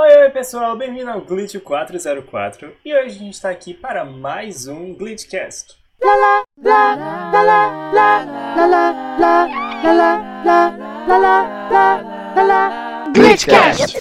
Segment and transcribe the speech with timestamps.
[0.00, 4.68] Oi, oi pessoal, bem-vindo ao Glitch 404 e hoje a gente está aqui para mais
[4.68, 5.76] um Glitchcast.
[13.12, 14.00] Glitchcast!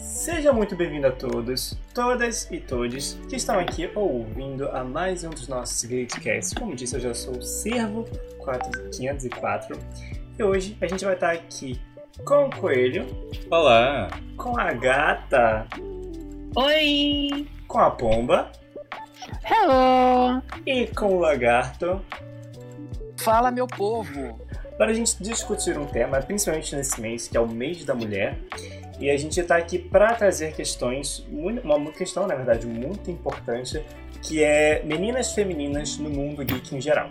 [0.00, 5.28] Seja muito bem-vindo a todos, todas e todes que estão aqui ouvindo a mais um
[5.28, 6.54] dos nossos Glitchcasts.
[6.54, 8.06] Como disse, eu já sou o Servo
[8.96, 9.78] 504
[10.38, 11.78] e hoje a gente vai estar aqui
[12.24, 13.06] com o Coelho,
[13.50, 14.08] Olá!
[14.36, 15.66] com a Gata,
[16.54, 17.46] Oi!
[17.68, 18.50] com a Pomba
[19.44, 20.42] Hello!
[20.64, 22.00] e com o Lagarto
[23.18, 24.38] Fala, meu povo!
[24.76, 28.38] para a gente discutir um tema, principalmente nesse mês, que é o mês da mulher.
[29.00, 33.82] E a gente está aqui para trazer questões, uma questão, na verdade, muito importante,
[34.22, 37.08] que é meninas femininas no mundo geek em geral.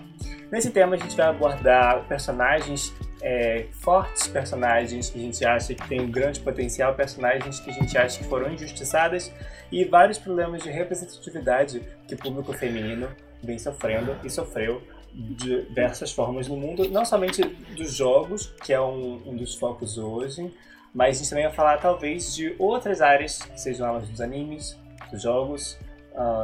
[0.52, 5.88] Nesse tema a gente vai abordar personagens é, fortes, personagens que a gente acha que
[5.88, 9.32] tem um grande potencial, personagens que a gente acha que foram injustiçadas
[9.72, 13.08] e vários problemas de representatividade que o público feminino
[13.42, 14.82] vem sofrendo e sofreu
[15.14, 19.98] de diversas formas no mundo, não somente dos jogos, que é um, um dos focos
[19.98, 20.54] hoje,
[20.94, 24.78] mas a gente também vai falar talvez de outras áreas, sejam elas dos animes,
[25.12, 25.78] dos jogos,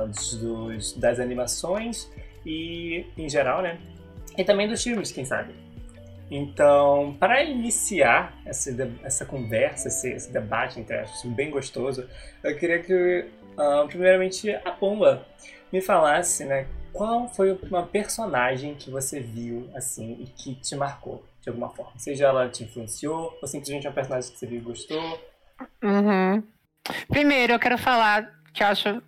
[0.07, 2.09] dos, dos- das animações
[2.45, 3.77] e em geral, né?
[4.37, 5.53] E também dos filmes, quem sabe.
[6.31, 8.71] Então, para iniciar essa,
[9.03, 12.07] essa conversa, esse, esse debate entre aspas, bem gostoso,
[12.41, 13.25] eu queria que,
[13.57, 15.27] ah, primeiramente, a Pomba
[15.73, 21.25] me falasse, né, qual foi uma personagem que você viu, assim, e que te marcou,
[21.41, 21.99] de alguma forma?
[21.99, 25.21] Seja ela te influenciou, ou simplesmente uma personagem que você viu e gostou.
[25.83, 26.41] Uhum.
[27.09, 29.03] Primeiro, eu quero falar que eu acho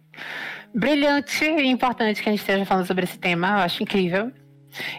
[0.76, 3.48] brilhante e importante que a gente esteja falando sobre esse tema.
[3.48, 4.32] Eu acho incrível.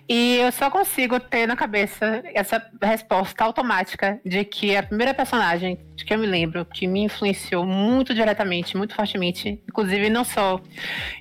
[0.08, 5.78] E eu só consigo ter na cabeça essa resposta automática de que a primeira personagem
[5.94, 10.60] de que eu me lembro que me influenciou muito diretamente, muito fortemente, inclusive não só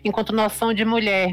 [0.04, 1.32] enquanto noção de mulher,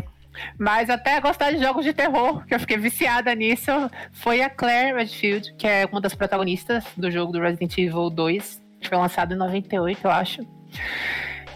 [0.59, 3.71] mas até gostar de jogos de terror, que eu fiquei viciada nisso,
[4.13, 8.63] foi a Claire Redfield, que é uma das protagonistas do jogo do Resident Evil 2,
[8.81, 10.47] que foi lançado em 98, eu acho.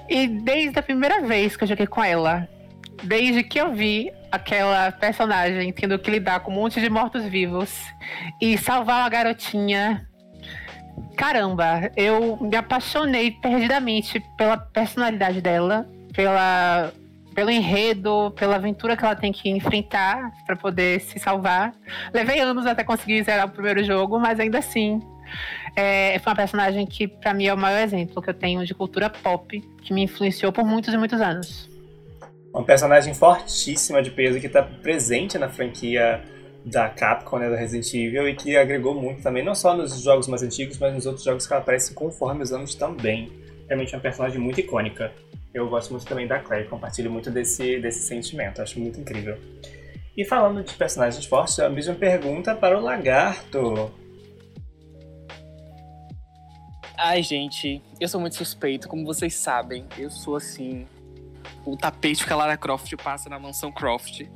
[0.09, 2.49] E desde a primeira vez que eu joguei com ela,
[3.03, 7.71] desde que eu vi aquela personagem tendo que lidar com um monte de mortos-vivos
[8.41, 10.09] e salvar uma garotinha.
[11.17, 16.93] Caramba, eu me apaixonei perdidamente pela personalidade dela, pela,
[17.35, 21.73] pelo enredo, pela aventura que ela tem que enfrentar para poder se salvar.
[22.13, 25.01] Levei anos até conseguir zerar o primeiro jogo, mas ainda assim
[25.77, 28.75] é, foi uma personagem que, pra mim, é o maior exemplo que eu tenho de
[28.75, 31.74] cultura pop, que me influenciou por muitos e muitos anos.
[32.55, 36.23] Uma personagem fortíssima de peso que está presente na franquia
[36.65, 40.29] da Capcom, né, da Resident Evil, e que agregou muito também, não só nos jogos
[40.29, 43.33] mais antigos, mas nos outros jogos que ela aparece conforme os anos também.
[43.67, 45.13] Realmente é uma personagem muito icônica.
[45.53, 49.37] Eu gosto muito também da Claire, compartilho muito desse, desse sentimento, acho muito incrível.
[50.17, 53.93] E falando de personagens fortes, a mesma pergunta para o Lagarto.
[56.97, 59.85] Ai, gente, eu sou muito suspeito, como vocês sabem.
[59.99, 60.87] Eu sou assim.
[61.65, 64.27] O tapete que a Lara Croft passa na mansão Croft.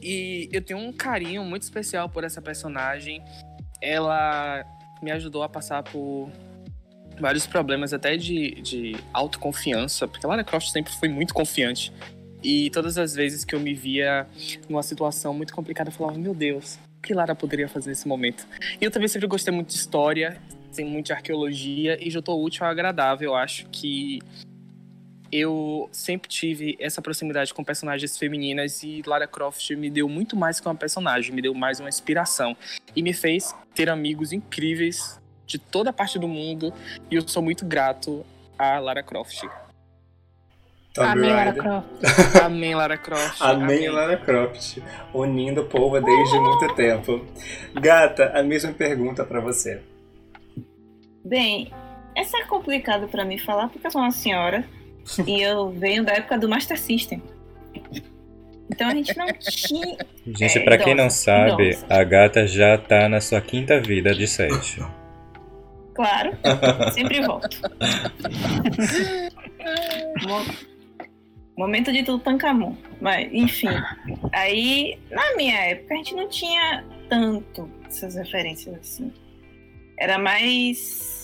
[0.00, 3.22] E eu tenho um carinho muito especial por essa personagem.
[3.80, 4.64] Ela
[5.00, 6.30] me ajudou a passar por
[7.20, 11.92] vários problemas, até de, de autoconfiança, porque a Lara Croft sempre foi muito confiante.
[12.42, 14.26] E todas as vezes que eu me via
[14.68, 18.46] numa situação muito complicada, eu falava: Meu Deus, o que Lara poderia fazer nesse momento?
[18.80, 20.40] E eu também sempre gostei muito de história,
[20.74, 23.30] tem muito de arqueologia e juntou o útil ao agradável.
[23.30, 24.18] Eu acho que
[25.32, 30.60] eu sempre tive essa proximidade com personagens femininas e Lara Croft me deu muito mais
[30.60, 32.54] que uma personagem, me deu mais uma inspiração
[32.94, 36.72] e me fez ter amigos incríveis de toda parte do mundo
[37.10, 38.26] e eu sou muito grato
[38.58, 39.40] a Lara Croft.
[40.92, 41.52] Tomb Amém, Lara.
[41.54, 41.88] Croft.
[42.42, 43.40] Amém, Lara Croft.
[43.40, 44.82] Amém, Lara Croft,
[45.14, 47.26] unindo o povo desde muito tempo.
[47.80, 49.80] Gata, a mesma pergunta para você.
[51.24, 51.72] Bem,
[52.14, 54.68] essa é complicado pra mim falar porque eu sou uma senhora
[55.26, 57.22] e eu venho da época do Master System.
[58.70, 59.96] Então a gente não tinha.
[60.26, 61.86] Gente, É, pra quem não idosa, sabe, idosa.
[61.90, 64.82] a gata já tá na sua quinta vida de sete.
[65.94, 66.32] Claro,
[66.94, 67.60] sempre volto.
[70.26, 70.72] Mo-
[71.56, 72.74] Momento de Tutankhamon.
[73.00, 73.68] Mas, enfim.
[74.32, 79.12] Aí, na minha época, a gente não tinha tanto essas referências assim.
[79.98, 81.21] Era mais.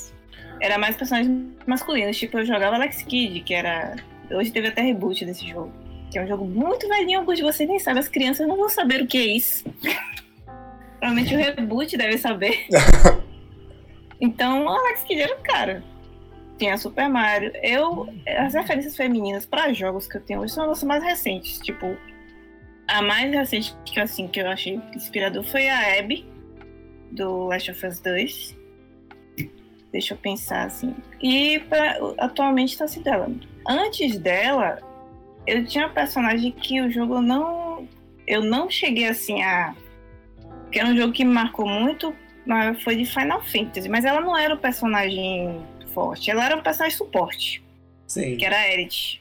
[0.61, 1.33] Era mais personagens
[1.67, 2.17] masculinos.
[2.17, 3.97] Tipo, eu jogava Alex Kidd, que era.
[4.31, 5.73] Hoje teve até reboot desse jogo.
[6.11, 8.01] Que é um jogo muito velhinho, alguns de vocês nem sabem.
[8.01, 9.65] As crianças não vão saber o que é isso.
[10.99, 12.67] Provavelmente o reboot deve saber.
[14.21, 15.85] Então, o Alex Kidd era o cara.
[16.59, 17.53] Tinha Super Mario.
[17.63, 21.59] Eu, as referências femininas para jogos que eu tenho hoje são as mais recentes.
[21.61, 21.97] Tipo,
[22.89, 26.27] a mais recente que, assim, que eu achei inspirador foi a Abby,
[27.13, 28.58] do Last of Us 2.
[29.93, 30.95] Deixa eu pensar assim.
[31.21, 33.31] E pra, atualmente tá assim dela.
[33.67, 34.79] Antes dela,
[35.47, 37.89] eu tinha uma personagem que o jogo não.
[38.27, 39.75] Eu não cheguei assim a.
[40.71, 42.15] Que era um jogo que me marcou muito,
[42.47, 43.89] mas foi de Final Fantasy.
[43.89, 45.65] Mas ela não era o personagem
[45.95, 47.65] forte, ela era um personagem suporte.
[48.07, 48.37] Sim.
[48.37, 49.21] Que era a Aerith.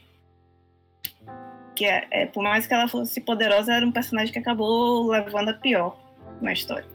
[1.74, 5.48] Que é, é, por mais que ela fosse poderosa, era um personagem que acabou levando
[5.48, 5.98] a pior
[6.42, 6.86] na história.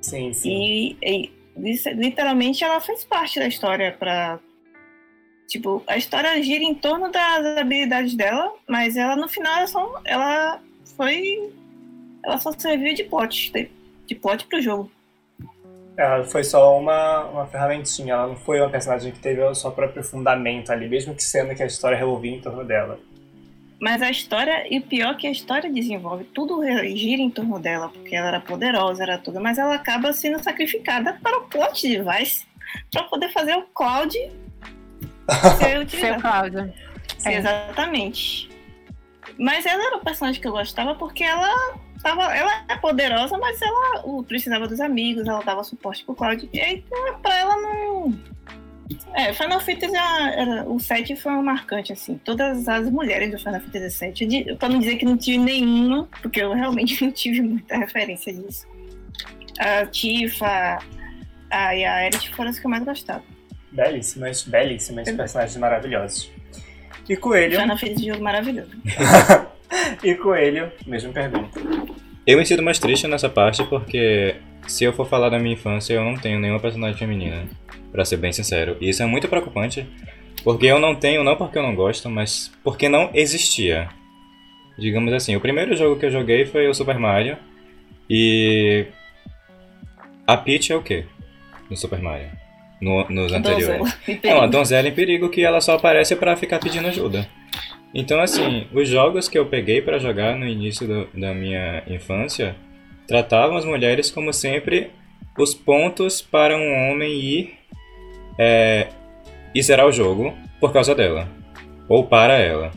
[0.00, 0.50] Sim, sim.
[0.50, 4.38] E, e literalmente ela fez parte da história para
[5.46, 10.00] tipo a história gira em torno das habilidades dela mas ela no final ela só
[10.04, 10.60] ela
[10.96, 11.52] foi
[12.24, 13.70] ela só serviu de plot de,
[14.06, 14.90] de plot pro jogo
[15.96, 19.70] ela foi só uma, uma ferramentinha, ela não foi uma personagem que teve o seu
[19.70, 22.98] próprio fundamento ali, mesmo que sendo que a história revolvia em torno dela.
[23.80, 26.62] Mas a história, e pior é que a história desenvolve, tudo
[26.96, 31.18] gira em torno dela, porque ela era poderosa, era tudo, mas ela acaba sendo sacrificada
[31.22, 32.46] para o plot device,
[32.90, 34.16] para poder fazer o Cloud
[35.58, 35.90] ser utilizado.
[35.90, 36.74] Ser o Cloud.
[37.24, 37.34] É.
[37.34, 38.48] Exatamente.
[39.38, 43.60] Mas ela era o personagem que eu gostava porque ela tava, ela é poderosa, mas
[43.60, 46.48] ela o, precisava dos amigos, ela dava suporte pro Cloud.
[46.52, 46.84] E aí,
[47.22, 48.14] pra ela não.
[49.14, 52.18] É, Final Fantasy era, o 7 foi um marcante, assim.
[52.24, 56.42] Todas as mulheres do Final Fantasy 7, pra não dizer que não tive nenhuma, porque
[56.42, 58.66] eu realmente não tive muita referência disso.
[59.58, 60.78] A Tifa
[61.50, 63.22] a, e a Aerith foram as que eu mais gostava.
[63.70, 66.30] Belíssimas, belíssimas, personagens maravilhosos.
[67.08, 67.60] E Coelho.
[67.60, 68.70] Final Fantasy jogo maravilhoso.
[70.02, 71.60] e Coelho, mesma pergunta.
[72.26, 74.36] Eu me sinto mais triste nessa parte porque
[74.66, 77.44] se eu for falar da minha infância, eu não tenho nenhuma personagem feminina,
[77.92, 78.76] para ser bem sincero.
[78.80, 79.86] E isso é muito preocupante,
[80.42, 83.88] porque eu não tenho, não porque eu não gosto, mas porque não existia.
[84.78, 87.36] Digamos assim, o primeiro jogo que eu joguei foi o Super Mario
[88.10, 88.86] e
[90.26, 91.04] a Peach é o quê?
[91.70, 92.28] No Super Mario.
[92.80, 93.96] No, nos anteriores.
[94.22, 97.26] É uma donzela em perigo que ela só aparece para ficar pedindo ajuda.
[97.94, 102.56] Então, assim, os jogos que eu peguei para jogar no início do, da minha infância
[103.06, 104.90] tratavam as mulheres como sempre
[105.38, 107.54] os pontos para um homem ir
[108.38, 108.88] é,
[109.54, 111.28] e zerar o jogo por causa dela
[111.88, 112.72] ou para ela.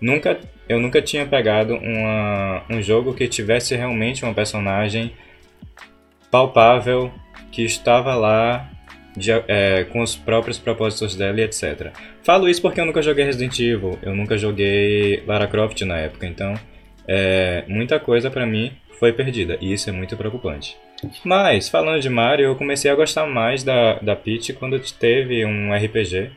[0.00, 5.12] Nunca, eu nunca tinha pegado uma, um jogo que tivesse realmente uma personagem
[6.30, 7.12] palpável
[7.50, 8.70] que estava lá
[9.16, 11.92] de, é, com os próprios propósitos dela e etc.
[12.22, 16.26] Falo isso porque eu nunca joguei Resident Evil, eu nunca joguei Lara Croft na época,
[16.26, 16.54] então
[17.06, 20.76] é, muita coisa para mim foi perdida e isso é muito preocupante.
[21.24, 25.74] Mas, falando de Mario, eu comecei a gostar mais da, da Peach quando teve um
[25.74, 26.30] RPG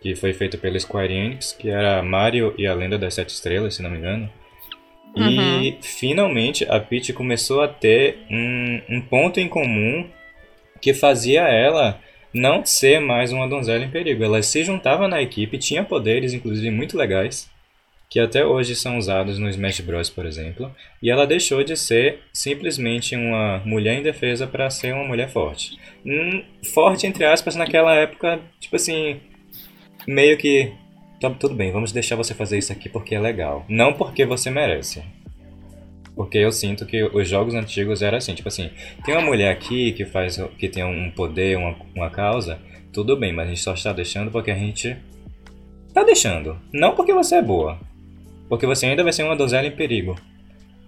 [0.00, 3.74] que foi feito pela Square Enix, que era Mario e a Lenda das Sete Estrelas,
[3.74, 4.30] se não me engano.
[5.14, 5.62] Uhum.
[5.62, 10.08] E finalmente a Peach começou a ter um, um ponto em comum
[10.80, 12.00] que fazia ela
[12.32, 14.24] não ser mais uma donzela em perigo.
[14.24, 17.50] Ela se juntava na equipe, tinha poderes, inclusive, muito legais,
[18.08, 22.20] que até hoje são usados no Smash Bros, por exemplo, e ela deixou de ser
[22.32, 25.78] simplesmente uma mulher indefesa para ser uma mulher forte.
[26.04, 29.20] Hum, forte, entre aspas, naquela época, tipo assim,
[30.06, 30.72] meio que.
[31.20, 33.66] Tá, tudo bem, vamos deixar você fazer isso aqui porque é legal.
[33.68, 35.02] Não porque você merece.
[36.14, 38.70] Porque eu sinto que os jogos antigos eram assim, tipo assim,
[39.04, 42.58] tem uma mulher aqui que faz que tem um poder, uma, uma causa,
[42.92, 44.96] tudo bem, mas a gente só está deixando porque a gente
[45.92, 46.58] tá deixando.
[46.72, 47.78] Não porque você é boa.
[48.48, 50.16] Porque você ainda vai ser uma donzela em perigo.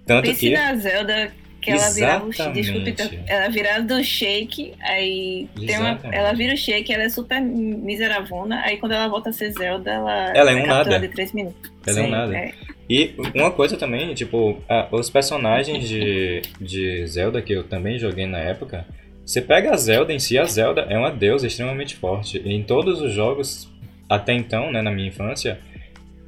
[0.07, 2.95] Tanto Pense que na Zelda que ela virava o desculpe,
[3.26, 8.62] ela virava do shake, aí tem uma, ela vira o shake, ela é super miseravona,
[8.62, 10.99] aí quando ela volta a ser Zelda, ela, ela é um nada.
[10.99, 11.71] de 3 minutos.
[11.87, 12.37] Ela Sim, é um nada.
[12.37, 12.52] É.
[12.88, 18.26] E uma coisa também, tipo, a, os personagens de, de Zelda que eu também joguei
[18.26, 18.87] na época,
[19.25, 22.43] você pega a Zelda em si, a Zelda é uma deusa extremamente forte.
[22.45, 23.71] E em todos os jogos,
[24.09, 25.61] até então, né, na minha infância,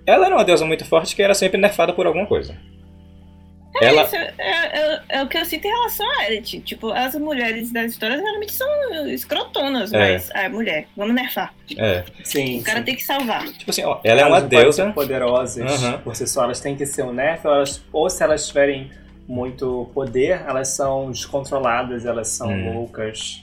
[0.07, 2.57] ela era uma deusa muito forte que era sempre nerfada por alguma coisa.
[3.81, 4.03] É, ela...
[4.03, 6.61] isso, é, é, é, o que eu sinto em relação a Elite.
[6.61, 8.69] Tipo, as mulheres das histórias geralmente são
[9.07, 9.99] escrotonas, é.
[9.99, 11.55] mas a mulher, vamos nerfar.
[11.77, 12.05] É.
[12.23, 12.61] Sim.
[12.61, 12.85] O cara sim.
[12.85, 13.45] tem que salvar.
[13.49, 14.93] Tipo assim, ó, ela é uma deusa.
[14.93, 15.99] poderosas uhum.
[15.99, 18.91] por si só, elas têm que ser um nerf, ou, elas, ou se elas tiverem
[19.27, 22.75] muito poder, elas são descontroladas, elas são hum.
[22.75, 23.43] loucas.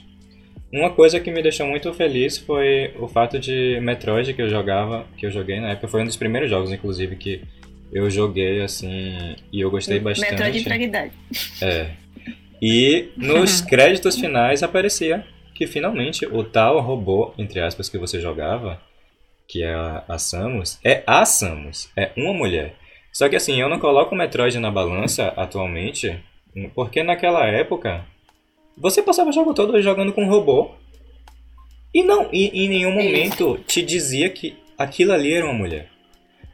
[0.72, 5.04] Uma coisa que me deixou muito feliz foi o fato de Metroid que eu jogava,
[5.16, 7.42] que eu joguei na época, foi um dos primeiros jogos, inclusive, que
[7.92, 10.30] eu joguei assim e eu gostei bastante.
[10.30, 11.12] Metroid de fragilidade.
[11.60, 11.90] É.
[12.62, 15.24] E nos créditos finais aparecia
[15.54, 18.80] que finalmente o tal robô, entre aspas, que você jogava,
[19.48, 22.76] que é a, a Samus, é a Samus, é uma mulher.
[23.12, 26.16] Só que assim, eu não coloco o Metroid na balança atualmente,
[26.74, 28.06] porque naquela época
[28.80, 30.70] você passava o jogo todo jogando com um robô
[31.92, 35.88] e não, e em nenhum momento te dizia que aquilo ali era uma mulher.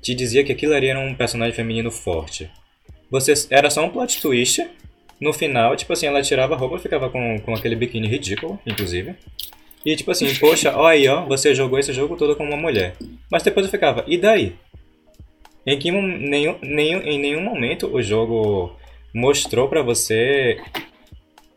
[0.02, 2.50] Te dizia que aquilo ali era um personagem feminino forte.
[3.10, 4.66] Você era só um plot twist.
[5.20, 8.58] No final, tipo assim, ela tirava a roupa e ficava com, com aquele biquíni ridículo,
[8.66, 9.14] inclusive.
[9.84, 12.96] E tipo assim, poxa, ó aí, ó, você jogou esse jogo todo como uma mulher.
[13.30, 14.54] Mas depois eu ficava, e daí?
[15.66, 18.76] Em, que, nenhum, nenhum, em nenhum momento o jogo
[19.14, 20.60] mostrou pra você,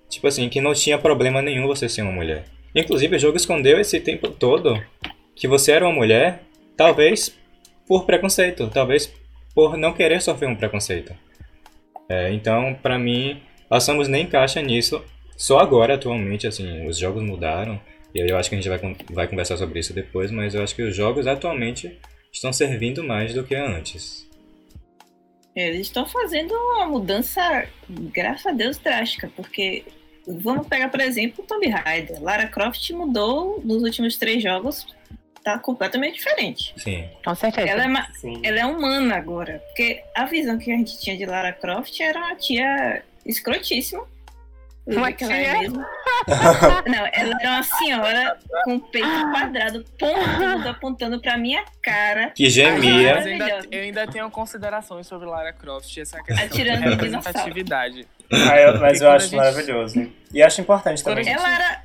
[0.10, 2.46] tipo assim, que não tinha problema nenhum você ser uma mulher.
[2.76, 4.82] Inclusive, o jogo escondeu esse tempo todo
[5.36, 6.44] que você era uma mulher,
[6.76, 7.38] talvez
[7.88, 9.12] por preconceito, talvez
[9.56, 11.14] por não querer sofrer um preconceito.
[12.08, 15.04] É, então, pra mim, a Samus nem encaixa nisso.
[15.38, 17.80] Só agora, atualmente, assim, os jogos mudaram.
[18.14, 20.64] E aí eu acho que a gente vai, vai conversar sobre isso depois, mas eu
[20.64, 21.98] acho que os jogos atualmente
[22.32, 24.28] estão servindo mais do que antes.
[25.56, 29.84] Eles estão fazendo uma mudança, graças a Deus, drástica, porque
[30.38, 32.22] vamos pegar, por exemplo, o Tomb Raider.
[32.22, 34.86] Lara Croft mudou nos últimos três jogos,
[35.44, 36.74] tá completamente diferente.
[36.78, 37.08] Sim.
[37.24, 37.68] Com certeza.
[37.68, 38.42] Ela é, Sim.
[38.44, 42.20] ela é humana agora, porque a visão que a gente tinha de Lara Croft era
[42.20, 44.06] uma tia escrotíssima.
[44.98, 45.78] Uma vi que ela é mesmo.
[46.88, 52.32] Não, ela era uma senhora com o peito quadrado, pontudo, apontando pra minha cara.
[52.32, 53.16] Que gemia.
[53.16, 56.92] Mas eu ainda, eu ainda tenho considerações sobre Lara Croft, essa questão Atirando de no
[56.92, 58.08] representatividade.
[58.32, 60.12] Ah, eu- mas E eu acho gente- maravilhoso.
[60.34, 61.24] E acho importante também.
[61.24, 61.82] gente- Ela era,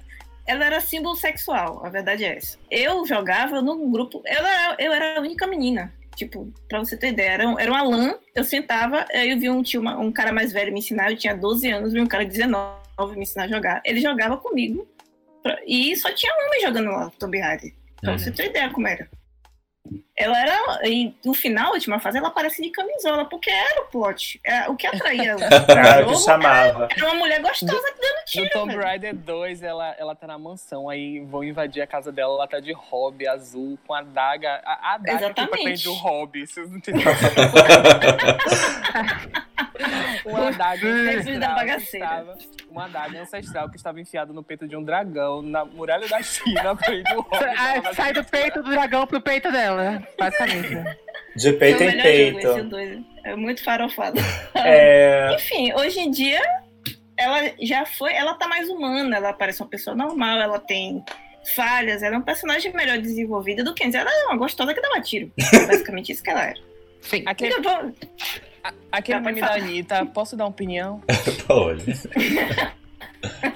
[0.47, 2.59] ela era símbolo sexual, a verdade é essa.
[2.71, 4.23] Eu jogava num grupo.
[4.27, 5.93] Eu era, eu era a única menina.
[6.17, 9.51] Tipo, pra você ter ideia, era, um- era uma lã, eu sentava, aí eu vi
[9.51, 12.07] um, tio, uma- um cara mais velho me ensinar, eu tinha 12 anos, vi um
[12.07, 12.84] cara de 19
[13.17, 13.83] me ensinar a jogar.
[13.85, 14.89] Ele jogava comigo.
[15.43, 17.75] pra- e só tinha homem jogando lá, Tomb Raider.
[18.01, 18.19] Pra Uhum.
[18.19, 19.07] você ter ideia como era.
[20.17, 20.89] Ela era.
[20.89, 24.41] E no final, a última fase, ela aparece de camisola, porque era o plot.
[24.45, 25.41] É, o que atraía o
[26.07, 26.89] o que chamava.
[26.97, 28.51] era uma mulher gostosa dando No tiro.
[28.51, 28.85] Tomb velho.
[28.87, 32.61] Raider 2, ela, ela tá na mansão, aí vão invadir a casa dela, ela tá
[32.61, 34.63] de hobby azul, com a adaga.
[34.65, 35.63] A, a adaga que Exatamente.
[35.65, 37.05] prende o hobby, vocês não entendem.
[40.25, 45.41] uma adaga ancestral que uma adaga ancestral que estava enfiada no peito de um dragão
[45.43, 47.45] na muralha da China, prende o hobby.
[47.57, 50.99] Ah, sai do peito do dragão pro peito dela, basicamente.
[51.37, 52.43] De peito em peito.
[52.43, 53.01] jogo, dois.
[53.25, 54.21] É muito farofado.
[54.55, 56.41] É, Enfim, hoje em dia,
[57.17, 58.13] ela já foi.
[58.13, 61.05] Ela tá mais humana, ela parece uma pessoa normal, ela tem
[61.55, 63.95] falhas, ela é um personagem melhor desenvolvida do que antes.
[63.95, 65.31] Ela é uma gostosa que dava tiro.
[65.67, 66.61] Basicamente isso que ela era.
[67.03, 67.23] Sim.
[67.27, 67.93] Aquele, Então,
[68.91, 69.55] aquele meme da.
[69.55, 71.03] Anitta, posso dar uma opinião?
[71.47, 71.85] Pode.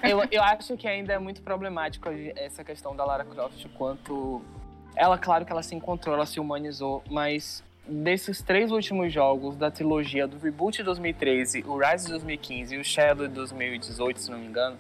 [0.03, 4.43] Eu, eu acho que ainda é muito problemático essa questão da Lara Croft, quanto.
[4.99, 9.71] Ela, claro que ela se encontrou, ela se humanizou, mas desses três últimos jogos da
[9.71, 14.29] trilogia do reboot de 2013, o Rise de 2015 e o Shadow de 2018, se
[14.29, 14.77] não me engano,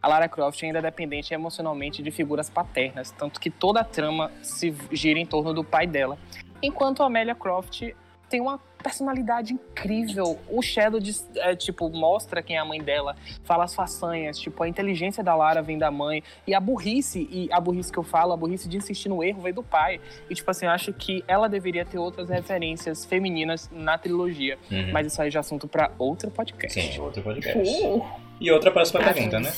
[0.00, 4.30] a Lara Croft ainda é dependente emocionalmente de figuras paternas, tanto que toda a trama
[4.42, 6.18] se gira em torno do pai dela.
[6.62, 7.94] Enquanto a Amelia Croft
[8.28, 10.38] tem uma personalidade incrível.
[10.50, 14.62] O Shadow, diz- é, tipo, mostra quem é a mãe dela, fala as façanhas, tipo,
[14.62, 18.02] a inteligência da Lara vem da mãe, e a burrice, e a burrice que eu
[18.02, 20.00] falo, a burrice de insistir no erro veio do pai.
[20.28, 24.58] E, tipo assim, eu acho que ela deveria ter outras referências femininas na trilogia.
[24.70, 24.90] Uhum.
[24.92, 26.80] Mas isso aí já é assunto pra outro podcast.
[26.80, 27.58] Sim, outro podcast.
[27.58, 28.04] Uh,
[28.40, 29.52] E outra próxima pergunta, né?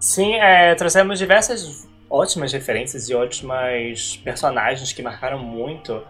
[0.00, 6.02] Sim, é, trouxemos diversas ótimas referências e ótimas personagens que marcaram muito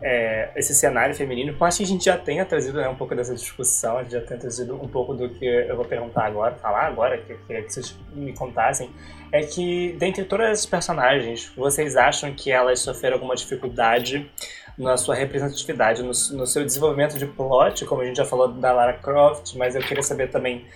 [0.00, 1.54] é, esse cenário feminino.
[1.58, 4.12] Eu acho que a gente já tenha trazido né, um pouco dessa discussão, a gente
[4.12, 7.38] já tenha trazido um pouco do que eu vou perguntar agora, falar agora, que eu
[7.46, 8.90] queria que vocês me contassem.
[9.32, 14.30] É que, dentre todas as personagens, vocês acham que elas sofreram alguma dificuldade
[14.78, 18.72] na sua representatividade, no, no seu desenvolvimento de plot, como a gente já falou da
[18.72, 20.66] Lara Croft, mas eu queria saber também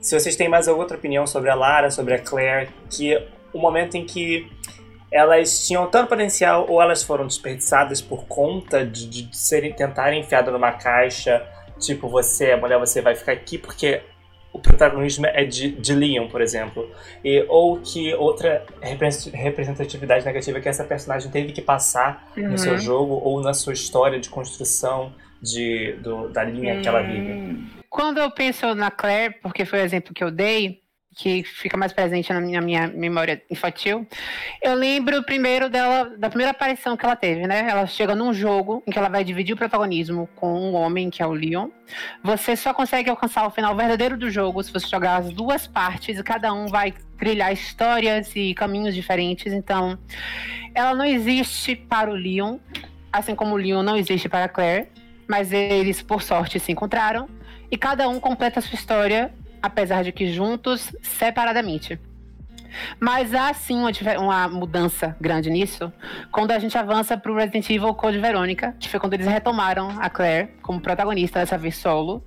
[0.00, 3.22] se vocês têm mais alguma outra opinião sobre a Lara, sobre a Claire, que
[3.52, 4.50] o momento em que
[5.12, 10.52] elas tinham tanto potencial ou elas foram desperdiçadas por conta de, de serem tentarem enfiadas
[10.52, 11.44] numa caixa,
[11.78, 14.02] tipo, você é mulher, você vai ficar aqui porque
[14.52, 16.88] o protagonismo é de, de Leon, por exemplo.
[17.24, 22.76] E, ou que outra repre- representatividade negativa que essa personagem teve que passar no seu
[22.78, 27.30] jogo ou na sua história de construção de, do- da linha que ela vive.
[27.32, 30.80] hum, Quando eu penso na Claire, porque foi o exemplo que eu dei,
[31.16, 34.06] que fica mais presente na minha, minha memória infantil.
[34.62, 37.66] Eu lembro primeiro dela, da primeira aparição que ela teve, né?
[37.68, 41.22] Ela chega num jogo em que ela vai dividir o protagonismo com um homem, que
[41.22, 41.68] é o Leon.
[42.22, 46.18] Você só consegue alcançar o final verdadeiro do jogo se você jogar as duas partes
[46.18, 49.52] e cada um vai trilhar histórias e caminhos diferentes.
[49.52, 49.98] Então,
[50.74, 52.58] ela não existe para o Leon,
[53.12, 54.88] assim como o Leon não existe para a Claire,
[55.28, 57.28] mas eles, por sorte, se encontraram
[57.70, 61.98] e cada um completa a sua história apesar de que juntos, separadamente.
[62.98, 65.92] Mas há sim uma, uma, mudança grande nisso
[66.30, 69.90] quando a gente avança para o Resident Evil Code Verônica, que foi quando eles retomaram
[70.00, 72.24] a Claire como protagonista, dessa vez solo,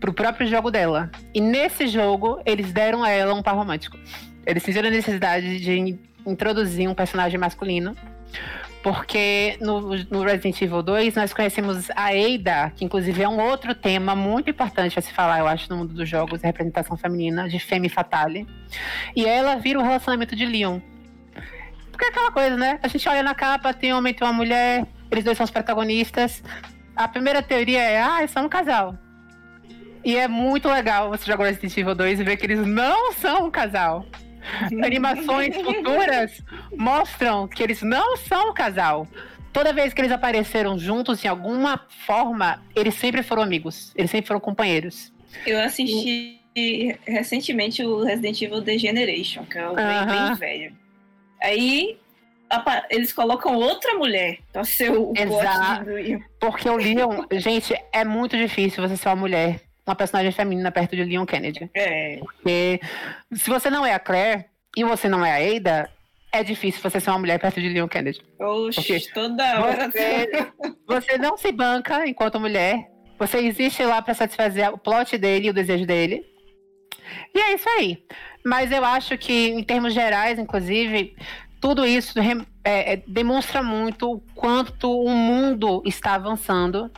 [0.00, 1.10] para o próprio jogo dela.
[1.32, 3.98] E nesse jogo, eles deram a ela um par romântico.
[4.46, 7.94] Eles sentiram a necessidade de introduzir um personagem masculino
[8.84, 13.74] porque no, no, Resident Evil 2 nós conhecemos a Ada, que inclusive é um outro
[13.74, 17.48] tema muito importante a se falar, eu acho, no mundo dos jogos, a representação feminina,
[17.48, 18.46] de Femme Fatale.
[19.16, 20.80] E ela vira o relacionamento de Leon.
[21.90, 22.78] Porque é aquela coisa, né?
[22.82, 25.50] A gente olha na capa, tem um homem e uma mulher, eles dois são os
[25.50, 26.42] protagonistas.
[26.94, 28.98] A primeira teoria é, ah, eles são um casal.
[30.04, 33.46] E é muito legal você jogar Resident Evil 2 e ver que eles não são
[33.46, 34.04] um casal.
[34.84, 36.42] Animações futuras
[36.76, 39.06] mostram que eles não são um casal.
[39.52, 43.92] Toda vez que eles apareceram juntos, em alguma forma, eles sempre foram amigos.
[43.94, 45.12] Eles sempre foram companheiros.
[45.46, 46.96] Eu assisti e...
[47.06, 50.06] recentemente o Resident Evil The Generation, que é o uh -huh.
[50.06, 50.76] bem, bem velho.
[51.42, 51.98] Aí
[52.90, 55.86] eles colocam outra mulher pra ser o Exato.
[56.38, 60.96] Porque o Leon, gente, é muito difícil você ser uma mulher uma personagem feminina perto
[60.96, 61.70] de Leon Kennedy.
[61.74, 62.18] É.
[62.18, 62.80] Porque
[63.32, 65.90] se você não é a Claire e você não é a Ada,
[66.32, 68.20] é difícil você ser uma mulher perto de Leon Kennedy.
[68.40, 69.90] Oxe, toda hora.
[69.90, 70.28] Você,
[70.86, 72.90] você não se banca enquanto mulher.
[73.18, 76.24] Você existe lá para satisfazer o plot dele e o desejo dele.
[77.34, 78.04] E é isso aí.
[78.44, 81.14] Mas eu acho que, em termos gerais, inclusive,
[81.60, 82.18] tudo isso
[82.64, 86.90] é, é, demonstra muito o quanto o mundo está avançando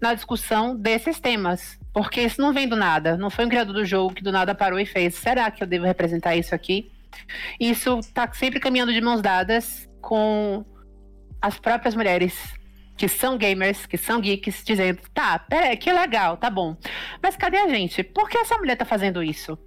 [0.00, 1.78] na discussão desses temas.
[1.92, 3.16] Porque isso não vem do nada.
[3.16, 5.14] Não foi um criador do jogo que do nada parou e fez.
[5.14, 6.90] Será que eu devo representar isso aqui?
[7.60, 10.64] Isso está sempre caminhando de mãos dadas com
[11.40, 12.54] as próprias mulheres
[12.96, 16.76] que são gamers, que são geeks, dizendo: tá, peraí, que legal, tá bom.
[17.22, 18.02] Mas cadê a gente?
[18.02, 19.58] Por que essa mulher tá fazendo isso?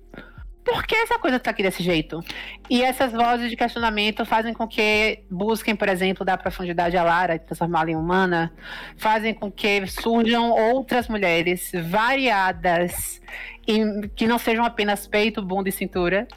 [0.65, 2.19] Por que essa coisa está aqui desse jeito?
[2.67, 7.37] E essas vozes de questionamento fazem com que busquem, por exemplo, dar profundidade à Lara,
[7.37, 8.51] transformá-la em humana,
[8.97, 13.21] fazem com que surjam outras mulheres variadas,
[13.67, 16.27] e que não sejam apenas peito, bunda e cintura,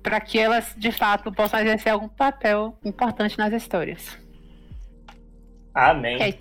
[0.00, 4.16] para que elas, de fato, possam exercer algum papel importante nas histórias.
[5.74, 6.22] Amém.
[6.22, 6.38] É.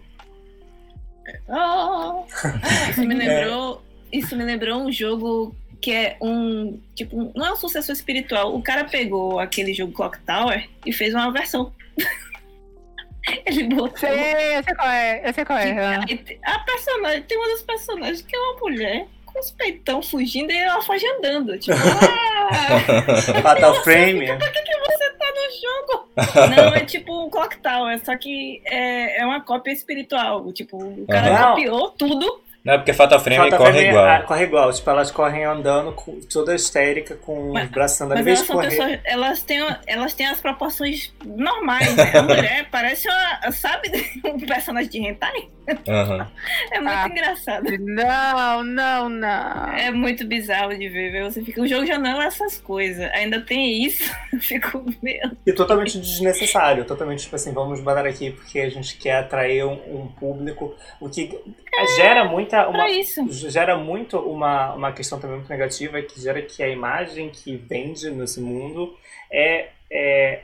[1.49, 2.23] Oh,
[2.91, 3.83] isso me lembrou.
[4.11, 6.79] Isso me lembrou um jogo que é um.
[6.95, 8.55] Tipo, não é um sucessor espiritual.
[8.55, 11.73] O cara pegou aquele jogo Clock Tower e fez uma versão.
[13.45, 13.97] Ele botou.
[13.97, 15.99] Sei, eu sei qual é, eu sei qual é.
[16.43, 20.57] A personagem, tem uma das personagens que é uma mulher com os peitão fugindo e
[20.57, 21.57] ela foge andando.
[21.59, 24.27] Tipo, ah, Fatal Frame.
[24.37, 26.07] Por que, que você tá no jogo?
[26.55, 30.51] Não, é tipo um Clock Tower, só que é, é uma cópia espiritual.
[30.53, 31.49] Tipo, o cara uhum.
[31.49, 34.07] copiou tudo não, é porque Fatal Frame Fatal corre Frame igual.
[34.07, 34.71] É, corre igual.
[34.71, 38.23] Tipo, elas correm andando com, toda histérica, com mas, os braços andando.
[38.23, 38.69] Mas elas, correr...
[38.69, 42.11] pessoas, elas, têm, elas têm as proporções normais, né?
[42.17, 43.89] A mulher parece uma, sabe,
[44.23, 45.49] um personagem de hentai.
[45.67, 46.25] Uhum.
[46.71, 47.63] É muito ah, engraçado.
[47.79, 49.67] Não, não, não.
[49.73, 51.23] É muito bizarro de ver.
[51.23, 53.09] Você fica, o jogo já não é essas coisas.
[53.13, 54.09] Ainda tem isso.
[54.31, 55.31] Eu fico, meu.
[55.45, 56.85] E totalmente desnecessário.
[56.85, 60.75] Totalmente, tipo assim, vamos botar aqui porque a gente quer atrair um, um público.
[60.99, 61.39] O que
[61.73, 62.25] é, gera
[62.57, 63.21] muita.
[63.21, 63.31] Uma.
[63.51, 68.09] Gera muito uma, uma questão também muito negativa, que gera que a imagem que vende
[68.11, 68.95] nesse mundo
[69.31, 70.43] é, é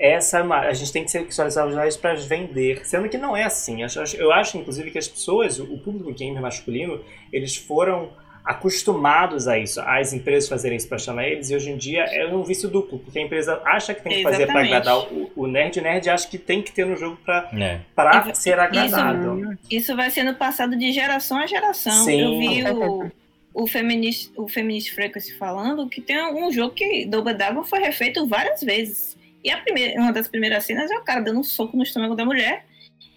[0.00, 3.80] essa a gente tem que sexualizar os jovens para vender, sendo que não é assim.
[4.16, 8.10] Eu acho, inclusive, que as pessoas, o público gamer masculino, eles foram
[8.50, 12.26] acostumados a isso, as empresas fazerem isso para chamar eles, e hoje em dia é
[12.26, 15.46] um vício duplo, porque a empresa acha que tem que fazer para agradar o, o
[15.46, 18.34] nerd, e nerd acha que tem que ter no jogo para é.
[18.34, 19.52] ser agradável.
[19.52, 22.04] Isso, isso, vai sendo passado de geração a geração.
[22.04, 22.20] Sim.
[22.20, 27.34] Eu vi o, o Feminist, o Feminist Frequency falando que tem um jogo que Double
[27.34, 29.16] Dragon foi refeito várias vezes.
[29.44, 32.16] E a primeira, uma das primeiras cenas é o cara dando um soco no estômago
[32.16, 32.66] da mulher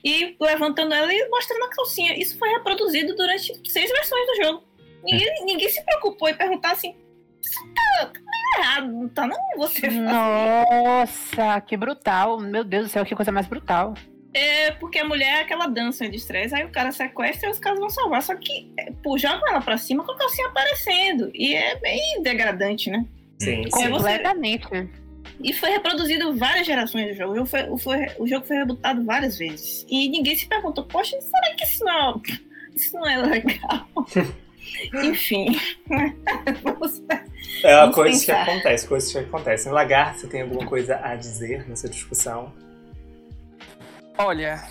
[0.06, 2.16] e levantando ela e mostrando a calcinha.
[2.20, 4.64] Isso foi reproduzido durante seis versões do jogo.
[5.04, 5.46] Ninguém, é.
[5.46, 6.96] ninguém se preocupou em perguntar assim.
[7.76, 9.38] Tá, tá errado, não tá não?
[9.58, 12.40] Você Nossa, que brutal.
[12.40, 13.94] Meu Deus do céu, que coisa mais brutal.
[14.34, 17.60] É porque a mulher é aquela dança de estresse, aí o cara sequestra e os
[17.60, 18.24] caras vão salvar.
[18.24, 21.30] Só que, é, pô, joga ela pra cima com a calcinha aparecendo.
[21.34, 23.06] E é bem degradante, né?
[23.40, 23.70] Sim, sim.
[23.70, 24.90] Como você- Completamente.
[25.44, 27.34] E foi reproduzido várias gerações do jogo.
[27.34, 29.86] O jogo foi, o foi- o jogo foi rebutado várias vezes.
[29.90, 32.22] E ninguém se perguntou, poxa, será que isso não,
[32.76, 33.88] isso não é legal?
[35.04, 35.60] Enfim.
[36.64, 37.02] Vamos-
[37.64, 38.42] É uma Vamos coisa que pensar.
[38.44, 39.72] acontece, coisas que acontecem.
[39.72, 42.52] Lagarto, você tem alguma coisa a dizer nessa discussão?
[44.18, 44.64] Olha,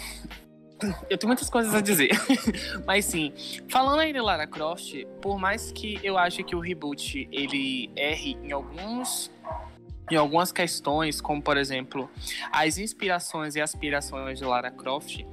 [1.10, 2.10] eu tenho muitas coisas a dizer.
[2.86, 3.32] Mas sim,
[3.68, 8.36] falando aí de Lara Croft, por mais que eu ache que o reboot ele erre
[8.42, 9.30] em alguns
[10.10, 12.10] em algumas questões, como por exemplo,
[12.52, 15.24] as inspirações e aspirações de Lara Croft,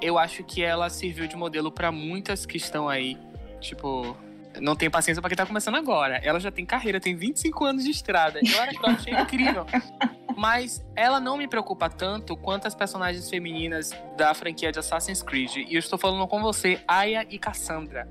[0.00, 3.18] eu acho que ela serviu de modelo pra muitas que estão aí,
[3.60, 4.16] tipo,
[4.60, 6.16] não tem paciência pra quem tá começando agora.
[6.22, 8.40] Ela já tem carreira, tem 25 anos de estrada.
[8.42, 9.66] E Lara Croft é incrível.
[10.36, 15.56] Mas ela não me preocupa tanto quanto as personagens femininas da franquia de Assassin's Creed.
[15.56, 18.08] E eu estou falando com você, Aya e Cassandra.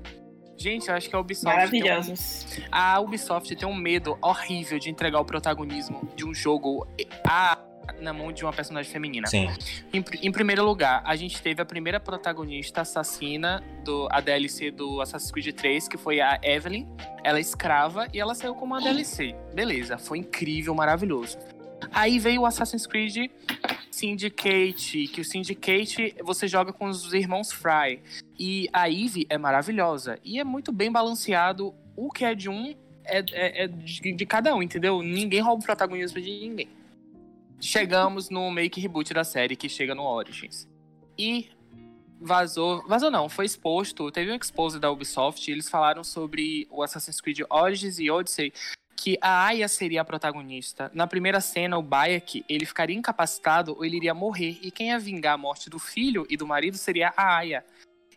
[0.58, 2.46] Gente, eu acho que a Ubisoft, tem um, Maravilhosos.
[2.70, 6.86] a Ubisoft tem um medo horrível de entregar o protagonismo de um jogo
[7.26, 7.56] a,
[8.00, 9.26] na mão de uma personagem feminina.
[9.26, 9.48] Sim.
[9.92, 15.00] Em, em primeiro lugar, a gente teve a primeira protagonista assassina do a DLC do
[15.00, 16.86] Assassin's Creed 3, que foi a Evelyn.
[17.24, 19.34] Ela é escrava e ela saiu como uma DLC.
[19.54, 21.38] Beleza, foi incrível, maravilhoso.
[21.92, 23.30] Aí veio o Assassin's Creed
[23.90, 28.00] Syndicate, que o Syndicate você joga com os irmãos Fry.
[28.38, 30.18] E a Eve é maravilhosa.
[30.24, 31.74] E é muito bem balanceado.
[31.96, 32.74] O que é de um
[33.04, 35.02] é, é- é de, de cada um, entendeu?
[35.02, 36.68] Ninguém rouba o protagonismo de ninguém.
[37.60, 40.68] Chegamos no make reboot da série, que chega no Origins.
[41.18, 41.50] E
[42.20, 42.86] vazou.
[42.86, 44.10] Vazou não, foi exposto.
[44.10, 45.48] Teve um expose da Ubisoft.
[45.48, 48.52] E eles falaram sobre o Assassin's Creed Origins e Odyssey.
[48.96, 50.90] Que a Aya seria a protagonista.
[50.92, 54.58] Na primeira cena, o Bayek, ele ficaria incapacitado ou ele iria morrer.
[54.62, 57.64] E quem ia vingar a morte do filho e do marido seria a Aya.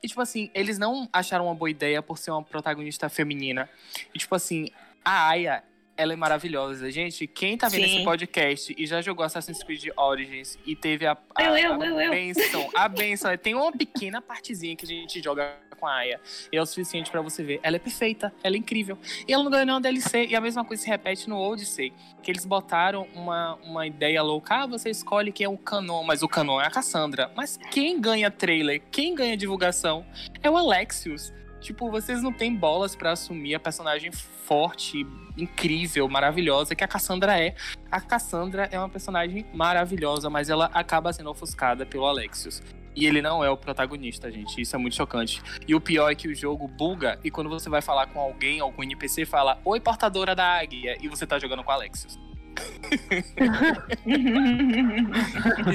[0.04, 3.70] E, tipo assim, eles não acharam uma boa ideia por ser uma protagonista feminina.
[4.14, 4.70] E, tipo assim,
[5.06, 5.64] a Aya,
[5.96, 6.90] ela é maravilhosa.
[6.92, 7.96] Gente, quem tá vendo Sim.
[7.96, 11.86] esse podcast e já jogou Assassin's Creed Origins e teve a, a, Eu, eu, a
[11.86, 12.12] eu, eu.
[12.12, 13.38] benção, a benção.
[13.38, 16.22] Tem uma pequena partezinha que a gente joga com a Aya.
[16.52, 17.60] E é o suficiente pra você ver.
[17.64, 18.98] Ela é perfeita, ela é incrível.
[19.28, 20.28] E ela não ganhou nenhuma DLC.
[20.28, 21.92] E a mesma coisa se repete no Odyssey.
[22.22, 24.62] Que eles botaram uma, uma ideia louca.
[24.62, 27.32] Ah, você escolhe quem é o canon, mas o canon é a Cassandra.
[27.36, 30.06] Mas quem ganha trailer, quem ganha divulgação
[30.44, 31.34] é o Alexios.
[31.62, 35.06] Tipo, vocês não têm bolas pra assumir a personagem forte,
[35.38, 37.56] incrível, maravilhosa que a Cassandra é.
[37.90, 42.62] A Cassandra é uma personagem maravilhosa, mas ela acaba sendo ofuscada pelo Alexios.
[42.96, 44.60] E ele não é o protagonista, gente.
[44.60, 45.42] Isso é muito chocante.
[45.68, 48.60] E o pior é que o jogo buga e quando você vai falar com alguém,
[48.60, 52.20] algum NPC, fala Oi, portadora da águia, e você tá jogando com Alexios.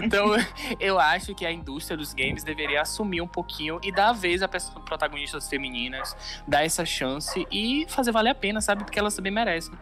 [0.05, 0.37] Então,
[0.79, 4.43] eu acho que a indústria dos games deveria assumir um pouquinho e dar a vez
[4.43, 8.85] a protagonistas femininas, dar essa chance e fazer valer a pena, sabe?
[8.85, 9.75] Porque elas também merecem.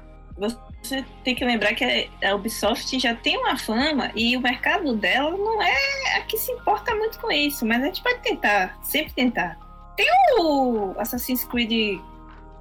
[0.82, 5.30] Você tem que lembrar que a Ubisoft já tem uma fama e o mercado dela
[5.30, 9.12] não é a que se importa muito com isso, mas a gente pode tentar, sempre
[9.12, 9.58] tentar.
[9.96, 10.08] Tem
[10.40, 12.00] o Assassin's Creed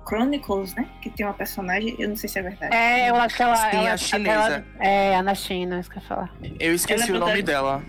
[0.07, 0.87] Chronicles, né?
[1.01, 2.75] Que tem uma personagem, eu não sei se é verdade.
[2.75, 3.55] É, eu acho que ela.
[3.55, 4.39] Sim, ela a chinesa.
[4.57, 6.33] aquela- é, a na China, isso que eu ia falar.
[6.59, 7.83] Eu esqueci Ela é o nome dela.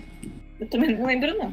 [0.61, 1.53] Eu também não lembro, não.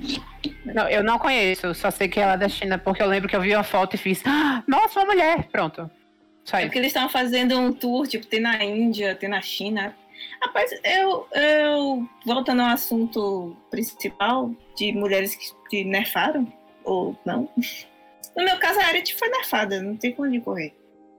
[0.73, 3.35] Não, eu não conheço, só sei que ela é da China, porque eu lembro que
[3.35, 4.21] eu vi uma foto e fiz.
[4.25, 5.47] "Ah, Nossa, uma mulher!
[5.51, 5.89] Pronto.
[6.45, 6.67] Só É isso.
[6.67, 9.95] porque eles estavam fazendo um tour, tipo, tem na Índia, tem na China.
[10.43, 16.47] Rapaz, eu, eu voltando ao assunto principal de mulheres que, que nerfaram,
[16.83, 17.49] ou não.
[18.35, 20.73] No meu caso, a Aerith foi nerfada, não tem como onde correr.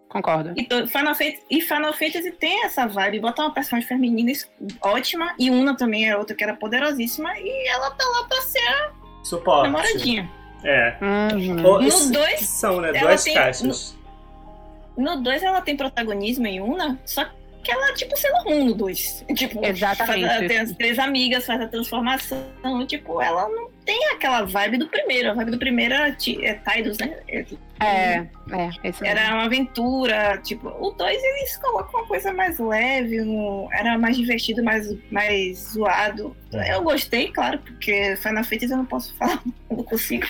[0.09, 0.53] Concordo.
[0.57, 4.31] E, to- Final Fantasy, e Final Fantasy tem essa vibe, bota uma personagem feminina
[4.83, 8.59] ótima, e Una também é outra que era poderosíssima, e ela tá lá pra ser
[8.68, 8.92] a
[9.25, 9.64] Suporte.
[9.64, 10.31] namoradinha.
[10.64, 10.96] É.
[11.01, 11.64] Uhum.
[11.66, 12.92] Ou- No dois, são, né?
[12.92, 13.96] Duas tem- caixas.
[14.96, 17.25] No 2 ela tem protagonismo em Una, só
[17.64, 19.25] que ela é tipo Sailor Moon no 2.
[19.35, 20.27] Tipo, Exatamente.
[20.29, 22.38] faz tem as três amigas, faz a transformação.
[22.87, 25.31] Tipo, ela não tem aquela vibe do primeiro.
[25.31, 27.16] A vibe do primeiro era é Tidus, né?
[27.29, 27.45] É,
[27.81, 29.07] É, é, esse mesmo.
[29.07, 30.38] Era uma aventura.
[30.45, 35.59] Tipo, o 2 eles colocam uma coisa mais leve, um- era mais divertido, mais, mais
[35.73, 36.37] zoado.
[36.53, 36.75] É.
[36.75, 40.27] Eu gostei, claro, porque Final Fantasy eu não posso falar, eu não consigo.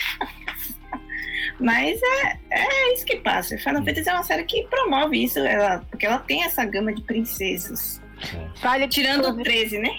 [1.61, 3.57] Mas é, é isso que passa.
[3.59, 7.03] Final Fantasy é uma série que promove isso, ela, porque ela tem essa gama de
[7.03, 8.01] princesas.
[8.63, 9.43] Vale Tirando o tudo.
[9.43, 9.91] 13, né?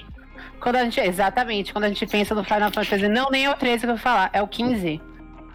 [0.64, 3.54] Quando a gente, exatamente, quando a gente pensa no Final Fantasy, não nem é o
[3.54, 5.02] 13 que eu vou falar, é o 15.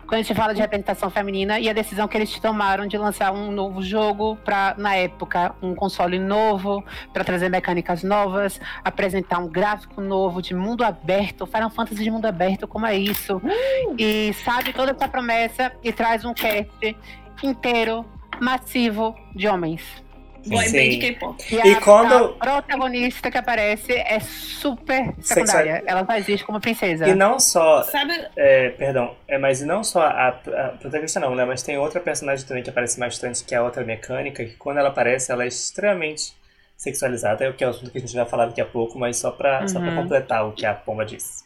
[0.03, 3.33] quando a gente fala de representação feminina e a decisão que eles tomaram de lançar
[3.33, 9.49] um novo jogo para na época um console novo para trazer mecânicas novas, apresentar um
[9.49, 13.39] gráfico novo de mundo aberto, Final Fantasy de mundo aberto, como é isso?
[13.39, 13.95] Uh!
[13.99, 16.95] E sabe toda essa promessa e traz um cast
[17.43, 18.05] inteiro
[18.39, 20.07] massivo de homens.
[20.47, 20.77] Boy Sim.
[20.95, 21.45] band K-pop.
[21.55, 25.83] E, E a, quando- a protagonista que aparece é super secundária.
[25.87, 27.07] Ela só existe como princesa.
[27.09, 27.83] E não só.
[27.83, 30.33] Sabe, É, perdão, é, mas não só a, a
[30.79, 31.45] protagonista não, né?
[31.45, 34.79] Mas tem outra personagem também que aparece bastante, que é a outra mecânica, que quando
[34.79, 36.33] ela aparece, ela é extremamente
[36.77, 38.99] sexualizada, é o que é o assunto que a gente vai falar daqui a pouco,
[38.99, 39.97] mas só pra, só pra Uhum.
[40.03, 41.45] completar o que a Pomba disse.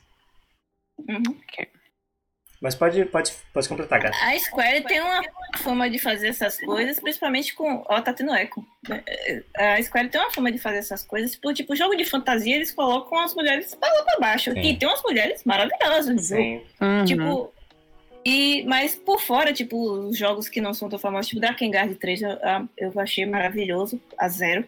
[1.08, 1.22] Uhum.
[2.62, 4.16] Mas pode, pode, pode completar, gata.
[4.24, 5.20] a Square tem uma
[5.58, 7.84] fama de fazer essas coisas, principalmente com.
[7.88, 8.64] Ó, tá tendo eco.
[9.56, 12.70] A Square tem uma fama de fazer essas coisas, por tipo, jogo de fantasia, eles
[12.70, 14.52] colocam as mulheres pra lá pra baixo.
[14.52, 14.60] Sim.
[14.60, 16.26] E tem umas mulheres maravilhosas.
[16.26, 16.62] Sim.
[16.80, 17.04] Uhum.
[17.04, 17.52] Tipo.
[18.24, 22.22] E, mas por fora, tipo, os jogos que não são tão famosos, tipo Drakengard 3,
[22.22, 22.38] eu,
[22.78, 24.64] eu achei maravilhoso, a Zero.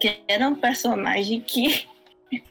[0.00, 1.86] Que era um personagem que.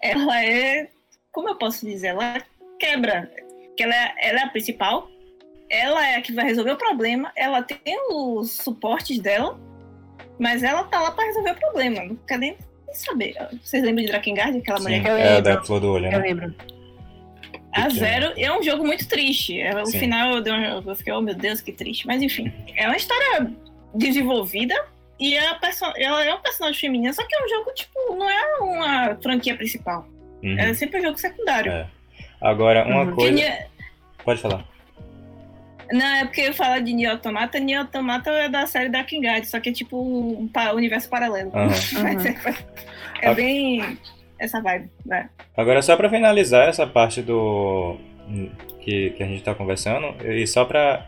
[0.00, 0.88] ela é.
[1.30, 2.08] Como eu posso dizer?
[2.08, 2.42] Ela
[2.78, 3.30] quebra.
[3.76, 5.08] Que ela é, ela é a principal.
[5.70, 7.32] Ela é a que vai resolver o problema.
[7.36, 7.80] Ela tem
[8.10, 9.58] os suportes dela.
[10.38, 12.04] Mas ela tá lá pra resolver o problema.
[12.04, 12.56] Não quer nem
[12.92, 13.34] saber.
[13.62, 14.58] Vocês lembram de Drakengard?
[14.58, 15.42] Aquela Sim, mulher Eu é a lembro.
[15.54, 16.18] da flor do olho, Eu né?
[16.18, 16.54] lembro.
[17.74, 17.88] A.
[17.88, 19.58] Zero é um jogo muito triste.
[19.58, 19.98] É, O Sim.
[20.00, 22.06] final eu, dei um- eu fiquei, oh meu Deus, que triste.
[22.06, 23.50] Mas enfim, é uma história
[23.94, 24.74] desenvolvida
[25.18, 28.28] e a perso- ela é um personagem feminina, só que é um jogo, tipo, não
[28.28, 30.06] é uma franquia principal.
[30.42, 30.58] Uhum.
[30.58, 31.72] É sempre um jogo secundário.
[31.72, 31.86] É.
[32.42, 33.14] Agora, uma Uhum.
[33.14, 33.58] coisa.
[34.24, 34.64] Pode falar.
[35.92, 39.46] Não, é porque eu falo de Nier Automata, Nier Automata é da série da Kingard,
[39.46, 41.50] só que é tipo um pa- universo paralelo.
[41.54, 41.68] Aham.
[42.02, 42.34] Mas é,
[43.20, 43.98] é bem
[44.38, 45.28] essa vibe, né?
[45.56, 47.96] Agora, só pra finalizar essa parte do.
[48.80, 51.06] que, que a gente tá conversando, e só pra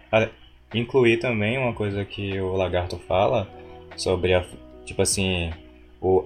[0.74, 3.48] incluir também uma coisa que o Lagarto fala
[3.96, 4.44] sobre a.
[4.84, 5.50] Tipo assim.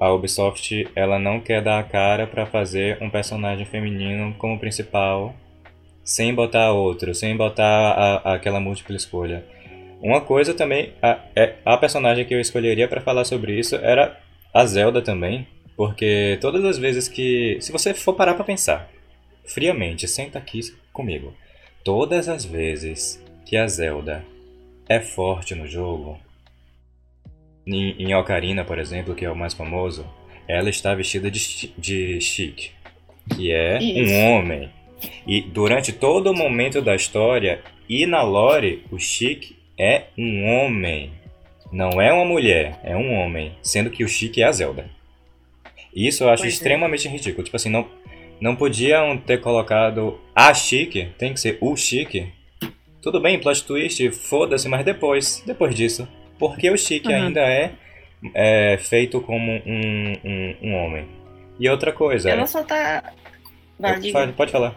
[0.01, 5.35] A Ubisoft ela não quer dar a cara pra fazer um personagem feminino como principal
[6.05, 7.65] sem botar outro, sem botar
[8.25, 9.45] a- aquela múltipla escolha.
[10.01, 14.19] Uma coisa também, a, é, a personagem que eu escolheria pra falar sobre isso era
[14.55, 17.59] a Zelda também, porque todas as vezes que.
[17.61, 18.89] Se você for parar pra pensar,
[19.45, 20.61] friamente, senta aqui
[20.93, 21.35] comigo.
[21.85, 24.25] Todas as vezes que a Zelda
[24.89, 26.19] é forte no jogo,
[27.75, 30.07] em, em Ocarina, por exemplo, que é o mais famoso,
[30.47, 32.71] ela está vestida de, de chique,
[33.35, 34.13] que é Isso.
[34.13, 34.71] um homem.
[35.27, 41.13] E durante todo o momento da história e na lore, o Chique é um homem.
[41.71, 43.53] Não é uma mulher, é um homem.
[43.63, 44.91] Sendo que o Chique é a Zelda.
[45.95, 46.57] Isso eu acho Pois é.
[46.57, 47.45] extremamente ridículo.
[47.45, 47.87] Tipo assim, não,
[48.41, 52.33] não podiam ter colocado a Chique, tem que ser o Chique.
[53.01, 56.09] Tudo bem, plot twist, foda-se, mas depois, depois disso.
[56.39, 57.15] Porque o Chique Uhum.
[57.27, 57.73] ainda é,
[58.35, 61.07] é feito como um, um, um homem.
[61.59, 62.31] E outra coisa.
[62.31, 63.13] Ela só tá.
[63.79, 64.11] Vai.
[64.11, 64.75] Fale- pode falar.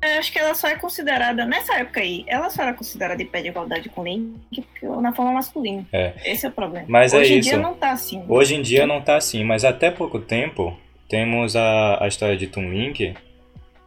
[0.00, 3.26] Eu acho que ela só é considerada, nessa época aí, ela só era considerada em
[3.26, 5.84] pé de igualdade com o Link porque- na forma masculina.
[5.92, 6.12] É.
[6.24, 6.86] Esse é o problema.
[6.88, 7.48] Mas é Hoje em isso.
[7.48, 8.22] dia não tá assim.
[8.28, 12.46] Hoje em dia não tá assim, mas até pouco tempo temos a, a história de
[12.46, 13.12] Toon Link,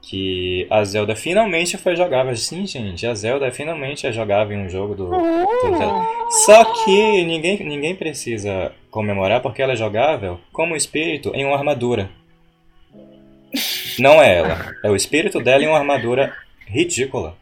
[0.02, 2.36] que a Zelda finalmente foi jogável.
[2.36, 5.06] Sim, gente, a Zelda finalmente é jogável em um jogo do.
[5.10, 6.08] do Zelda.
[6.46, 12.10] Só que ninguém, ninguém precisa comemorar porque ela é jogável como espírito em uma armadura.
[14.00, 16.34] Não é ela, é o espírito dela em uma armadura
[16.66, 17.36] ridícula.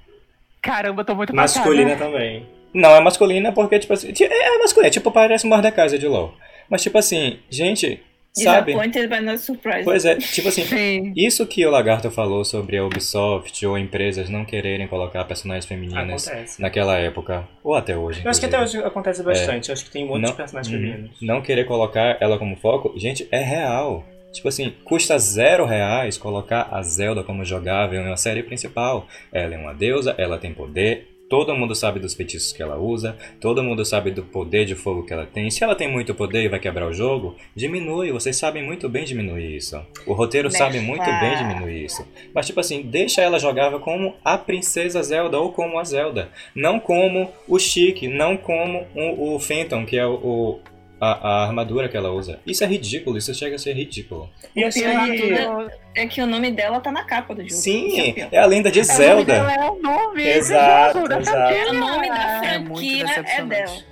[0.62, 2.12] Caramba, eu tô muito Masculina passada.
[2.12, 2.46] também.
[2.74, 4.12] Não é masculina porque, tipo assim.
[4.22, 6.34] É masculina, é tipo, parece Mordecai de LOL.
[6.70, 8.04] Mas, tipo assim, gente,
[8.44, 8.74] sabe?
[8.74, 9.84] Disappointed by not surprise.
[9.84, 11.14] Pois é, tipo assim, Sim.
[11.16, 16.28] isso que o Lagarto falou sobre a Ubisoft ou empresas não quererem colocar personagens femininas
[16.28, 16.62] Acontece.
[16.62, 18.22] naquela época, ou até hoje.
[18.24, 19.70] Eu acho que até hoje acontece bastante.
[19.70, 20.82] Eu acho que tem muitos Não- personagens Uhum.
[20.82, 21.18] femininos.
[21.22, 24.06] Não querer colocar ela como foco, gente, é real.
[24.32, 29.08] Tipo assim, custa zero reais colocar a Zelda como jogável em uma série principal.
[29.34, 33.16] Ela é uma deusa, ela tem poder, todo mundo sabe dos feitiços que ela usa,
[33.40, 35.50] todo mundo sabe do poder de fogo que ela tem.
[35.52, 39.04] Se ela tem muito poder e vai quebrar o jogo, diminui, vocês sabem muito bem
[39.06, 39.80] diminuir isso.
[40.06, 40.58] O roteiro Mexa.
[40.58, 42.06] sabe muito bem diminuir isso.
[42.34, 46.30] Mas tipo assim, deixa ela jogável como a princesa Zelda ou como a Zelda.
[46.56, 50.60] Não como o Chique, não como o, o Phantom, que é o, o-
[51.00, 52.40] a, a armadura que ela usa.
[52.46, 54.30] Isso é ridículo, isso chega a ser ridículo.
[54.56, 55.36] E pior de que.
[55.36, 57.54] tudo É que o nome dela tá na capa do jogo.
[57.54, 58.28] É Sim, pior.
[58.32, 59.34] é a lenda de O nome Zelda.
[59.34, 61.38] dela É o nome Exato, jogo, da exato.
[61.54, 61.70] franquia.
[61.72, 63.50] O nome da É franquia é decepcionante.
[63.50, 63.90] dela.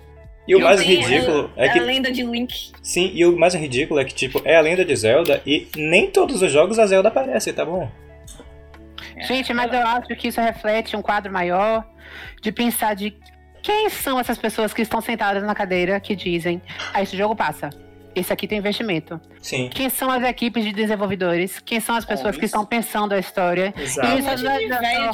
[0.47, 2.71] E o mais ridículo a, é que a lenda de Link.
[2.81, 6.09] sim, e o mais ridículo é que tipo, é a lenda de Zelda e nem
[6.09, 7.89] todos os jogos a Zelda aparece, tá bom?
[9.27, 11.83] Gente, mas eu acho que isso reflete um quadro maior
[12.41, 13.13] de pensar de
[13.61, 16.61] quem são essas pessoas que estão sentadas na cadeira que dizem,
[16.93, 17.69] ah, esse jogo passa.
[18.15, 19.21] Esse aqui tem investimento.
[19.39, 21.59] Sim, Quem são as equipes de desenvolvedores?
[21.59, 23.71] Quem são as pessoas que estão pensando a história?
[23.77, 24.07] exato.
[24.07, 25.13] Isso Um monte não é- não é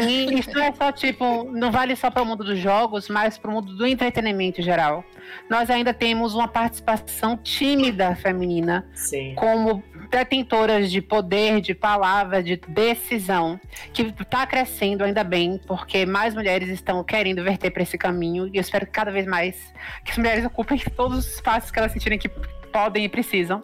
[0.00, 3.36] Sim, isso não é só tipo, não vale só para o mundo dos jogos, mas
[3.36, 5.02] para o mundo do entretenimento em geral.
[5.50, 9.34] Nós ainda temos uma participação tímida feminina Sim.
[9.34, 13.60] como detentoras de poder, de palavra, de decisão,
[13.92, 18.56] que está crescendo ainda bem, porque mais mulheres estão querendo verter para esse caminho e
[18.56, 19.72] eu espero que cada vez mais
[20.04, 22.28] que as mulheres ocupem todos os espaços que elas sentirem que
[22.72, 23.62] podem e precisam.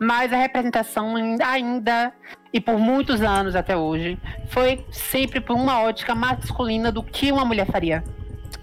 [0.00, 2.12] Mas a representação ainda-
[2.52, 7.44] e por muitos anos até hoje foi sempre por uma ótica masculina do que uma
[7.44, 8.04] mulher faria.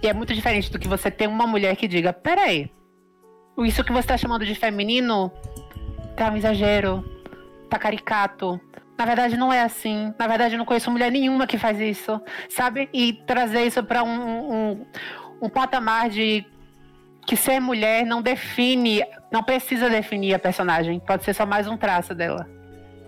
[0.02, 2.70] E é muito diferente do que você ter uma mulher que diga: peraí,
[3.58, 5.30] isso que você está chamando de feminino
[6.16, 7.04] tá um exagero,
[7.68, 8.60] tá caricato.
[8.96, 10.14] Na verdade, não é assim.
[10.18, 12.88] Na verdade, eu não conheço mulher nenhuma que faz isso, sabe?
[12.92, 14.86] E trazer isso para um, um,
[15.42, 16.44] um patamar de
[17.26, 21.00] que ser mulher não define, não precisa definir a personagem.
[21.00, 22.46] Pode ser só mais um traço dela.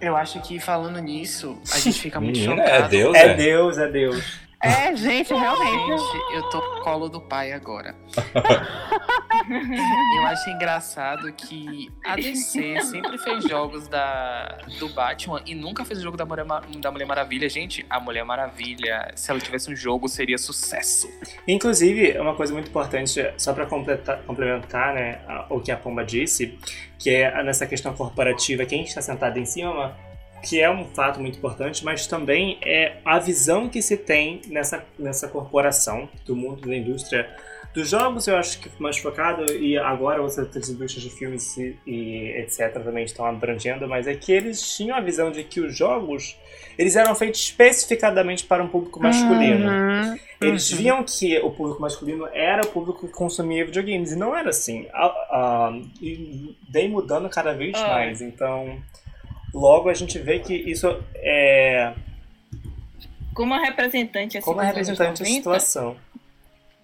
[0.01, 2.85] Eu acho que falando nisso, a gente fica muito Menina, chocado.
[2.85, 3.35] é Deus, É é.
[3.35, 4.46] Deus, é Deus.
[4.63, 6.03] É, gente, realmente.
[6.03, 7.95] Gente, eu tô no colo do pai agora.
[10.19, 16.01] eu acho engraçado que a DC sempre fez jogos da, do Batman e nunca fez
[16.01, 16.47] o jogo da Mulher,
[16.81, 17.49] da Mulher Maravilha.
[17.49, 21.09] Gente, a Mulher Maravilha, se ela tivesse um jogo, seria sucesso.
[21.47, 26.59] Inclusive, uma coisa muito importante, só para complementar né, o que a Pomba disse,
[26.99, 29.95] que é nessa questão corporativa, quem está sentado em cima,
[30.47, 34.85] que é um fato muito importante, mas também é a visão que se tem nessa,
[34.99, 37.29] nessa corporação do mundo da indústria
[37.75, 42.29] dos jogos, eu acho que mais focado, e agora outras indústrias de filmes e, e
[42.39, 42.73] etc.
[42.83, 46.39] também estão abrangendo, mas é que eles tinham a visão de que os jogos
[46.79, 49.71] eles eram feitos especificadamente para um público masculino.
[49.71, 50.77] Uhum, Eles uhum.
[50.79, 54.87] viam que o público masculino era o público que consumia videogames, e não era assim.
[54.93, 57.89] A- a- e vem mudando cada vez Ah.
[57.89, 58.21] mais.
[58.23, 58.79] Então,
[59.55, 61.93] logo a gente vê que isso é
[63.35, 65.97] Como a representante, assim, como é anos representante da 90, situação.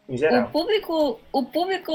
[0.09, 0.49] Em O geral.
[0.51, 1.93] público, o público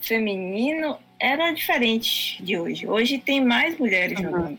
[0.00, 2.86] feminino era diferente de hoje.
[2.88, 4.24] Hoje tem mais mulheres Uhum.
[4.24, 4.58] jogando.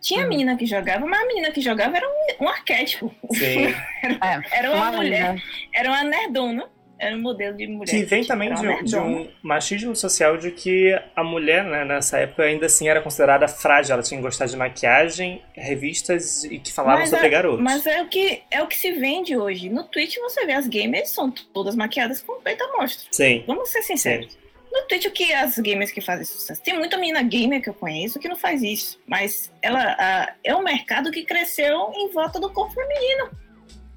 [0.00, 0.28] Tinha Uhum.
[0.28, 3.14] menina que jogava, mas a menina que jogava era um, um arquétipo.
[3.34, 3.74] Sim.
[4.22, 5.42] É, Era uma, uma mulher, mulher.
[5.74, 6.66] era uma nerdona.
[6.98, 7.90] Era um modelo de mulher.
[7.90, 12.18] Que vem também de, um- de um machismo social de que a mulher, né, nessa
[12.18, 13.92] época, ainda assim era considerada frágil.
[13.94, 17.60] Ela tinha que gostar de maquiagem, revistas e que falavam Mas sobre é- garotos.
[17.62, 19.68] Mas é o, que, é o que se vende hoje.
[19.68, 23.06] No Twitch você vê as gamers são todas maquiadas com peito mostra.
[23.12, 23.44] Sim.
[23.46, 24.36] Vamos ser sinceros.
[24.70, 26.62] No Twitch, o que as gamers que fazem sucesso?
[26.62, 29.00] Tem muita menina gamer que eu conheço que não faz isso.
[29.06, 33.30] Mas ela a- é um mercado que cresceu em volta do corpo feminino.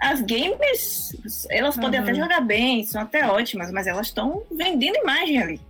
[0.01, 1.15] As gamers,
[1.49, 2.05] elas podem Uhum.
[2.07, 5.61] até jogar bem, são até ótimas, mas elas estão vendendo imagem ali.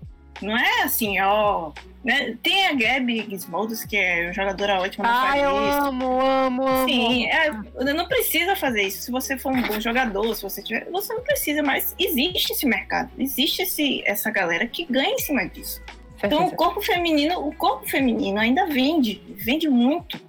[0.41, 1.71] Não é assim, ó.
[2.03, 2.35] né?
[2.41, 5.77] Tem a Gabi Gizmodos, que é uma jogadora ótima, faz eu isso.
[5.87, 6.87] amo, amo, amo.
[6.87, 7.51] Sim, é,
[7.93, 9.03] não precisa fazer isso.
[9.03, 12.65] Se você for um bom jogador, se você tiver, você não precisa, mas existe esse
[12.65, 15.79] mercado, existe esse, essa galera que ganha em cima disso.
[16.23, 20.19] Então o corpo feminino, o corpo feminino ainda vende, vende muito.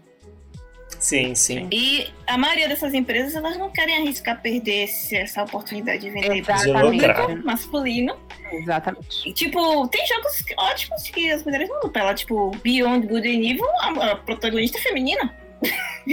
[1.03, 1.69] Sim, sim.
[1.73, 6.45] E a maioria dessas empresas elas não querem arriscar perder esse- essa oportunidade de vender
[6.45, 8.17] para o público masculino.
[8.53, 9.29] Exatamente.
[9.29, 12.03] E, tipo, tem jogos ótimos que as mulheres não lutam.
[12.03, 15.37] Ela, tipo, Beyond Good and Evil, a, a protagonista é feminina.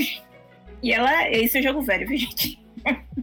[0.82, 2.60] e ela, esse é jogo velho, viu, gente?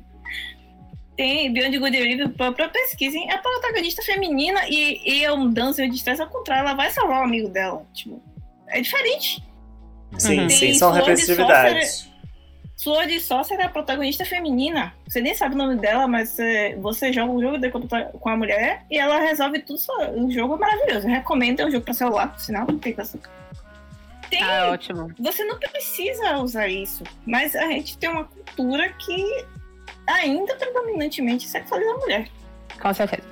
[1.16, 5.32] tem Beyond Good and Evil, pra, pra pesquisem, é a protagonista feminina e, e é
[5.32, 7.84] um dança de estresse ao contrário, ela vai salvar o amigo dela.
[7.92, 8.22] Tipo,
[8.68, 9.42] é diferente.
[10.18, 10.50] Sim, Uhum.
[10.50, 10.74] sim.
[10.74, 12.08] São Sword representatividades.
[12.76, 14.92] Sword Sorcerer é a protagonista feminina.
[15.08, 18.28] Você nem sabe o nome dela, mas é, você joga um jogo de computador com
[18.28, 19.78] a mulher e ela resolve tudo.
[19.78, 20.10] Só.
[20.10, 21.06] O jogo é maravilhoso.
[21.06, 23.18] Eu recomendo, é um jogo pra celular, por sinal, não tem coisa.
[24.28, 25.10] Tem, Ah, ótimo.
[25.18, 29.46] você não precisa usar isso, mas a gente tem uma cultura que
[30.06, 32.28] ainda predominantemente sexualiza a mulher.
[32.80, 33.22] Com certeza.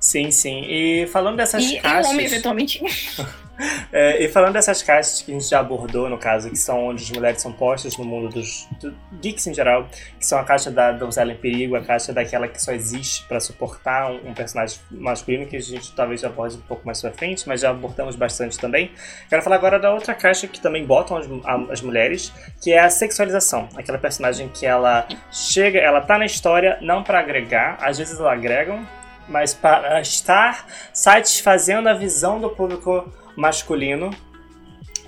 [0.00, 0.62] Sim, sim.
[0.64, 2.12] E falando dessas E, e o caixas.
[2.12, 2.80] homem, eventualmente.
[3.92, 7.02] É, e falando dessas caixas que a gente já abordou, no caso, que são onde
[7.02, 10.70] as mulheres são postas no mundo dos do geeks em geral, que são a caixa
[10.70, 14.78] da donzela em perigo, a caixa daquela que só existe pra suportar um, um personagem
[14.90, 18.14] masculino, que a gente talvez já aborde um pouco mais pra frente, mas já abordamos
[18.14, 18.92] bastante também.
[19.28, 21.26] Quero falar agora da outra caixa que também botam as,
[21.70, 23.68] as mulheres, que é a sexualização.
[23.76, 28.32] Aquela personagem que ela chega, ela tá na história não pra agregar, às vezes ela
[28.32, 28.86] agregam,
[29.28, 34.10] mas para estar satisfazendo a visão do público masculino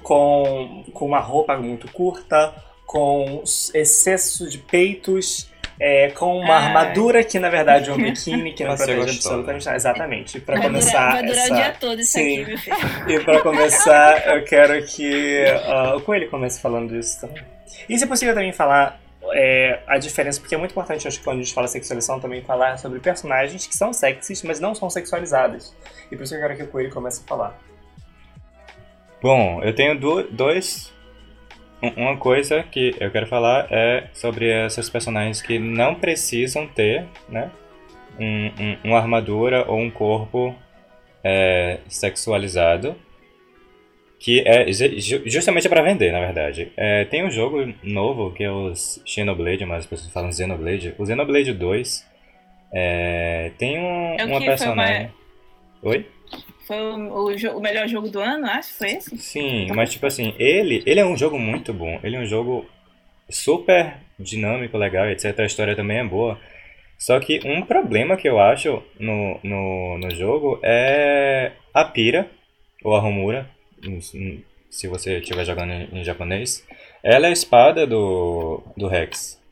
[0.02, 2.54] com, com uma roupa muito curta,
[2.86, 3.42] com
[3.74, 6.66] excesso de peitos, é, com uma Ai.
[6.66, 9.16] armadura que na verdade é um biquíni que não protege gostosa.
[9.16, 9.76] absolutamente nada.
[9.76, 10.40] Exatamente.
[10.40, 10.90] Pra Vai começar.
[10.90, 11.52] durar, vai durar essa...
[11.52, 12.42] o dia todo isso Sim.
[12.42, 12.76] aqui, meu filho.
[13.08, 17.42] E pra começar, eu quero que ah, o Coelho comece falando disso também.
[17.88, 19.00] E se possível também falar
[19.32, 22.42] é, a diferença, porque é muito importante, acho que quando a gente fala sexualização, também
[22.42, 25.74] falar sobre personagens que são sexys, mas não são sexualizadas.
[26.10, 27.69] E por isso eu quero que o Coelho comece a falar.
[29.22, 30.92] Bom, eu tenho du- dois.
[31.82, 37.06] um- Uma coisa que eu quero falar é sobre essas personagens que não precisam ter,
[37.28, 37.50] né?
[38.18, 40.54] Um, um- uma armadura ou um corpo
[41.24, 42.94] é, sexualizado.
[44.18, 46.70] Que é ju- justamente para vender, na verdade.
[46.76, 50.94] É, tem um jogo novo que é o Xenoblade, mas as pessoas falam Xenoblade.
[50.98, 52.06] O Xenoblade 2
[52.74, 55.10] é, tem um, É uma personagem.
[55.82, 56.06] Oi?
[56.70, 59.18] Foi o, o o melhor jogo do ano, acho, foi esse?
[59.18, 61.98] Sim, mas tipo assim, ele, ele é um jogo muito bom.
[62.00, 62.64] Ele é um jogo
[63.28, 65.36] super dinâmico, legal, etc.
[65.40, 66.38] A história também é boa.
[66.96, 72.30] Só que um problema que eu acho no, no, no jogo é a Pira,
[72.84, 73.50] ou a Homura,
[74.70, 76.64] se você estiver jogando em, em japonês.
[77.02, 79.42] Ela é a espada do, do Rex.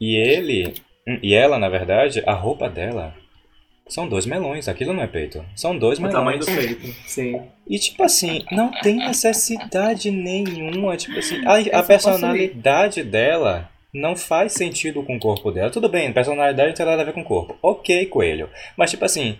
[0.00, 0.72] E ele,
[1.22, 3.14] e ela, na verdade, a roupa dela
[3.88, 4.68] são dois melões.
[4.68, 5.44] Aquilo não é peito.
[5.54, 6.16] São dois O melões.
[6.18, 6.86] tamanho do peito.
[7.06, 7.42] Sim.
[7.68, 10.96] E tipo assim, não tem necessidade nenhuma.
[10.96, 15.70] Tipo assim, a, a personalidade dela não faz sentido com o corpo dela.
[15.70, 17.56] Tudo bem, personalidade não tem nada a ver com o corpo.
[17.62, 18.48] Ok, coelho.
[18.76, 19.38] Mas tipo assim,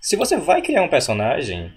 [0.00, 1.72] se você vai criar um personagem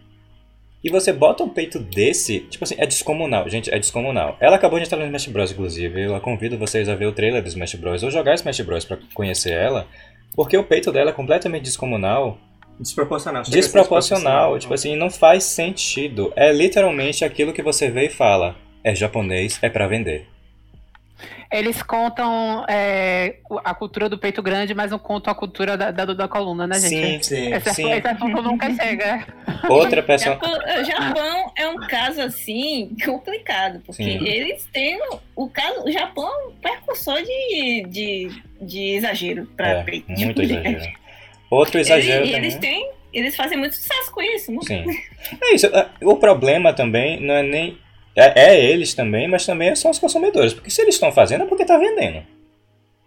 [0.84, 3.50] e você bota um peito desse, tipo assim, é descomunal.
[3.50, 4.38] Gente, é descomunal.
[4.40, 6.04] Ela acabou de entrar no Smash Bros, inclusive.
[6.04, 8.04] Eu convido vocês a ver o trailer do Smash Bros.
[8.04, 9.88] ou jogar Smash Bros pra conhecer ela.
[10.38, 12.38] Porque o peito dela é completamente descomunal.
[12.80, 13.42] Desproporcional.
[13.42, 16.32] Desproporcional, tipo assim, não faz sentido.
[16.36, 18.56] É literalmente aquilo que você vê e fala.
[18.84, 20.28] É japonês, é pra vender.
[21.52, 26.06] Eles contam é, a cultura do peito grande, mas não contam a cultura da, da,
[26.06, 27.26] da coluna, né, gente?
[27.28, 27.54] Sim.
[27.54, 27.90] Essa, sim.
[27.92, 29.26] essa nunca chega.
[29.70, 30.36] Outra pessoa.
[30.36, 34.28] Japão, o Japão é um caso assim complicado, porque Sim.
[34.28, 35.00] eles têm
[35.36, 40.42] o, caso, o Japão é um precursor de, de, de exagero pra É, peito muito
[40.44, 40.92] exagero.
[41.50, 44.62] Outro exagero Eles, eles têm, eles fazem muito sucesso com isso, não?
[44.64, 44.84] Sim.
[45.42, 45.66] É isso.
[45.68, 47.78] é, O problema também não é nem.
[48.18, 50.54] É, é eles também, mas também são os consumidores.
[50.54, 52.26] Porque se eles estão fazendo é porque tá vendendo.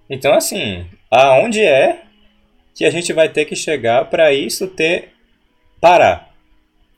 [0.08, 2.02] Então, assim, aonde é
[2.74, 5.10] que a gente vai ter que chegar pra isso ter.
[5.80, 6.30] parar?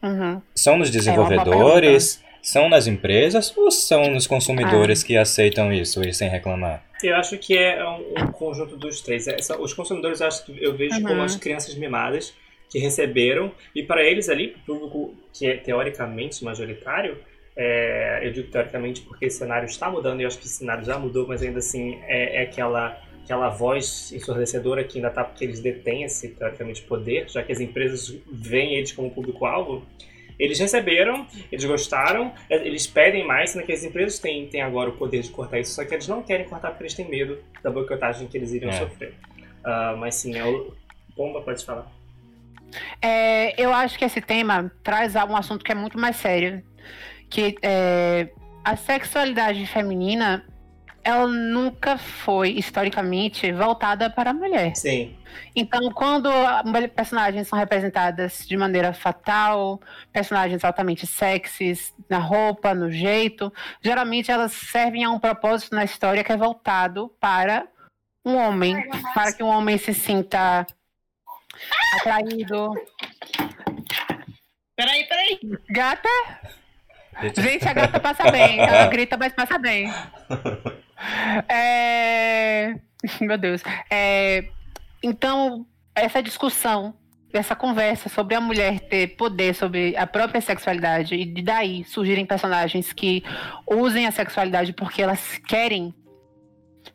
[0.02, 0.42] Uhum.
[0.54, 2.22] São nos desenvolvedores?
[2.42, 3.56] São nas empresas?
[3.56, 6.82] Ou são nos consumidores que aceitam isso e sem reclamar?
[7.02, 9.26] Eu acho que é um, um conjunto dos três.
[9.28, 11.02] Essa- os consumidores, eu acho que eu vejo Uhum.
[11.06, 12.34] como as crianças mimadas
[12.68, 17.18] que receberam, e para eles ali, público que é teoricamente majoritário,
[17.56, 20.84] é, eu digo teoricamente porque esse cenário está mudando, e eu acho que esse cenário
[20.84, 25.44] já mudou, mas ainda assim é, é aquela, aquela voz ensurdecedora que ainda está porque
[25.44, 29.86] eles detêm esse, teoricamente, poder, já que as empresas veem eles como público-alvo.
[30.38, 34.94] Eles receberam, eles gostaram, eles pedem mais, sendo que as empresas têm, têm agora o
[34.94, 37.70] poder de cortar isso, só que eles não querem cortar porque eles têm medo da
[37.70, 38.78] boicotagem que eles iriam É.
[38.78, 39.14] sofrer.
[39.62, 40.74] Ah, mas sim, é o.
[41.14, 41.86] Pomba, pode falar.
[43.00, 46.62] É, eu acho que esse tema traz um assunto que é muito mais sério.
[47.32, 48.28] Que é,
[48.62, 50.44] a sexualidade feminina,
[51.02, 54.76] ela nunca foi, historicamente, voltada para a mulher.
[54.76, 55.16] Sim.
[55.56, 56.28] Então, quando
[56.94, 59.80] personagens são representadas de maneira fatal,
[60.12, 63.50] personagens altamente sexys, na roupa, no jeito,
[63.82, 67.66] geralmente elas servem a um propósito na história que é voltado para
[68.22, 68.76] um homem,
[69.14, 70.66] para que um homem se sinta
[71.94, 72.74] atraído.
[74.76, 75.40] Peraí, peraí.
[75.70, 76.08] Gata?
[77.36, 78.58] Gente, a gata passa bem.
[78.58, 79.92] Ela grita, mas passa bem.
[81.48, 82.76] É...
[83.20, 83.60] Meu Deus.
[83.90, 84.44] É,
[85.02, 86.94] Então, essa discussão,
[87.32, 92.24] essa conversa sobre a mulher ter poder sobre a própria sexualidade e de daí surgirem
[92.24, 93.24] personagens que
[93.66, 95.94] usem a sexualidade porque elas querem,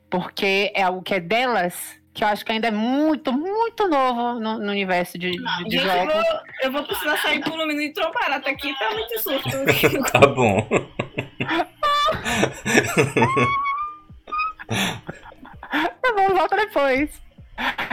[0.10, 4.40] porque é algo que é delas, que eu acho que ainda é muito, muito novo
[4.40, 6.14] no, no universo de, de, de Gente, eu jogos.
[6.14, 6.24] vou,
[6.64, 9.50] eu vou precisar sair por um minuto e trocar barata aqui, tá muito susto.
[10.12, 10.68] Tá bom.
[16.02, 17.22] Tá bom, volta depois.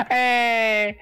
[0.08, 0.96] É...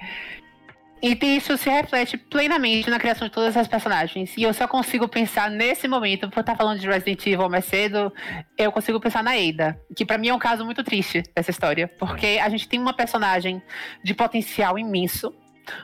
[1.02, 4.36] E isso se reflete plenamente na criação de todas as personagens.
[4.36, 8.12] E eu só consigo pensar nesse momento, por estar falando de Resident Evil mais cedo,
[8.56, 9.76] eu consigo pensar na Ada.
[9.96, 11.88] Que pra mim é um caso muito triste dessa história.
[11.98, 13.60] Porque a gente tem uma personagem
[14.04, 15.34] de potencial imenso.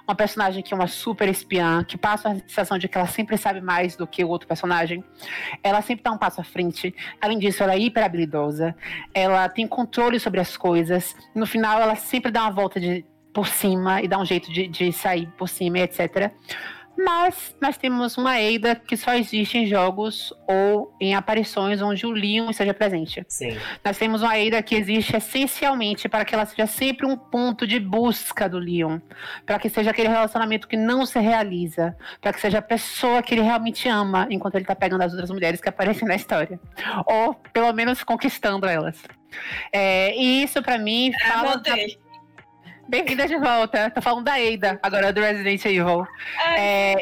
[0.07, 3.37] uma personagem que é uma super espiã, que passa a sensação de que ela sempre
[3.37, 5.05] sabe mais do que o outro personagem.
[5.63, 6.95] Ela sempre dá um passo à frente.
[7.21, 8.75] Além disso, ela é hiper habilidosa.
[9.13, 11.17] Ela tem controle sobre as coisas.
[11.35, 14.67] No final, ela sempre dá uma volta de, por cima e dá um jeito de,
[14.69, 16.31] de sair por cima, etc.
[17.01, 22.11] Mas nós temos uma Eida que só existe em jogos ou em aparições onde o
[22.11, 23.25] Leon esteja presente.
[23.29, 23.57] Sim.
[23.85, 27.79] Nós temos uma Eida que existe essencialmente para que ela seja sempre um ponto de
[27.79, 28.99] busca do Leon.
[29.47, 31.97] Para que seja aquele relacionamento que não se realiza.
[32.21, 35.31] Para que seja a pessoa que ele realmente ama enquanto ele tá pegando as outras
[35.31, 36.59] mulheres que aparecem na história.
[37.07, 39.01] Ou pelo menos conquistando elas.
[39.73, 41.53] É, e isso para mim Ah, fala.
[41.53, 41.97] voltei.
[42.89, 43.91] Bem-vinda de volta.
[43.91, 46.07] Tô falando da Eida, agora do Resident Evil.
[46.57, 46.95] É,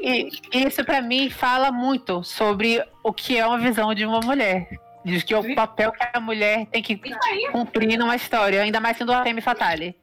[0.00, 4.68] e isso pra mim fala muito sobre o que é uma visão de uma mulher.
[5.04, 7.00] Diz que o papel que a mulher tem que
[7.50, 9.96] cumprir numa história, ainda mais sendo a Femme Fatale.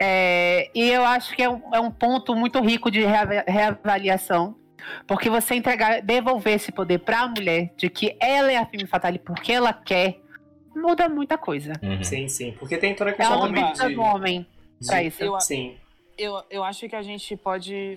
[0.00, 4.56] É, e eu acho que é um, é um ponto muito rico de reava- reavaliação.
[5.06, 9.18] Porque você entregar, devolver esse poder pra mulher, de que ela é a Femme Fatale
[9.18, 10.16] porque ela quer,
[10.80, 11.72] muda muita coisa.
[11.82, 12.02] Uhum.
[12.04, 12.52] Sim, sim.
[12.58, 13.94] Porque tem toda a questão também de...
[13.94, 14.46] do homem
[14.86, 15.22] pra isso.
[15.22, 15.76] Eu- Sim.
[16.16, 17.96] Eu, eu acho que a gente pode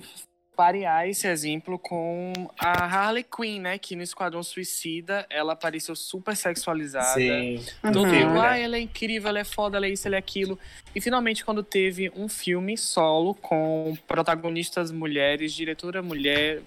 [0.56, 3.80] parear esse exemplo com a Harley Quinn, né?
[3.80, 7.16] Que no Esquadrão Suicida ela apareceu super sexualizada.
[7.16, 7.64] Sim.
[7.82, 8.28] Todo Uhum.
[8.28, 10.60] mundo, ah, ela é incrível, ela é foda, ela é isso, ela é aquilo.
[10.94, 16.62] E finalmente, quando teve um filme solo com protagonistas mulheres, diretora mulher,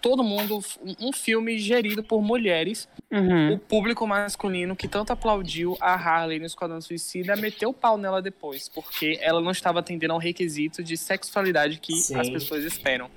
[0.00, 0.60] todo mundo,
[1.00, 3.54] um- filme gerido por mulheres, Uhum.
[3.54, 8.20] o público masculino que tanto aplaudiu a Harley no Esquadrão Suicida meteu o pau nela
[8.22, 12.18] depois, porque ela não estava atendendo ao requisito de sexualidade que Sim.
[12.18, 13.10] as pessoas esperam.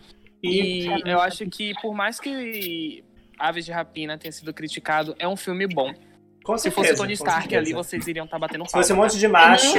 [0.44, 3.04] E eu acho que, por mais que
[3.40, 5.94] Aves de Rapina tenha sido criticado, é um filme bom.
[6.48, 8.82] Com Se certeza, fosse Tony Stark ali, vocês iriam estar batendo Se pau.
[8.82, 9.74] fosse um monte de macho,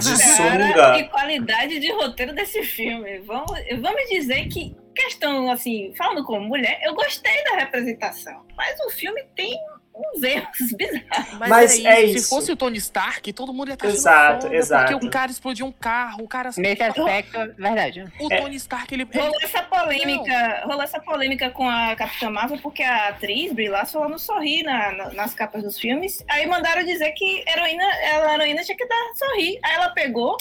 [0.00, 0.98] de sunga...
[0.98, 3.18] E qualidade de roteiro desse filme.
[3.18, 8.46] Vamos, vamos dizer que, questão assim, falando como mulher, eu gostei da representação.
[8.56, 9.54] Mas o filme tem
[9.96, 11.32] uns erros bizarros.
[11.38, 12.24] Mas, Mas é, é isso.
[12.24, 14.92] Se fosse o Tony Stark, todo mundo ia estar achando Exato, foda, exato.
[14.92, 16.50] Porque o cara explodiu um carro, o cara...
[16.56, 18.04] Nesse aspecto, verdade.
[18.20, 18.40] O É.
[18.40, 19.04] Tony Stark, ele...
[19.14, 23.98] Rolou essa polêmica, rolou essa polêmica com a Capitã Marvel porque a atriz Brie Larson
[24.00, 26.24] ela não sorri na- na- nas capas dos filmes.
[26.28, 29.58] Aí mandaram dizer que heroína, ela, a heroína tinha que dar sorrir.
[29.62, 30.36] Aí ela pegou,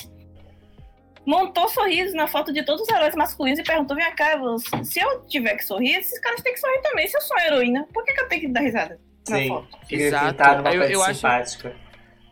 [1.26, 5.00] montou sorrisos na foto de todos os heróis masculinos e perguntou: Vem cá, você- se
[5.00, 7.08] eu tiver que sorrir, esses caras têm que sorrir também.
[7.08, 10.68] Se eu sou a heroína, por que, que eu tenho que dar risada Sim, Exato.
[10.70, 11.84] Eu- eu acho- simpática.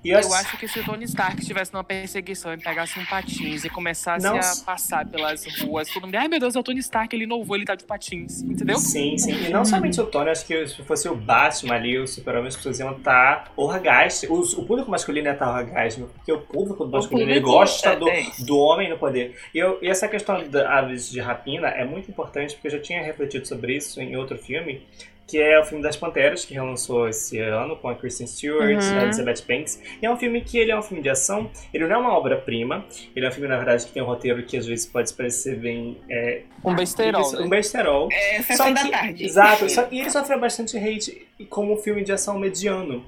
[0.03, 3.63] E Eu acho que se o Tony Stark estivesse numa perseguição e pegasse um patins
[3.63, 4.35] e começasse Não.
[4.35, 7.55] a passar pelas ruas, todo mundo, ai meu Deus, é o Tony Stark, ele inovou,
[7.55, 8.79] ele tá de patins, entendeu?
[8.79, 9.45] Sim, sim.
[9.45, 12.55] E não somente o Tony, acho que se fosse o Batman ali, o Super-Homem, as
[12.55, 14.33] pessoas iam estar orgasmo.
[14.35, 17.95] O, o público masculino ia estar orgasmo, porque o público masculino ele público gosta é-
[17.95, 19.37] do, é do homem no poder.
[19.53, 22.79] E, eu- e essa questão da aves de rapina é muito importante, porque eu já
[22.79, 24.81] tinha refletido sobre isso em outro filme,
[25.31, 28.95] que é o filme das Panteras, que relançou esse ano com a Kristen Stewart Uhum.
[28.95, 29.81] e a Elizabeth Banks.
[30.01, 32.17] E é um filme que ele é um filme de ação, ele não é uma
[32.17, 35.13] obra-prima, ele é um filme, na verdade, que tem um roteiro que às vezes pode
[35.13, 35.97] parecer bem...
[36.09, 37.39] É, Um besterol, né?
[37.39, 38.09] um besterol.
[38.11, 39.23] É sessão da que- tarde.
[39.23, 43.03] Exato, só, e ele sofreu bastante hate como um filme de ação mediano.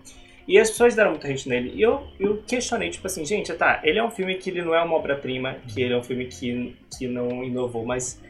[0.48, 1.72] E as pessoas deram muito hate nele.
[1.76, 4.74] E eu, eu questionei, tipo assim, gente, tá, ele é um filme que ele não
[4.76, 8.22] é uma obra-prima, que ele é um filme que, que não inovou, mas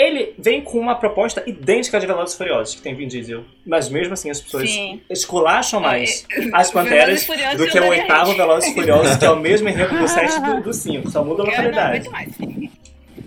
[0.00, 3.44] ele vem com uma proposta idêntica de Velozes e Furiosos, que tem Vin Diesel.
[3.66, 5.00] Mas mesmo assim as pessoas Sim.
[5.10, 8.34] esculacham mais as Velozes Panteras e Furiosos do que o oitavo.
[8.34, 11.42] Velozes e Furiosos, que é o mesmo enredo do 7 do, do 5, só muda
[11.42, 12.08] a localidade.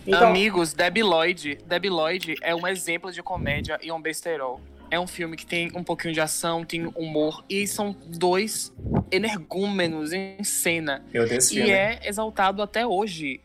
[0.07, 1.57] Então, Amigos, Debbie Lloyd.
[1.65, 4.59] Debbie Lloyd é um exemplo de comédia e um besterol.
[4.89, 8.73] É um filme que tem um pouquinho de ação, tem humor, e são dois
[9.11, 11.03] energúmenos em cena.
[11.13, 11.71] eu dei esse E filme.
[11.71, 13.39] é exaltado até hoje.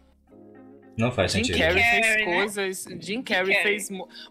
[0.96, 1.58] Não faz Jim sentido.
[1.58, 2.34] Carrey fez Carrey, né?
[2.36, 2.84] coisas.
[3.00, 3.62] Jim Carrey Carrey.
[3.80, 3.88] fez.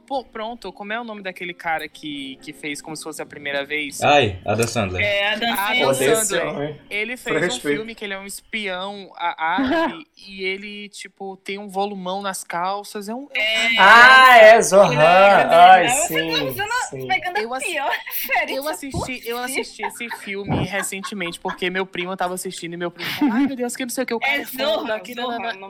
[0.07, 3.25] Pô, pronto, como é o nome daquele cara que, que fez como se fosse a
[3.25, 4.01] primeira vez?
[4.01, 5.01] Ai, Adam Sandler.
[5.05, 6.79] É, Ah, Adam desse Sandler.
[6.89, 11.57] Ele fez um filme que ele é um espião a- árabe e ele, tipo, tem
[11.57, 13.07] um volumão nas calças.
[13.09, 13.27] É um.
[13.35, 15.01] É, Ah, é Zohan!
[15.01, 17.07] É Ai, Você sim, tá usando sim.
[17.07, 21.85] pegando Eu a assi- pior referência Eu assisti, eu assisti esse filme recentemente, porque meu
[21.85, 24.13] primo tava assistindo e meu primo falou, ai meu Deus, que não sei o que,
[24.13, 25.01] o cara É é, foda, Zorro,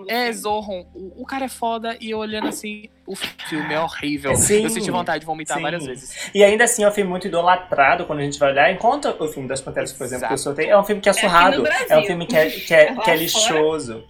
[0.06, 3.74] que Zorro nanana." é o É, cara é foda e eu olhando assim, o filme
[3.74, 4.36] é horrível.
[4.36, 4.64] Sim.
[4.64, 5.64] eu senti vontade de vomitar Sim.
[5.64, 6.30] várias vezes.
[6.34, 8.72] E ainda assim é um filme muito idolatrado quando a gente vai olhar.
[8.72, 11.14] Enquanto o filme das Panteras, por exemplo, que eu soltei, é um filme que é
[11.14, 11.62] surrado.
[11.62, 11.88] Brasil.
[11.90, 14.04] É um filme que é, que é, que é lixoso.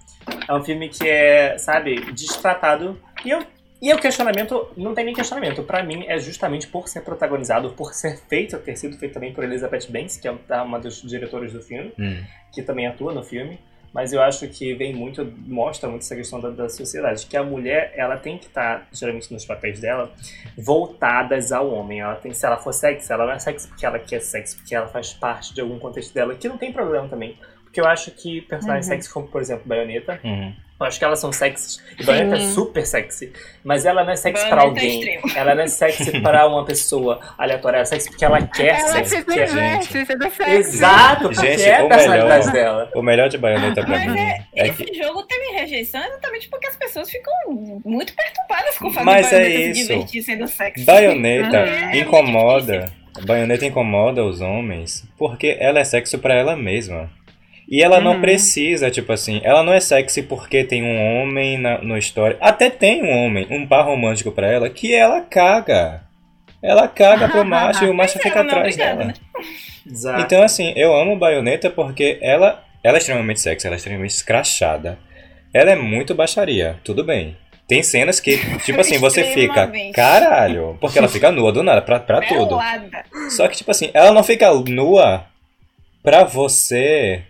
[0.47, 2.99] É um filme que é, sabe, destratado.
[3.23, 3.43] E eu.
[3.82, 5.61] E o questionamento, não tem nem questionamento.
[5.61, 9.43] Pra mim, é justamente por ser protagonizado, por ser feito, ter sido feito também por
[9.43, 12.23] Elizabeth Banks, que é uma dos diretores do filme, Hum.
[12.51, 13.59] que também atua no filme.
[13.95, 17.43] Mas eu acho que vem muito, mostra muito essa questão da, da sociedade, que a
[17.43, 20.11] mulher, ela tem que estar, geralmente nos papéis dela,
[20.57, 22.01] voltadas ao homem.
[22.01, 24.75] Ela tem, se ela for sexy, ela não é sexy porque ela quer sexy, porque
[24.75, 27.37] ela faz parte de algum contexto dela, que não tem problema também.
[27.63, 28.93] Porque eu acho que personagens Uhum.
[28.93, 30.53] sexy, como por exemplo Bayonetta, Uhum.
[30.80, 31.82] Eu acho que elas são sexys.
[31.97, 33.32] E Bayonetta é super sexy.
[33.63, 34.99] Mas ela não é sexy pra Bayonetta é alguém.
[35.15, 35.38] extremo.
[35.38, 37.78] ela não é sexy pra uma pessoa aleatória.
[37.78, 39.05] Ela é sexy porque ela quer Ela ser.
[39.05, 39.47] se porque é-
[39.82, 40.51] sendo sexy.
[40.51, 42.91] Exato, porque Gente, é a o personalidade melhor- dela.
[42.93, 44.93] O melhor de Bayonetta pra Mas mim é, é esse que.
[45.01, 47.34] jogo teve rejeição exatamente porque as pessoas ficam
[47.86, 49.82] muito perturbadas com o fato Mas de é Bayonetta isso.
[49.82, 50.84] se divertir sendo sexy.
[50.86, 52.86] Bayonetta É muito incomoda.
[53.26, 57.09] Bayonetta incomoda os homens porque ela é sexo pra ela mesma.
[57.70, 58.22] E ela não Uhum.
[58.22, 62.38] precisa, tipo assim, ela não é sexy porque tem um homem na, no história.
[62.39, 66.03] Até tem um homem, um par romântico pra ela, que ela caga.
[66.61, 69.07] Ela caga pro macho e o macho Mas fica não é atrás obrigada, dela.
[69.07, 69.13] né?
[69.88, 70.22] Exato.
[70.22, 74.97] Então, assim, eu amo Bayonetta porque ela, ela é extremamente sexy, ela é extremamente escrachada.
[75.53, 77.36] Ela é muito baixaria, tudo bem.
[77.68, 81.99] Tem cenas que, tipo assim, você fica, caralho, porque ela fica nua do nada, pra,
[81.99, 82.59] pra tudo.
[83.32, 85.26] Só que, tipo assim, ela não fica nua
[86.03, 87.24] pra você.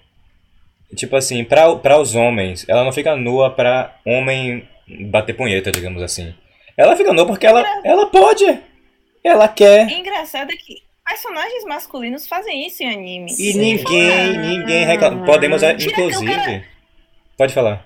[0.96, 2.66] Tipo assim, pra, pra os homens.
[2.68, 4.68] Ela não fica nua pra homem
[5.10, 6.34] bater punheta, digamos assim.
[6.78, 8.46] Ela fica nua porque ela, ela pode.
[9.24, 9.90] Ela quer.
[9.90, 13.32] Engraçado é que personagens masculinos fazem isso em anime.
[13.32, 13.60] E Sim.
[13.60, 15.26] ninguém, ninguém reclama.
[15.26, 16.34] Podemos, é, o inclusive.
[16.36, 16.64] cara-
[17.38, 17.86] Pode falar.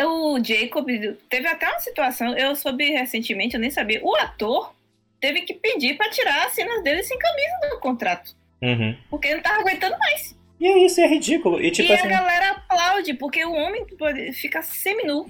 [0.00, 0.86] O Jacob
[1.28, 4.00] teve até uma situação, eu soube recentemente, eu nem sabia.
[4.04, 4.72] O ator
[5.20, 8.30] teve que pedir pra tirar as cenas dele sem camisa do contrato.
[8.62, 8.96] Uhum.
[9.10, 10.37] Porque ele não tava aguentando mais.
[10.60, 11.60] E é isso, é ridículo.
[11.62, 12.06] E tipo e assim.
[12.06, 15.26] a galera aplaude, porque o homem pode ficar seminu.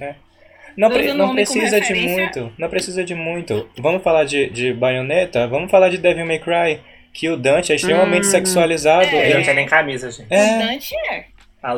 [0.77, 2.53] Não, pre- não o precisa de muito.
[2.57, 3.69] Não precisa de muito.
[3.79, 5.47] Vamos falar de, de Bayonetta?
[5.49, 6.81] Vamos falar de Devil May Cry.
[7.13, 8.31] Que o Dante é extremamente Hum.
[8.31, 9.07] sexualizado.
[9.07, 9.27] É.
[9.31, 10.31] Ele não tem nem camisa, gente.
[10.31, 10.59] O É.
[10.59, 11.25] Dante é.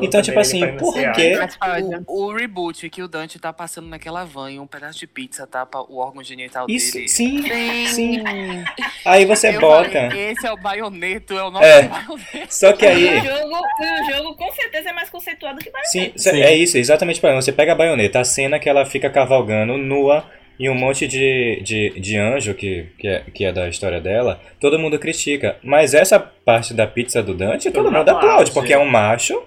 [0.03, 1.37] Então, tipo assim, por quê?
[1.39, 2.05] Mas pode.
[2.07, 5.47] O, o reboot que o Dante tá passando naquela van e um pedaço de pizza
[5.47, 7.09] tapa o órgão genital Isso, dele.
[7.09, 7.43] sim.
[7.43, 7.87] Sim.
[7.87, 8.25] Sim.
[9.05, 9.91] Aí você Eu bota.
[9.91, 11.83] falei, esse é o baioneto, é o nosso É.
[11.89, 12.47] baioneto.
[12.51, 13.19] Só que aí.
[13.21, 16.19] o jogo, o jogo com certeza é mais conceituado que Bayonetta.
[16.19, 16.43] Sim, Sim.
[16.43, 20.25] é isso, exatamente para Você pega a baioneta, a cena que ela fica cavalgando nua
[20.59, 24.39] e um monte de, de, de anjo que, que, é, que é da história dela,
[24.61, 25.57] todo mundo critica.
[25.63, 28.51] Mas essa parte da pizza do Dante, todo Todo mundo aplaude.
[28.51, 29.43] porque é um macho.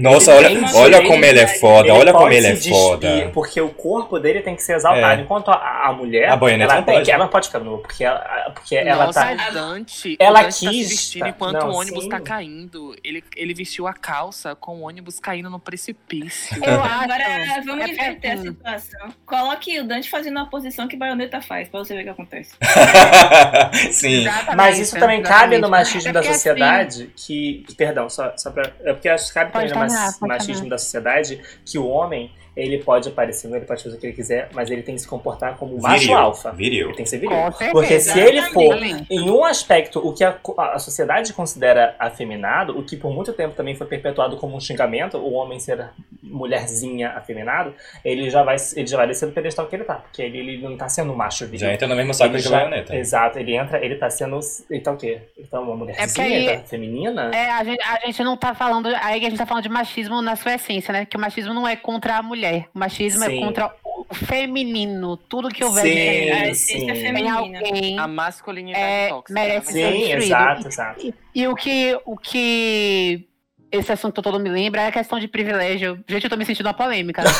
[0.00, 3.30] Nossa, Ele olha, olha como ele é foda, olha como ele é foda.
[3.32, 5.20] Porque o corpo dele tem que ser exaltado.
[5.20, 5.24] É.
[5.24, 6.28] Enquanto a, a mulher.
[6.30, 7.04] A Bayonetta ela não tem pode.
[7.06, 9.48] que- ela não pode ficar nua, porque ela, porque ela Nossa, tá.
[9.50, 12.08] o Dante, Ela o Dante tá quis, se vestindo tá- enquanto não, o ônibus sim.
[12.10, 12.94] tá caindo.
[13.02, 16.56] Ele, ele vestiu a calça com o ônibus caindo no precipício.
[16.64, 17.04] Eu acho.
[17.04, 17.24] Agora
[17.64, 18.42] vamos é inverter a assim.
[18.48, 19.08] situação.
[19.24, 22.54] Coloque o Dante fazendo a posição que Bayonetta faz, pra você ver o que acontece.
[23.92, 24.22] Sim.
[24.22, 25.70] Exatamente, Mas isso também cabe no exatamente.
[25.70, 28.70] machismo É da porque, sociedade que, que- Perdão, só, só pra.
[28.84, 29.74] É porque acho que cabe também no
[30.18, 34.06] pode machismo da sociedade que o homem, ele pode aparecer, ele pode fazer o que
[34.06, 36.16] ele quiser, mas ele tem que se comportar como um macho Viril.
[36.16, 36.50] alfa.
[36.52, 36.86] Viril.
[36.88, 37.36] Ele tem que ser viril.
[37.36, 37.72] Com certeza.
[37.72, 38.76] Porque se ele for
[39.10, 40.38] em um aspecto, o que a,
[40.72, 45.18] a sociedade considera afeminado, o que por muito tempo também foi perpetuado como um xingamento,
[45.18, 45.90] o homem ser
[46.22, 49.94] mulherzinha afeminado, ele já vai, ele já vai descer do pedestal que ele tá.
[49.96, 51.60] Porque ele, ele não tá sendo um macho viril.
[51.60, 52.96] Já entra no mesmo saco Ele que a já- baioneta.
[52.96, 54.38] Exato, ele entra, ele tá sendo.
[54.70, 55.20] Ele tá o quê?
[55.36, 57.30] Ele tá uma mulherzinha, aí- ele tá feminina?
[57.34, 58.86] É, a gente, a gente não tá falando.
[59.02, 61.04] Aí a gente tá falando de machismo na sua essência, né?
[61.06, 62.45] Que o machismo não é contra a mulher.
[62.74, 63.38] O machismo Sim.
[63.38, 65.16] é contra o feminino.
[65.16, 66.46] Tudo que houver de Sim, A feminino.
[66.50, 66.86] essência sim.
[66.86, 67.38] Tem feminina.
[67.38, 67.98] alguém.
[67.98, 69.34] A masculinidade É, tóxica.
[69.34, 69.72] merece né?
[69.72, 70.22] ser Sim, destruído.
[70.24, 71.06] exato, exato.
[71.06, 72.00] E, e o que.
[72.04, 73.28] O que
[73.72, 76.02] esse assunto todo me lembra é a questão de privilégio.
[76.08, 77.22] Gente, eu tô me sentindo uma polêmica.
[77.22, 77.30] Né?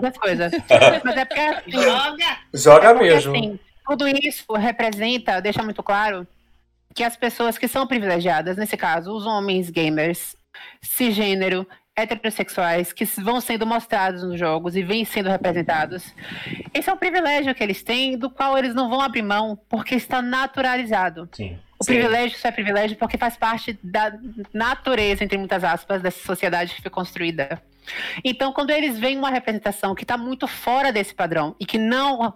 [0.00, 0.52] Dessas coisas.
[1.02, 2.38] Mas é porque assim, Joga!
[2.52, 3.34] Joga é porque, mesmo.
[3.34, 6.26] assim, tudo isso representa, deixa muito claro,
[6.94, 10.36] que as pessoas que são privilegiadas, nesse caso, os homens gamers,
[10.82, 11.66] cisgênero,
[11.96, 16.14] heterossexuais, que vão sendo mostrados nos jogos e vêm sendo representados,
[16.72, 19.94] esse é um privilégio que eles têm, do qual eles não vão abrir mão, porque
[19.94, 21.28] está naturalizado.
[21.32, 21.58] Sim.
[21.78, 21.94] O Sim.
[21.94, 24.12] privilégio só é privilégio porque faz parte da
[24.52, 27.62] natureza, entre muitas aspas, dessa sociedade que foi construída.
[28.24, 32.34] Então, quando eles veem uma representação que está muito fora desse padrão e que não,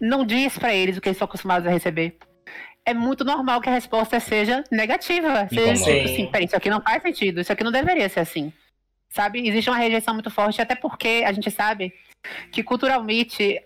[0.00, 2.16] não diz para eles o que eles estão acostumados a receber,
[2.84, 5.48] é muito normal que a resposta seja negativa.
[5.48, 8.52] Seja tipo assim, peraí, isso aqui não faz sentido, isso aqui não deveria ser assim.
[9.10, 9.46] Sabe?
[9.46, 11.92] Existe uma rejeição muito forte, até porque a gente sabe
[12.52, 13.60] que culturalmente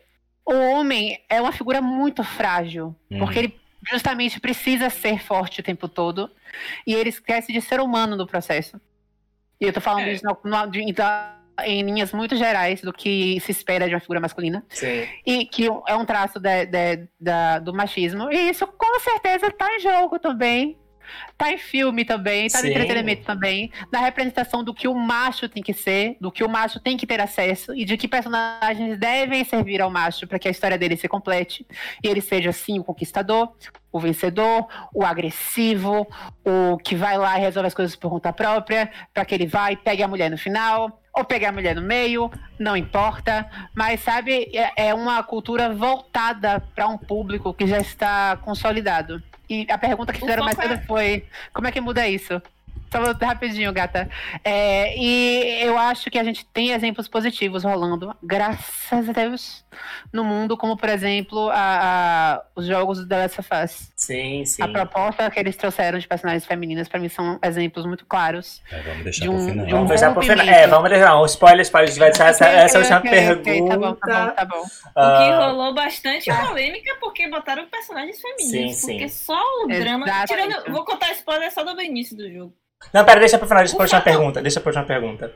[0.46, 3.18] o homem é uma figura muito frágil, Uhum.
[3.18, 6.30] porque ele justamente precisa ser forte o tempo todo
[6.86, 8.80] e ele esquece de ser humano no processo.
[9.60, 10.12] E eu tô falando É.
[10.12, 14.00] isso no- no- de- da- em linhas muito gerais do que se espera de uma
[14.00, 15.06] figura masculina Sim.
[15.26, 18.32] e que é um traço da- da- da- do machismo.
[18.32, 20.76] E isso com certeza tá em jogo também
[21.36, 22.66] tá em filme também, tá Sim.
[22.66, 26.48] no entretenimento também, na representação do que o macho tem que ser, do que o
[26.48, 30.48] macho tem que ter acesso e de que personagens devem servir ao macho para que
[30.48, 31.66] a história dele se complete
[32.02, 33.52] e ele seja assim o conquistador,
[33.92, 36.06] o vencedor, o agressivo,
[36.44, 39.70] o que vai lá e resolve as coisas por conta própria, para que ele vá
[39.70, 43.48] e pegue a mulher no final, ou pegue a mulher no meio, não importa.
[43.72, 49.22] Mas, sabe, é, é uma cultura voltada para um público que já está consolidado.
[49.48, 52.40] E a pergunta que fizeram mais cedo é- foi: como é que muda isso?
[52.94, 54.08] Só rapidinho, gata.
[54.44, 59.64] É, e eu acho que a gente tem exemplos positivos rolando, graças a Deus,
[60.12, 61.54] no mundo, como por exemplo a-
[62.36, 63.92] a- os jogos do The Last of Us.
[63.96, 64.62] Sim, sim.
[64.62, 68.62] A proposta que eles trouxeram de personagens femininas, pra mim, são exemplos muito claros.
[68.70, 69.66] É, vamos deixar De um- pro final.
[69.66, 70.46] de um Vamos deixar pro final.
[70.46, 71.20] É, vamos deixar.
[71.20, 71.94] Um spoiler, spoiler.
[71.98, 73.66] Vai deixar essa, essa última Ok, ok, ok, pergunta.
[73.68, 74.60] Tá bom, tá bom, tá bom.
[74.60, 78.76] O que Ah, rolou bastante polêmica porque botaram personagens femininos.
[78.76, 79.24] Sim, porque sim.
[79.24, 80.06] só o drama.
[80.26, 82.54] Tirando, vou contar spoiler só do início do jogo.
[82.92, 84.42] Não, pera, deixa pro final, deixa pra última pergunta.
[84.42, 85.32] Deixa pra última pergunta.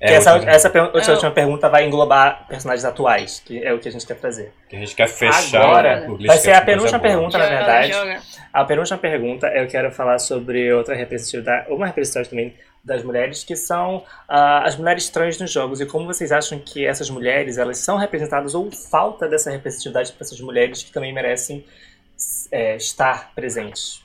[0.00, 3.72] É, que essa, última- essa, per- essa última pergunta vai englobar personagens atuais, que é
[3.72, 4.52] o que a gente quer trazer.
[4.68, 7.08] que a gente quer fechar Agora, vai ser a penúltima boa.
[7.10, 7.92] pergunta, na verdade.
[7.92, 8.20] joga.
[8.52, 13.54] A penúltima pergunta eu quero falar sobre outra representatividade, uma representatividade também das mulheres, que
[13.54, 15.80] são ah, as mulheres trans nos jogos.
[15.80, 20.24] E como vocês acham que essas mulheres elas são representadas ou falta dessa representatividade para
[20.24, 21.64] essas mulheres que também merecem
[22.50, 24.01] é, estar presentes?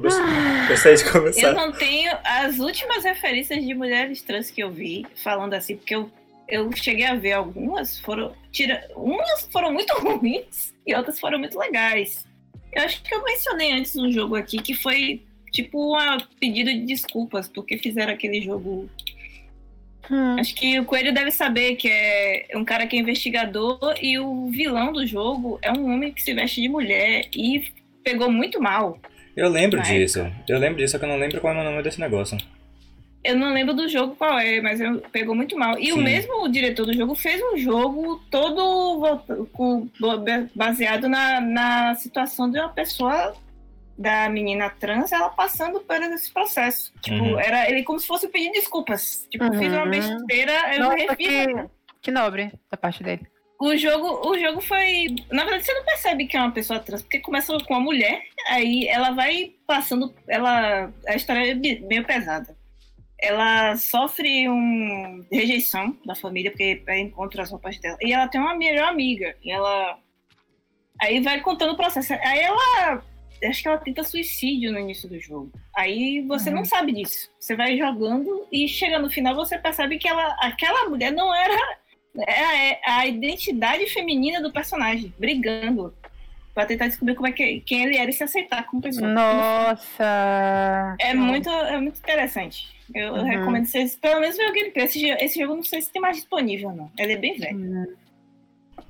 [0.00, 1.40] Gostaria de começar.
[1.40, 5.94] Eu não tenho as últimas referências de mulheres trans que eu vi falando assim, porque
[5.94, 6.10] eu,
[6.48, 8.34] eu cheguei a ver algumas, foram.
[8.50, 12.26] Tira, umas foram muito ruins e outras foram muito legais.
[12.72, 15.22] Eu acho que eu mencionei antes um jogo aqui que foi
[15.52, 18.90] tipo um pedido de desculpas, porque fizeram aquele jogo.
[20.10, 20.36] Hum.
[20.38, 24.48] Acho que o Coelho deve saber que é um cara que é investigador e o
[24.48, 27.72] vilão do jogo é um homem que se veste de mulher e
[28.02, 28.98] pegou muito mal.
[29.36, 30.26] Eu lembro disso.
[30.48, 32.36] Eu lembro disso, só que eu não lembro qual é o nome desse negócio.
[33.24, 35.78] Eu não lembro do jogo qual é, mas eu, pegou muito mal.
[35.78, 36.02] E o Sim.
[36.04, 39.08] mesmo diretor do jogo fez um jogo todo
[40.54, 43.34] baseado na, na situação de uma pessoa,
[43.96, 46.92] da menina trans, ela passando por esse processo.
[47.00, 47.38] Tipo, Uhum.
[47.40, 49.26] era ele como se fosse pedir desculpas.
[49.30, 49.58] Tipo, Uhum.
[49.58, 51.16] fiz uma besteira, eu Nossa, refiz.
[51.16, 51.54] que,
[52.02, 53.26] que nobre da parte dele.
[53.64, 55.06] O jogo, o jogo foi.
[55.32, 58.20] Na verdade, você não percebe que é uma pessoa trans, porque começa com uma mulher,
[58.48, 60.14] aí ela vai passando.
[60.28, 60.92] Ela.
[61.08, 62.54] A história é meio pesada.
[63.18, 67.96] Ela sofre um rejeição da família, porque encontra as roupas dela.
[68.02, 69.34] E ela tem uma melhor amiga.
[69.42, 69.98] E ela.
[71.00, 72.12] Aí vai contando o processo.
[72.12, 73.02] Aí ela.
[73.42, 75.50] Acho que ela tenta suicídio no início do jogo.
[75.74, 77.30] Aí você não sabe disso.
[77.40, 81.78] Você vai jogando e chega no final você percebe que ela, aquela mulher não era
[82.18, 85.92] é é a identidade feminina do personagem, brigando
[86.54, 89.08] pra tentar descobrir como é que, quem ele era e se aceitar como pessoa.
[89.08, 90.96] Nossa.
[91.00, 92.72] É muito, é muito interessante.
[92.94, 93.24] Eu, eu Uhum.
[93.24, 94.84] recomendo vocês, pelo menos ver o gameplay.
[94.84, 96.90] Esse, esse jogo não sei se tem mais disponível, não.
[96.98, 97.96] Ele é bem velho.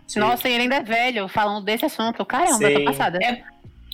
[0.07, 0.19] Sim.
[0.21, 2.25] Nossa, e ele ainda é velho, falando desse assunto.
[2.27, 2.85] Caramba, eu Sim.
[2.85, 3.19] tô passada.
[3.23, 3.43] É.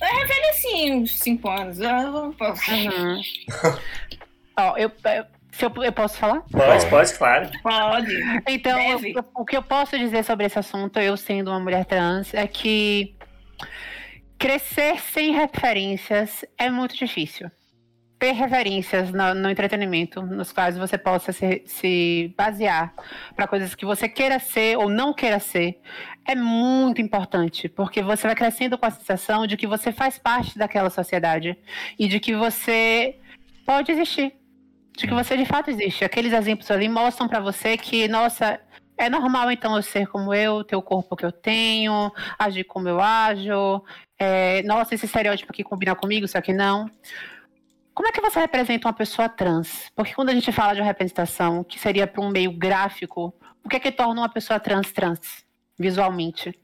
[0.03, 1.79] Ele assim, uns 5 anos.
[1.79, 3.21] Eu- eu- Uhum.
[4.57, 6.41] Ó, eu, eu, se eu, eu posso falar?
[6.51, 7.49] Pode, pode, claro.
[7.61, 8.11] Pode.
[8.47, 12.33] Então, eu- o que eu posso dizer sobre esse assunto, eu sendo uma mulher trans,
[12.33, 13.15] é que
[14.37, 17.49] crescer sem referências é muito difícil.
[18.17, 22.93] Ter referências no, no entretenimento, nos quais você possa se, se basear
[23.35, 25.79] para coisas que você queira ser ou não queira ser,
[26.27, 30.55] é muito importante, porque você vai crescendo com a sensação de que você faz parte
[30.57, 31.57] daquela sociedade
[31.97, 33.17] e de que você
[33.65, 34.33] pode existir
[34.97, 36.03] de que você de fato existe.
[36.03, 38.59] Aqueles exemplos ali mostram pra você que, nossa,
[38.97, 42.87] é normal então eu ser como eu, ter o corpo que eu tenho, agir como
[42.87, 43.83] eu ajo.
[44.17, 46.89] é, nossa, esse estereótipo aqui combina comigo, isso aqui não.
[47.93, 49.91] Como é que você representa uma pessoa trans?
[49.95, 53.33] Porque quando a gente fala de uma representação que seria para um meio gráfico,
[53.63, 55.43] o que é que torna uma pessoa trans trans,
[55.77, 56.57] visualmente?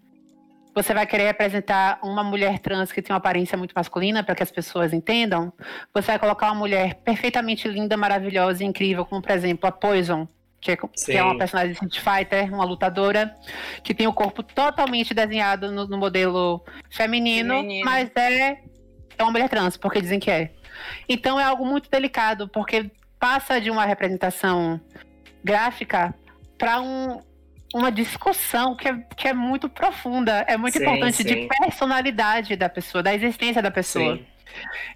[0.77, 4.43] Você vai querer representar uma mulher trans que tem uma aparência muito masculina para que
[4.43, 5.51] as pessoas entendam?
[5.91, 10.27] Você vai colocar uma mulher perfeitamente linda, maravilhosa e incrível, como por exemplo a Poison,
[10.61, 13.35] que é, que é uma personagem de Street Fighter, uma lutadora,
[13.83, 17.83] que tem o corpo totalmente desenhado no, no modelo feminino, Feminino.
[17.83, 18.59] mas é,
[19.17, 20.51] é uma mulher trans, porque dizem que é.
[21.09, 24.79] Então é algo muito delicado, porque passa de uma representação
[25.43, 26.13] gráfica
[26.55, 27.19] para um,
[27.73, 31.23] uma discussão que é, que é muito profunda, é muito Sim, importante sim.
[31.23, 34.15] de personalidade da pessoa, da existência da pessoa.
[34.17, 34.25] Sim.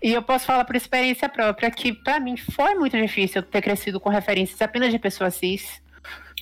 [0.02, 4.00] E eu posso falar por experiência própria que pra mim foi muito difícil ter crescido
[4.00, 5.82] com referências apenas de pessoas cis,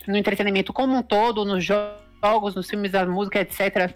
[0.07, 1.73] no entretenimento como um todo, nos jo-
[2.23, 3.93] jogos, nos filmes, da música, etc.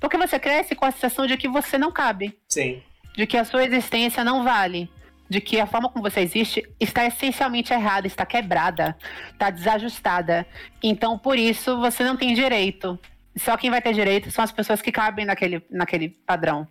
[0.00, 2.36] Porque você cresce com a sensação de que você não cabe.
[2.48, 2.82] Sim.
[3.14, 4.88] de que a sua existência não vale.
[5.30, 8.96] De que a forma como você existe está essencialmente errada, está quebrada,
[9.32, 10.44] está desajustada.
[10.82, 12.98] Então, por isso, você não tem direito.
[13.36, 16.66] Só quem vai ter direito são as pessoas que cabem naquele, naquele padrão.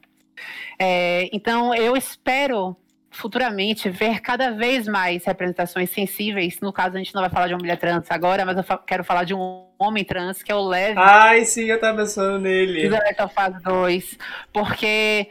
[0.78, 2.76] É, então, eu espero
[3.12, 6.60] futuramente ver cada vez mais representações sensíveis.
[6.62, 8.78] No caso, a gente não vai falar de uma mulher trans agora, mas eu fa
[8.78, 10.98] quero falar de um homem trans, que é o Levi.
[10.98, 12.90] Ai, sim, eu tava pensando nele.
[12.90, 14.18] Do The of Us 2.
[14.54, 15.30] Porque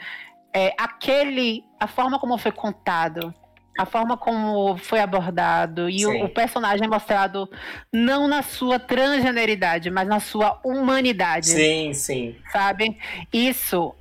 [0.53, 1.65] é, aquele.
[1.79, 3.33] A forma como foi contado.
[3.79, 7.49] A forma como foi abordado e o, o, personagem mostrado
[7.93, 11.47] não na sua transgeneridade, mas na sua humanidade.
[11.47, 12.37] Sim, sim.
[12.51, 12.99] Sabe?
[13.33, 13.95] Isso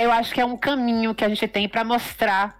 [0.00, 2.58] eu acho que é um caminho que a gente tem para mostrar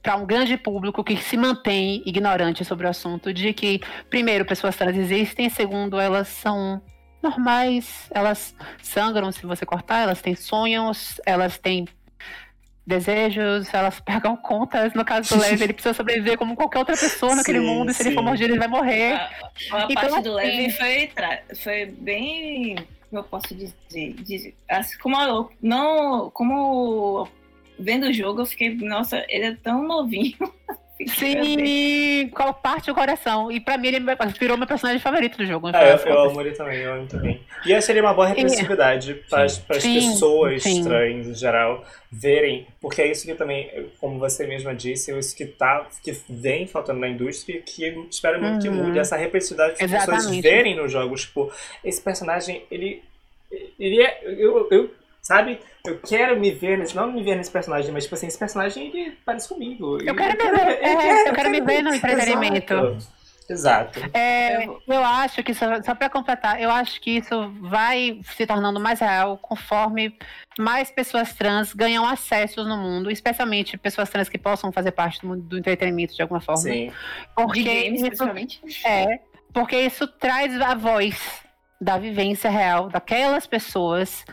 [0.00, 4.76] para um grande público que se mantém ignorante sobre o assunto de que, primeiro, pessoas
[4.76, 6.80] trans existem, segundo, elas são
[7.20, 11.86] normais, elas sangram se você cortar, elas têm sonhos, elas têm
[12.90, 14.92] desejos, elas pegam contas.
[14.92, 17.94] No caso do Levi, ele precisa sobreviver como qualquer outra pessoa naquele sim, mundo, e
[17.94, 18.08] se sim.
[18.08, 19.14] ele for mordido, ele vai morrer.
[19.14, 19.30] A,
[19.72, 21.10] a então, parte do Levi assim, foi,
[21.56, 22.76] foi bem.
[23.08, 24.14] Como eu posso dizer?
[24.22, 27.26] dizer assim, como, não, como
[27.78, 30.36] vendo o jogo, eu fiquei, nossa, ele é tão novinho.
[31.08, 33.50] Sim, qual parte do coração.
[33.50, 34.00] E pra mim ele
[34.38, 35.68] virou meu personagem favorito do jogo.
[35.72, 37.40] Ah, eu, eu amo ele também, eu amo também.
[37.64, 40.84] E essa seria uma boa representatividade para as pessoas sim.
[40.84, 45.34] trans em geral verem, porque é isso que também, como você mesma disse, é isso
[45.36, 48.60] que, tá, que vem faltando na indústria, que eu espero muito uhum.
[48.60, 51.22] que mude, essa representatividade que as pessoas verem nos jogos.
[51.22, 51.52] Tipo,
[51.84, 53.02] esse personagem, ele.
[53.78, 54.20] Ele é.
[54.24, 54.90] Eu, eu
[55.30, 55.60] Sabe?
[55.86, 56.96] Eu quero me ver nesse.
[56.96, 60.02] Não me ver nesse personagem, mas tipo assim, esse personagem ele parece comigo.
[60.02, 62.74] Eu quero, me, ver, é, eu, eu quero me ver no entretenimento.
[62.74, 63.20] Exato.
[63.48, 64.00] Exato.
[64.12, 68.80] É, eu acho que, só, só para completar, eu acho que isso vai se tornando
[68.80, 70.16] mais real conforme
[70.58, 75.36] mais pessoas trans ganham acessos no mundo, especialmente pessoas trans que possam fazer parte do,
[75.36, 76.60] do entretenimento de alguma forma.
[76.60, 76.92] Sim.
[77.36, 78.02] Porque de games,
[78.64, 79.20] isso, É,
[79.52, 81.40] porque isso traz a voz
[81.80, 84.24] da vivência real daquelas pessoas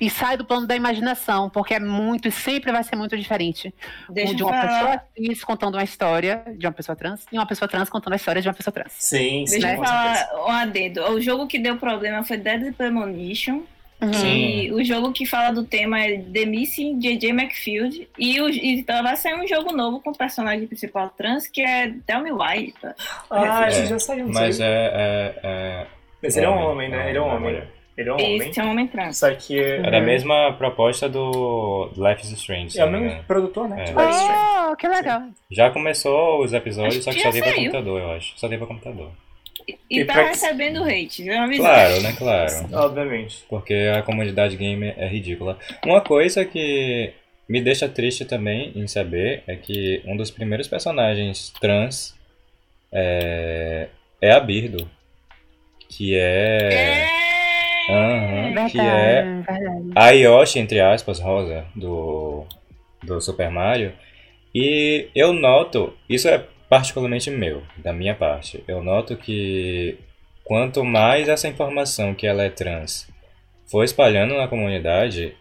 [0.00, 3.74] e sai do plano da imaginação, porque é muito e sempre vai ser muito diferente.
[4.08, 4.68] Deixa de uma falar.
[4.68, 8.16] pessoa cis contando uma história de uma pessoa trans e uma pessoa trans contando a
[8.16, 8.92] história de uma pessoa trans.
[8.92, 9.58] Sim, sim.
[9.58, 11.02] Deixa eu falar um adendo.
[11.10, 13.62] O jogo que deu problema foi Dead Premonition.
[14.00, 14.12] Uhum.
[14.24, 17.30] E o jogo que fala do tema é The Missing J.J.
[17.30, 18.08] McField.
[18.16, 21.92] E, o, e vai sair um jogo novo com o personagem principal trans, que é
[22.06, 22.72] Tell Me Why.
[23.28, 24.28] Ah, é, já saiu.
[24.28, 25.86] Mas é, é, é,
[26.22, 27.08] Mas ele é um homem, né?
[27.08, 27.60] Ele é um homem.
[27.98, 28.36] Ele é um homem.
[28.36, 29.18] Esse é um homem trans.
[29.18, 29.60] Só que.
[29.60, 32.78] Era a mesma proposta do Life is Strange.
[32.78, 33.86] É o mesmo produtor, né?
[33.88, 34.70] É.
[34.70, 35.22] Oh, que legal.
[35.50, 38.38] Já começou os episódios, só que só tem pra computador, eu acho.
[38.38, 39.10] Só tem pra computador.
[39.66, 41.34] E, e tá recebendo hate, viu?
[41.56, 42.14] Claro, né?
[42.16, 42.52] Claro.
[42.72, 43.44] Obviamente.
[43.50, 45.58] Porque a comunidade gamer é ridícula.
[45.84, 47.12] Uma coisa que
[47.48, 52.14] me deixa triste também em saber é que um dos primeiros personagens trans
[52.92, 53.88] é,
[54.22, 54.88] é a Birdo.
[55.88, 56.68] Que é.
[56.72, 57.27] É!
[57.88, 59.90] Uhum, verdade, que é verdade.
[59.94, 62.44] a Yoshi, entre aspas, rosa, do,
[63.02, 63.92] do Super Mario.
[64.54, 69.96] E eu noto, isso é particularmente meu, da minha parte, eu noto que
[70.44, 73.08] quanto mais essa informação que ela é trans
[73.70, 75.34] foi espalhando na comunidade,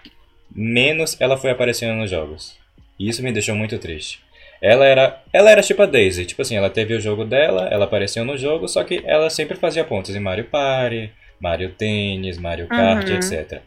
[0.54, 2.58] menos ela foi aparecendo nos jogos.
[3.00, 4.22] E isso me deixou muito triste.
[4.62, 7.86] Ela era, ela era tipo a Daisy, tipo assim, ela teve o jogo dela, ela
[7.86, 12.68] apareceu no jogo, só que ela sempre fazia pontos em Mario Party, Mario Tênis, Mario
[12.68, 13.16] Kart, uhum.
[13.16, 13.62] etc.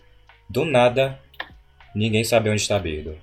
[0.49, 1.19] Do nada,
[1.95, 3.17] ninguém sabe onde está a Birdo.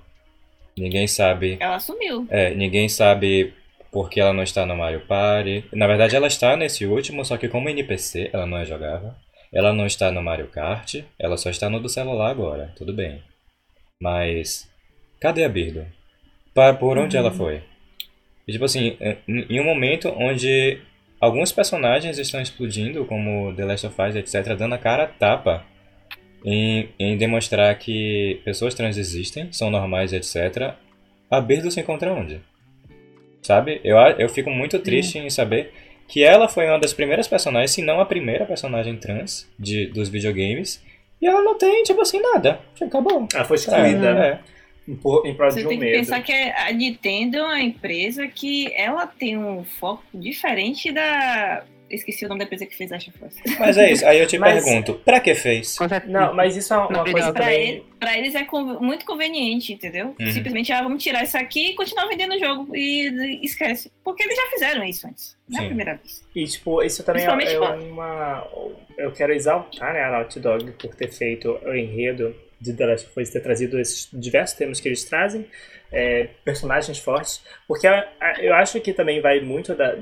[0.76, 1.56] Ninguém sabe.
[1.60, 2.26] Ela sumiu.
[2.30, 3.52] É, ninguém sabe
[3.90, 5.64] porque ela não está no Mario Party.
[5.72, 9.12] Na verdade, ela está nesse último, só que como NPC, ela não é jogável.
[9.52, 13.22] Ela não está no Mario Kart, ela só está no do celular agora, tudo bem.
[14.00, 14.70] Mas.
[15.20, 15.86] Cadê a Birdo?
[16.80, 17.22] por onde uhum.
[17.22, 17.62] ela foi?
[18.46, 18.96] E, tipo assim,
[19.28, 20.80] em um momento onde
[21.20, 25.64] alguns personagens estão explodindo, como The Last of Us, etc., dando a cara a tapa
[26.44, 30.74] em, em demonstrar que pessoas trans existem, são normais, etc.
[31.30, 32.40] A Birdo se encontra onde?
[33.42, 33.80] Sabe?
[33.84, 35.72] Eu, eu fico muito triste em saber
[36.06, 40.08] que ela foi uma das primeiras personagens, se não a primeira personagem trans de, dos
[40.08, 40.82] videogames,
[41.20, 42.60] e ela não tem, tipo assim, nada.
[42.80, 43.26] Acabou.
[43.34, 44.08] Ela foi excluída.
[44.08, 44.57] É, é
[44.88, 45.98] em prol Você de um tem que medo.
[45.98, 52.24] pensar que a Nintendo é uma empresa que ela tem um foco diferente da Esqueci
[52.24, 53.40] o nome da empresa que fez a Force.
[53.58, 54.06] Mas é isso.
[54.06, 55.76] Aí eu te mas, pergunto, pra que fez?
[56.06, 57.68] Não, mas isso é uma, uma coisa pra também...
[57.68, 58.46] Ele, pra eles é
[58.80, 60.14] muito conveniente, entendeu?
[60.20, 60.32] Uhum.
[60.32, 62.76] Simplesmente, ah, vamos tirar isso aqui e continuar vendendo o jogo.
[62.76, 63.90] E esquece.
[64.04, 65.36] Porque eles já fizeram isso antes.
[65.48, 66.22] Não é a primeira vez.
[66.34, 68.46] E, tipo, isso também é, é uma...
[68.96, 73.06] Eu quero exaltar né, a Naughty Dog por ter feito o enredo de The Last
[73.06, 75.46] of Us ter trazido esses diversos temas que eles trazem,
[75.92, 79.96] é, personagens fortes, porque a, a, eu acho que também vai muito da,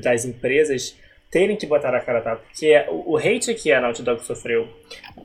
[0.00, 0.96] das empresas
[1.30, 4.68] terem que botar a cara tapa, porque o, o hate que a Naughty Dog sofreu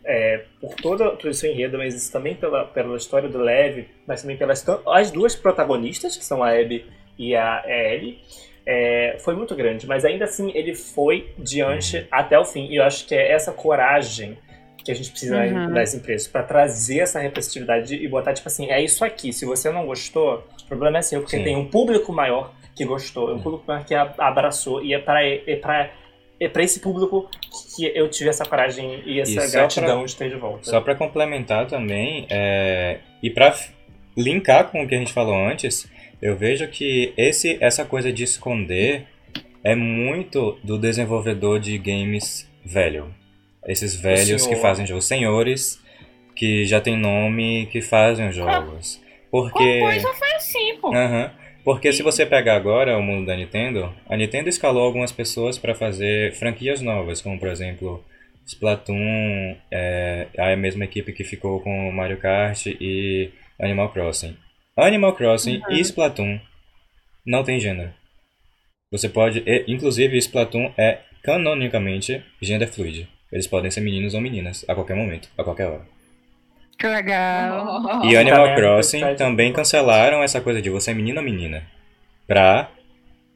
[0.04, 3.86] é, por todo, todo o seu enredo, mas isso também pela, pela história do Lev,
[4.08, 6.86] mas também pelas as duas protagonistas, que são a Abby
[7.18, 8.20] e a Ellie,
[8.66, 12.68] é, foi muito grande, mas ainda assim ele foi diante até o fim.
[12.68, 14.38] E eu acho que é essa coragem
[14.84, 15.74] que a gente precisa Uhum.
[15.74, 19.32] das empresas para trazer essa representatividade e botar tipo assim, é isso aqui.
[19.32, 21.44] Se você não gostou, o problema é seu, porque Sim.
[21.44, 25.56] tem um público maior que gostou, um público maior que abraçou e é para é
[25.58, 25.92] para
[26.40, 27.30] é para esse público
[27.76, 30.64] que eu tive essa coragem e essa E só gratidão de ter de volta.
[30.64, 33.72] Só pra complementar também, é, e pra f-
[34.18, 35.88] linkar com o que a gente falou antes,
[36.20, 39.06] eu vejo que esse, essa coisa de esconder
[39.64, 43.14] é muito do desenvolvedor de games velho.
[43.68, 45.80] Esses velhos que fazem jogos, senhores,
[46.36, 49.02] que já tem nome, que fazem os jogos.
[49.30, 49.80] Porque.
[49.80, 50.94] Coisa foi assim, pô.
[50.94, 51.32] Aham.
[51.64, 55.76] Porque se você pegar agora o mundo da Nintendo, a Nintendo escalou algumas pessoas para
[55.76, 58.04] fazer franquias novas, como por exemplo
[58.48, 64.36] Splatoon, é a mesma equipe que ficou com Mario Kart e Animal Crossing.
[64.76, 66.40] Animal Crossing e Splatoon
[67.24, 67.94] não tem gênero.
[68.92, 73.08] Você pode, e- inclusive Splatoon é canonicamente gender fluid.
[73.32, 75.82] Eles podem ser meninos ou meninas a qualquer momento, a qualquer hora.
[76.78, 78.04] Que legal.
[78.04, 81.64] E Animal é Crossing também cancelaram essa coisa de você é menino ou menina.
[82.28, 82.72] Pra.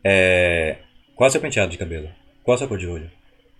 [0.04, 0.78] É...
[1.16, 2.10] Qual é o seu penteado de cabelo?
[2.44, 3.10] Qual é a sua cor de olho?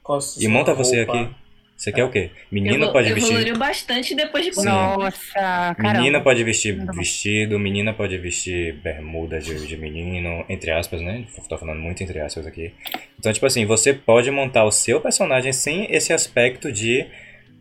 [0.08, 1.22] A E monta você roupa.
[1.22, 1.36] aqui.
[1.78, 2.32] Você quer o quê?
[2.50, 3.34] Menino Evol- pode vestir.
[3.34, 4.66] Evoluiu bastante depois de Sim.
[4.66, 5.34] Nossa,
[5.76, 5.94] caramba.
[6.00, 11.26] Menina pode vestir vestido, menina pode vestir bermuda de, de menino, entre aspas, né?
[11.50, 12.72] Tô falando muito entre aspas aqui.
[13.20, 17.06] Então, tipo assim, você pode montar o seu personagem sem esse aspecto de.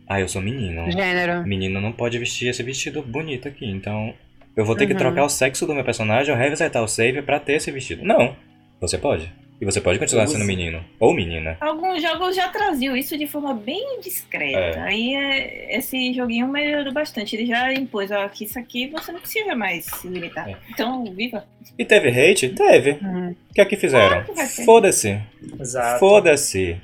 [0.07, 0.89] Ah, eu sou menino.
[0.91, 1.45] Gênero.
[1.45, 4.13] Menino não pode vestir esse vestido bonito aqui, então
[4.55, 4.99] eu vou ter que Uhum.
[4.99, 8.05] trocar o sexo do meu personagem ou resetar o save pra ter esse vestido.
[8.05, 8.33] Não,
[8.79, 9.29] você pode.
[9.59, 11.57] E você pode continuar sendo menino ou menina.
[11.61, 14.79] Alguns jogos já traziam isso de forma bem discreta.
[14.79, 14.81] É.
[14.81, 17.35] Aí é, esse joguinho melhorou bastante.
[17.35, 20.49] Ele já impôs, ó, que isso aqui você não precisa mais se limitar.
[20.49, 20.57] É.
[20.69, 21.45] Então, viva.
[21.79, 22.49] E teve hate?
[22.49, 22.99] Teve.
[23.01, 23.33] Hum.
[23.49, 24.25] O que é que fizeram?
[24.65, 25.21] Foda-se.
[25.59, 25.99] Exato.
[25.99, 26.81] Foda-se.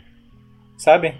[0.78, 1.13] Sabe?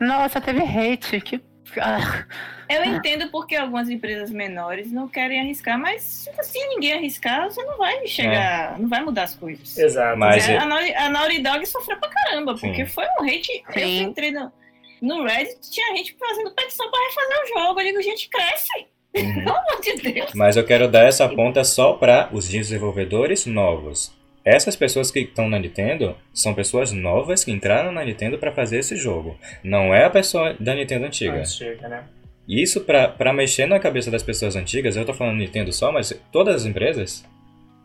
[0.00, 1.20] Nossa, teve hate.
[1.20, 1.40] Que...
[1.78, 2.24] Ah,
[2.68, 7.76] Eu entendo porque algumas empresas menores não querem arriscar, mas se ninguém arriscar, você não
[7.78, 9.76] vai chegar, não vai mudar as coisas.
[9.78, 10.18] Exato.
[10.18, 12.68] Mas- É, é- a, Naughty, Dog sofreu pra caramba, Sim.
[12.68, 13.62] porque foi um hate.
[13.68, 14.02] Eu Sim.
[14.02, 14.52] entrei no,
[15.00, 17.80] no Reddit, tinha gente fazendo petição pra refazer o jogo.
[17.80, 19.34] Eu digo, gente, cresce, Uhum.
[19.44, 20.30] pelo amor de Deus.
[20.34, 24.14] Mas eu quero dar essa ponta só para os desenvolvedores novos.
[24.44, 28.78] Essas pessoas que estão na Nintendo são pessoas novas que entraram na Nintendo para fazer
[28.78, 29.36] esse jogo.
[29.64, 31.40] Não é a pessoa da Nintendo antiga.
[31.40, 32.06] Ah, chega,
[32.48, 32.54] né?
[32.54, 36.12] Isso pra, pra mexer na cabeça das pessoas antigas, eu tô falando Nintendo só, mas
[36.32, 37.24] todas as empresas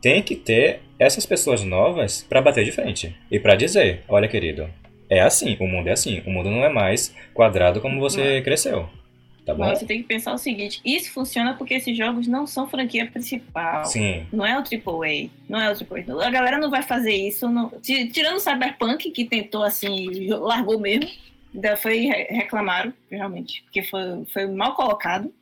[0.02, 3.16] têm que ter essas pessoas novas pra bater de frente.
[3.30, 4.68] E pra dizer, olha querido,
[5.10, 6.22] é assim, o mundo é assim.
[6.26, 8.88] O mundo não é mais quadrado como você cresceu.
[9.44, 9.64] Tá bom?
[9.66, 13.08] Mas você tem que pensar o seguinte: isso funciona porque esses jogos não são franquia
[13.08, 13.84] principal.
[13.86, 14.24] Sim.
[14.32, 15.30] Não é o AAA.
[15.50, 16.28] Não é o AAA.
[16.28, 17.50] A galera não vai fazer isso.
[17.50, 21.10] não- ti- Tirando o Cyberpunk, que tentou assim, largou mesmo.
[21.54, 24.02] Ainda foi re- reclamaram, realmente, porque foi,
[24.34, 25.34] foi mal colocado.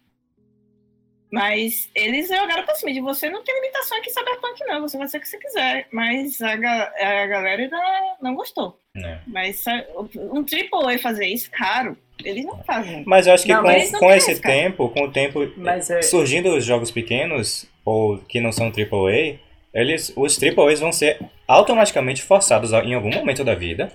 [1.31, 4.81] Mas eles jogaram pra cima de você não tem limitação aqui em Cyberpunk, não.
[4.81, 5.87] Você vai ser o que você quiser.
[5.91, 7.77] Mas a, ga- a galera ainda
[8.19, 8.79] não gostou.
[8.97, 9.19] É.
[9.27, 9.63] Mas
[10.15, 11.95] um AAA fazer isso é raro.
[12.25, 13.03] Eles não fazem.
[13.05, 14.55] Mas eu acho que Não, com, com esse cara.
[14.55, 16.01] tempo, com o tempo Mas é.
[16.01, 19.37] surgindo os jogos pequenos, ou que não são AAA,
[19.71, 23.93] eles, os AAAs vão ser automaticamente forçados em algum momento da vida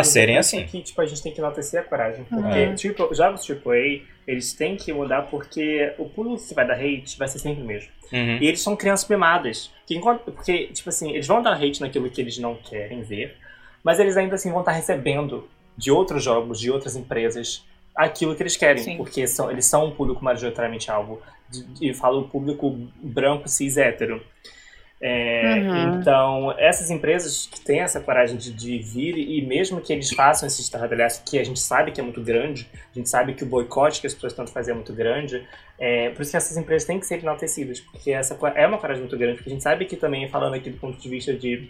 [0.00, 0.64] a serem eu assim.
[0.66, 2.24] Que, tipo, a gente tem que enaltecer a coragem.
[2.24, 2.74] Porque Uhum.
[2.74, 7.28] tipo, jogos AAA, eles têm que mudar porque o público que vai dar hate vai
[7.28, 7.90] ser sempre o mesmo.
[8.12, 8.38] Uhum.
[8.40, 9.70] E eles são crianças mimadas.
[9.86, 13.36] Que enquanto, porque, tipo assim, eles vão dar hate naquilo que eles não querem ver,
[13.82, 17.64] mas eles ainda assim vão estar recebendo de outros jogos, de outras empresas,
[17.96, 18.82] aquilo que eles querem.
[18.82, 18.96] Sim.
[18.96, 21.20] Porque são, eles são um público majoritariamente alvo.
[21.80, 22.70] Eu falo público
[23.02, 24.24] branco, cis, hétero.
[25.04, 25.94] É, Uhum.
[26.00, 30.46] Então, essas empresas que têm essa coragem de, de vir e mesmo que eles façam
[30.46, 33.46] esse estardalhaço, que a gente sabe que é muito grande, a gente sabe que o
[33.46, 35.44] boicote que as pessoas tentam fazer é muito grande,
[35.78, 39.02] é, por isso que essas empresas têm que ser enaltecidas, porque essa é uma coragem
[39.02, 41.68] muito grande, porque a gente sabe que também, falando aqui do ponto de vista de,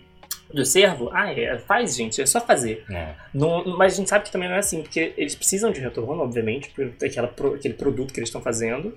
[0.53, 2.85] do servo, ah, é, faz, gente, é só fazer.
[2.91, 3.15] É.
[3.33, 6.23] Não- mas a gente sabe que também não é assim, porque eles precisam de retorno,
[6.23, 8.95] obviamente, por aquela, pro- aquele produto que eles estão fazendo.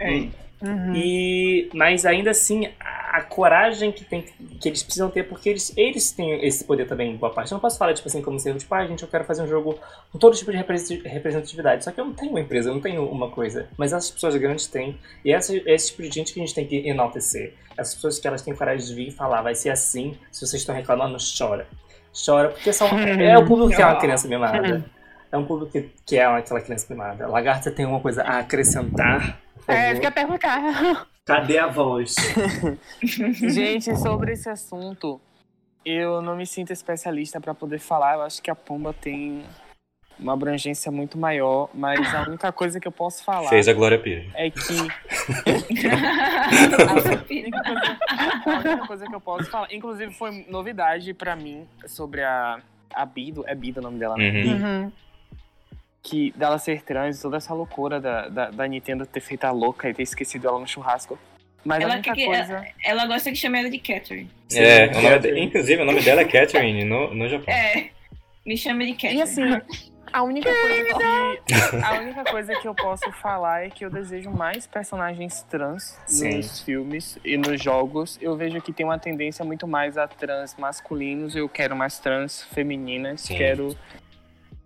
[0.00, 0.28] É.
[0.62, 0.92] Uhum.
[0.94, 4.22] E, mas ainda assim, a- a coragem que, tem,
[4.60, 7.50] que eles precisam ter, porque eles, eles têm esse poder também em boa parte.
[7.50, 9.48] Eu não posso falar, tipo assim, como ser tipo, ah, gente, eu quero fazer um
[9.48, 9.78] jogo
[10.12, 10.58] com todo tipo de
[11.08, 11.84] representatividade.
[11.84, 13.68] Só que eu não tenho uma empresa, eu não tenho uma coisa.
[13.76, 14.98] Mas essas pessoas grandes têm.
[15.24, 17.54] E essa, esse tipo de gente que a gente tem que enaltecer.
[17.76, 20.60] Essas pessoas que elas têm coragem de vir e falar, vai ser assim, se vocês
[20.60, 21.66] estão reclamando, chora.
[22.24, 24.84] Chora, porque são, é o público que é uma criança mimada.
[25.32, 27.26] É um público que, que é aquela criança mimada.
[27.28, 29.38] Lagarta tem uma coisa a acrescentar.
[29.72, 31.06] É, isso que eu ia perguntar.
[31.24, 32.16] Cadê a voz?
[33.02, 35.20] Gente, sobre esse assunto,
[35.84, 38.14] eu não me sinto especialista para poder falar.
[38.14, 39.44] Eu acho que a Pomba tem
[40.18, 43.48] uma abrangência muito maior, mas a única coisa que eu posso falar.
[43.48, 44.30] Fez a Glória Pires.
[44.34, 44.58] É que.
[44.58, 45.52] a,
[47.28, 47.98] única coisa,
[48.46, 49.72] a única coisa que eu posso falar.
[49.72, 52.60] Inclusive, foi novidade para mim sobre a.
[52.92, 53.44] A Bido.
[53.46, 54.30] É Bido o nome dela, né?
[54.30, 54.52] Uhum.
[54.52, 54.92] Uhum.
[56.02, 59.88] Que dela ser trans, toda essa loucura da, da, da Nintendo ter feito a louca
[59.88, 61.18] e ter esquecido ela no churrasco.
[61.64, 62.64] Mas a Ela, única que- coisa.
[62.84, 64.30] ela gosta que chame ela de Catherine.
[64.54, 65.40] É, Sim, o nome Catherine.
[65.40, 67.52] de- inclusive o nome dela é Catherine no, no Japão.
[67.52, 67.90] É,
[68.46, 69.18] me chama de Catherine.
[69.18, 69.42] E assim,
[70.10, 71.84] a única coisa que.
[71.84, 76.38] A única coisa que eu posso falar é que eu desejo mais personagens trans Sim.
[76.38, 78.18] nos filmes e nos jogos.
[78.22, 81.36] Eu vejo que tem uma tendência muito mais a trans masculinos.
[81.36, 83.20] Eu quero mais trans femininas.
[83.20, 83.36] Sim.
[83.36, 83.76] Quero.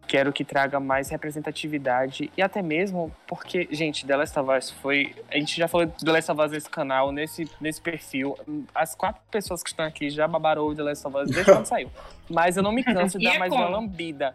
[0.07, 5.15] Quero que traga mais representatividade e até mesmo porque, gente, The Last of Us foi.
[5.31, 8.37] A gente já falou de The Last of Us nesse canal, nesse, nesse perfil.
[8.75, 11.65] As quatro pessoas que estão aqui já babaram o The Last of Us desde quando
[11.67, 11.91] saiu.
[12.31, 13.63] Mas eu não me canso de dar é mais como?
[13.65, 14.35] uma lambida.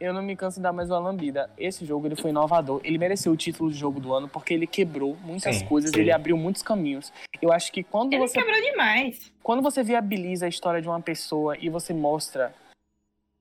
[0.00, 1.50] Eu não me canso de dar mais uma lambida.
[1.58, 2.80] Esse jogo ele foi inovador.
[2.84, 5.98] Ele mereceu o título de jogo do ano porque ele quebrou muitas Sim, coisas, sim.
[6.00, 7.12] ele abriu muitos caminhos.
[7.42, 9.32] Eu acho que quando Ele você quebrou demais.
[9.42, 12.54] quando você viabiliza a história de uma pessoa e você mostra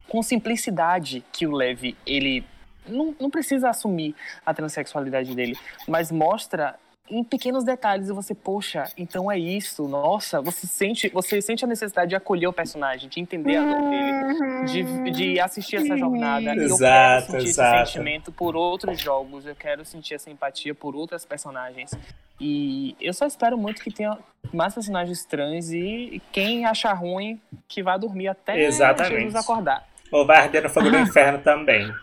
[0.07, 2.43] com simplicidade que o Levi, ele
[2.87, 6.75] não, não precisa assumir a transexualidade dele, mas mostra
[7.09, 11.67] em pequenos detalhes e você, poxa, então é isso, nossa, você sente, você sente a
[11.67, 16.53] necessidade de acolher o personagem, de entender a dor dele, de, de assistir essa jornada.
[16.53, 17.75] E eu Exato, quero sentir exato.
[17.75, 21.91] esse sentimento por outros jogos, eu quero sentir essa empatia por outras personagens.
[22.39, 24.17] E eu só espero muito que tenha
[24.53, 29.15] mais personagens trans e quem achar ruim que vá dormir até Exatamente.
[29.15, 29.87] Jesus acordar.
[30.11, 31.93] Ou vai arder no fogo do inferno também.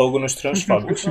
[0.00, 1.06] Fogo nos transfóbicos.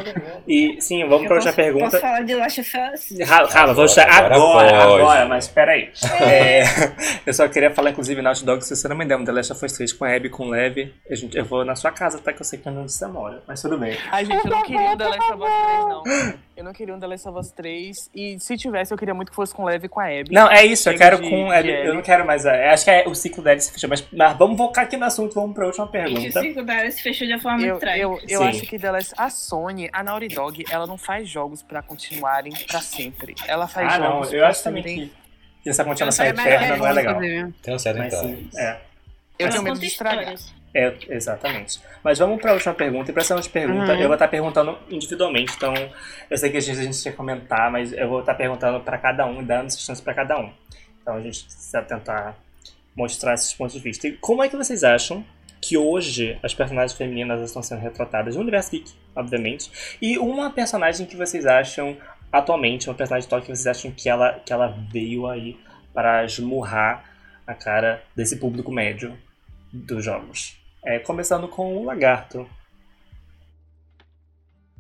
[0.48, 1.86] E sim, vamos para Eu outra pergunta.
[1.92, 3.28] Posso falar de Last of Us?
[3.54, 5.92] Calma, vou Agora agora, agora, mas peraí.
[6.20, 6.64] É,
[7.24, 9.54] eu só queria falar, inclusive, Naughty Dog, se você não me der um The Last
[9.54, 11.92] of Us 3 com a Abby, com o Lev, a gente, eu vou na sua
[11.92, 12.34] casa, tá?
[12.34, 13.96] Que eu sei que é onde você mora, mas tudo bem.
[14.12, 16.34] Ai, gente, eu não queria um The Last of Us 3, não.
[16.58, 18.10] Eu não queria um The Last of Us 3.
[18.16, 20.32] E se tivesse, eu queria muito que fosse com Leve e com a Abby.
[20.34, 21.94] Não, é isso, eu quero de- com de Abby, eu Ellie.
[21.94, 24.58] não quero mais, a- acho que é, o ciclo dela se fechou, mas, mas vamos
[24.58, 26.42] focar aqui no assunto, vamos pra última Gente, o pergunta.
[26.42, 28.04] ciclo dela se fechou de uma forma Eu, muito trágica.
[28.04, 31.62] eu, eu acho que The Last, a Sony, a Naughty Dog, ela não faz jogos
[31.62, 33.36] pra continuarem pra sempre.
[33.48, 35.12] Ela faz Ah, não, jogos eu pra acho também que
[35.64, 37.14] que essa continuação Eu mas eterna é não é legal.
[37.16, 37.52] inclusive.
[37.62, 38.38] Tem um certo Mas então.
[38.58, 38.72] é.
[39.38, 40.36] Eu Ela tenho medo de estragar.
[40.74, 41.82] É, exatamente.
[42.04, 43.10] Mas vamos para a última pergunta.
[43.10, 44.00] E para essa última pergunta, Uhum.
[44.00, 45.54] eu vou estar perguntando individualmente.
[45.56, 45.74] Então,
[46.30, 48.98] eu sei que às vezes a gente quer comentar, mas eu vou estar perguntando para
[48.98, 50.52] cada um e dando essa chance para cada um.
[51.02, 52.36] Então, a gente precisa tentar
[52.96, 54.08] mostrar esses pontos de vista.
[54.08, 55.26] E como é que vocês acham
[55.62, 59.98] que hoje as personagens femininas estão sendo retratadas no universo geek, obviamente?
[60.02, 61.98] E uma personagem que vocês acham
[62.32, 65.60] atualmente, uma personagem top que vocês acham que ela, que ela veio aí
[65.94, 67.04] para esmurrar
[67.46, 69.18] a cara desse público médio
[69.74, 70.58] dos jogos?
[70.84, 72.48] É, começando com o lagarto.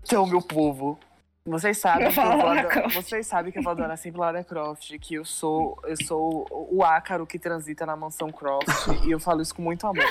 [0.01, 0.97] Então, meu povo,
[1.45, 4.43] vocês sabem que eu falo vou adorar, vocês sabem que eu vou adorar sempre Lara
[4.43, 8.69] Croft, que eu sou eu sou o ácaro que transita na mansão Croft
[9.05, 10.05] e eu falo isso com muito amor.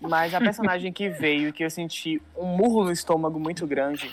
[0.00, 4.12] Mas a personagem que veio e que eu senti um murro no estômago muito grande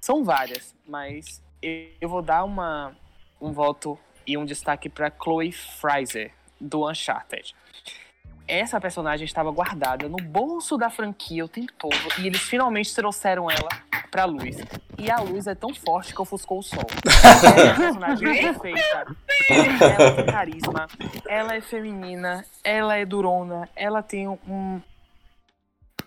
[0.00, 2.94] são várias, mas eu eu vou dar uma
[3.40, 7.54] um voto e um destaque para Chloe Fraser do Uncharted.
[8.48, 13.50] Essa personagem estava guardada no bolso da franquia o tempo todo e eles finalmente trouxeram
[13.50, 13.68] ela
[14.10, 14.56] pra luz.
[14.96, 16.86] E a luz é tão forte que ofuscou o sol.
[17.44, 19.16] Ela é uma personagem perfeita.
[19.50, 20.86] Ela tem carisma,
[21.28, 24.80] ela é feminina, ela é durona, ela tem um.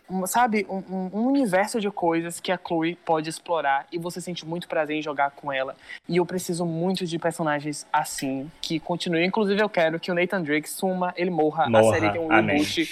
[0.09, 4.19] Um- sabe, um, um- um universo de coisas que a Chloe pode explorar e você
[4.19, 5.75] sente muito prazer em jogar com ela.
[6.07, 9.25] E eu preciso muito de personagens assim, que continuem.
[9.27, 12.27] Inclusive, eu quero que o Nathan Drake suma, ele morra, Morra, a série tem um
[12.27, 12.89] reboot.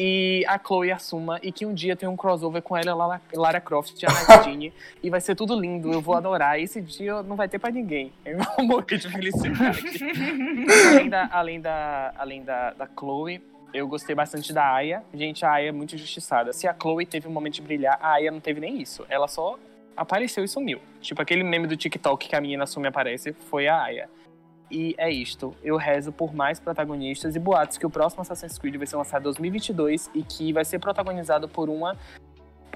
[0.00, 3.60] E a Chloe assuma, e que um dia tem um crossover com ela, Lara, Lara
[3.60, 4.72] Croft e a Nadine.
[5.02, 6.60] e vai ser tudo lindo, eu vou adorar.
[6.60, 8.12] Esse dia não vai ter pra ninguém.
[8.24, 9.82] Eu vou morrer de felicidade.
[10.92, 13.42] além da, além, da, além da, da Chloe,
[13.72, 15.02] eu gostei bastante da Aya.
[15.12, 16.52] Gente, a Aya é muito injustiçada.
[16.52, 19.04] Se a Chloe teve um momento de brilhar, a Aya não teve nem isso.
[19.08, 19.58] Ela só
[19.96, 20.80] apareceu e sumiu.
[21.00, 24.08] Tipo, aquele meme do TikTok que a menina some e aparece foi a Aya.
[24.70, 25.54] E é isto.
[25.62, 29.22] Eu rezo por mais protagonistas e boatos que o próximo Assassin's Creed vai ser lançado
[29.22, 31.96] em 2022 e que vai ser protagonizado por uma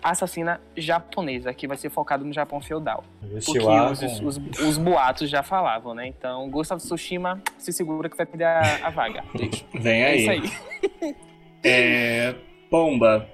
[0.02, 3.04] assassina japonesa, que vai ser focado no Japão feudal.
[3.44, 6.06] Porque os, os, os, boatos já falavam, né?
[6.06, 9.22] Então, Gustavo Tsushima se segura que vai perder a, a vaga.
[9.72, 10.12] Vem aí.
[10.12, 11.16] É isso aí.
[11.64, 12.34] é...
[12.68, 13.28] Pomba.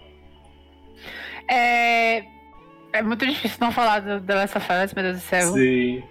[1.48, 2.24] É...
[2.92, 5.52] é muito difícil não falar do The Last of Us, meu Deus do céu.
[5.52, 6.02] Sim.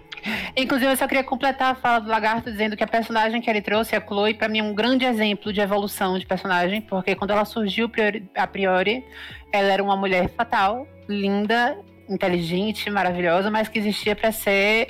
[0.56, 3.60] Inclusive, eu só queria completar a fala do Lagarto dizendo que a personagem que ele
[3.60, 7.30] trouxe, a Chloe, para mim é um grande exemplo de evolução de personagem, porque quando
[7.30, 7.90] ela surgiu
[8.34, 9.04] a priori,
[9.52, 11.78] ela era uma mulher fatal, linda,
[12.08, 14.88] inteligente, maravilhosa, mas que existia para ser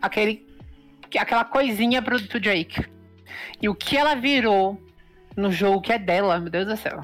[0.00, 0.46] aquele,
[1.18, 2.84] aquela coisinha pro, pro Drake.
[3.60, 4.80] E o que ela virou
[5.36, 7.02] no jogo que é dela, meu Deus do céu.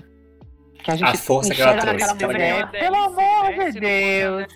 [0.83, 2.25] Que a, gente a força que ela trouxe.
[2.25, 4.47] Mulher, pelo amor de Deus.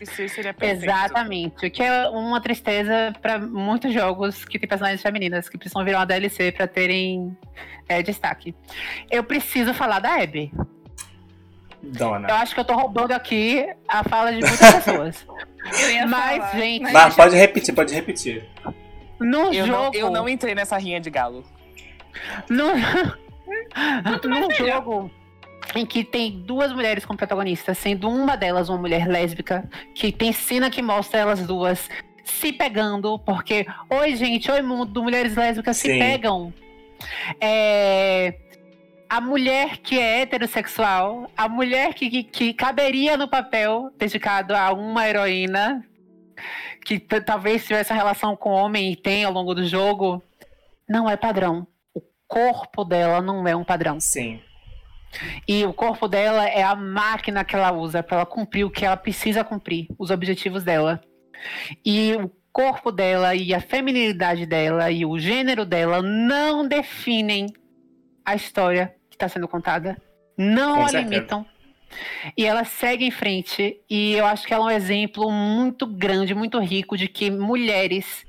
[0.61, 1.66] Exatamente.
[1.66, 5.99] O que é uma tristeza para muitos jogos que tem personagens femininas que precisam virar
[5.99, 7.36] uma DLC para terem
[7.89, 8.55] é, destaque.
[9.11, 10.53] Eu preciso falar da Abby.
[11.82, 12.28] Dona.
[12.28, 15.27] Eu acho que eu tô roubando aqui a fala de muitas pessoas.
[16.09, 16.93] mas, falar, gente.
[16.93, 18.49] Mas pode repetir, pode repetir.
[19.19, 19.82] No eu jogo.
[19.82, 21.44] Não, eu não entrei nessa rinha de galo.
[22.49, 22.69] No,
[24.28, 25.11] no jogo
[25.74, 30.32] em que tem duas mulheres como protagonistas, sendo uma delas uma mulher lésbica, que tem
[30.32, 31.89] cena que mostra elas duas
[32.24, 35.93] se pegando, porque oi gente, oi mundo, mulheres lésbicas Sim.
[35.93, 36.53] se pegam.
[37.40, 38.35] É,
[39.09, 44.73] a mulher que é heterossexual, a mulher que, que, que caberia no papel dedicado a
[44.73, 45.85] uma heroína,
[46.85, 50.23] que talvez tivesse relação com homem e tem ao longo do jogo,
[50.89, 51.66] não é padrão.
[51.94, 54.01] O corpo dela não é um padrão.
[54.01, 54.40] Sim.
[55.47, 58.84] E o corpo dela é a máquina que ela usa para ela cumprir o que
[58.84, 61.01] ela precisa cumprir, os objetivos dela.
[61.84, 67.47] E o corpo dela e a feminilidade dela e o gênero dela não definem
[68.24, 69.97] a história que está sendo contada.
[70.36, 71.14] Não Com a certeza.
[71.14, 71.47] limitam.
[72.36, 73.80] E ela segue em frente.
[73.89, 78.24] E eu acho que ela é um exemplo muito grande, muito rico de que mulheres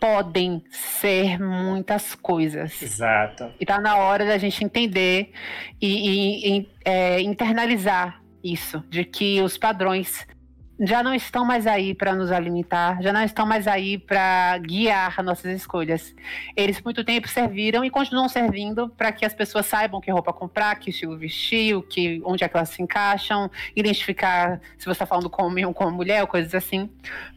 [0.00, 2.80] podem ser muitas coisas.
[2.82, 3.50] Exato.
[3.60, 5.32] E tá na hora da gente entender
[5.80, 10.26] e, e, e é, internalizar isso, de que os padrões
[10.80, 15.22] já não estão mais aí para nos alimentar, já não estão mais aí para guiar
[15.22, 16.14] nossas escolhas.
[16.56, 20.32] Eles por muito tempo serviram e continuam servindo para que as pessoas saibam que roupa
[20.32, 24.92] comprar, que estilo vestir, o que, onde é que elas se encaixam, identificar se você
[24.92, 26.88] está falando com homem ou com mulher, ou coisas assim.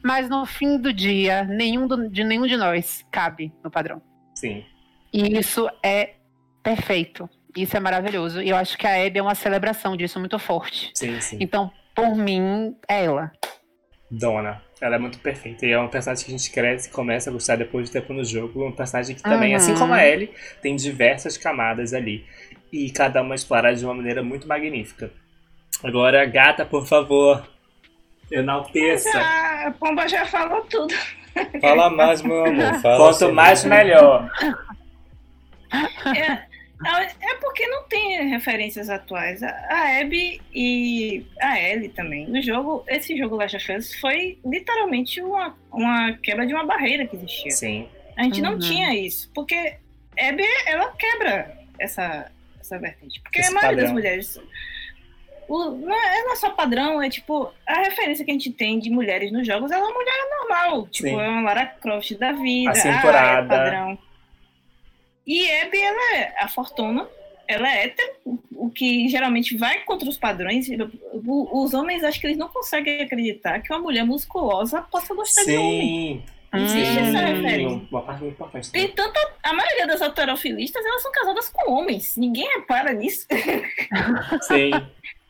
[0.04, 4.02] Mas no fim do dia, nenhum do, de nenhum de nós cabe no padrão.
[4.36, 4.64] Sim.
[5.12, 6.14] E isso é
[6.64, 7.30] perfeito.
[7.56, 8.42] Isso é maravilhoso.
[8.42, 10.92] E eu acho que a Abby é uma celebração disso muito forte.
[10.94, 11.38] Sim, sim.
[11.40, 13.32] Então, por mim, é ela.
[14.10, 14.62] Dona.
[14.82, 15.66] Ela é muito perfeita.
[15.66, 18.14] E é um personagem que a gente cresce e começa a gostar depois de tempo
[18.14, 18.68] no jogo.
[18.68, 19.58] Um personagem que também, uhum.
[19.58, 22.26] assim como a Ellie, tem diversas camadas ali.
[22.74, 25.12] E cada uma explorada de uma maneira muito magnífica.
[25.84, 27.48] Agora, gata, por favor,
[28.32, 29.12] enalteça.
[29.12, 30.94] Já, a Pomba já falou tudo.
[31.62, 32.82] Fala mais, meu amor.
[32.82, 34.30] Fala Quanto mais, melhor.
[36.16, 36.44] É,
[36.86, 39.44] é porque não tem referências atuais.
[39.44, 42.28] A Abby e a Ellie também.
[42.28, 47.06] No jogo, esse jogo Last of Us foi literalmente uma, uma quebra de uma barreira
[47.06, 47.52] que existia.
[47.52, 47.88] Sim.
[48.18, 48.52] A gente uhum.
[48.52, 49.30] não tinha isso.
[49.34, 49.76] Porque
[50.20, 53.22] Abby, ela quebra essa, essa vertente.
[53.22, 53.84] Porque esse a maioria padrão.
[53.84, 54.42] das mulheres.
[55.48, 58.80] O, não, é, não é só padrão, é tipo, a referência que a gente tem
[58.80, 60.88] de mulheres nos jogos é uma mulher normal.
[60.88, 61.20] Tipo, Sim.
[61.20, 62.72] é uma Lara Croft da vida.
[62.72, 63.98] Assim, ah, é padrão.
[65.26, 67.08] E Abby, ela é a Fortuna,
[67.48, 68.14] ela é hétero,
[68.52, 70.68] o que geralmente vai contra os padrões.
[71.26, 75.52] Os homens, acho que eles não conseguem acreditar que uma mulher musculosa possa gostar Sim.
[75.52, 76.26] de homem.
[76.54, 77.88] Existe essa referência.
[77.90, 78.72] Uma parte muito importante.
[78.72, 82.18] Tem tanta, a maioria das autorofilistas, elas são casadas com homens.
[82.18, 83.26] Ninguém repara nisso.
[84.44, 84.72] Sim.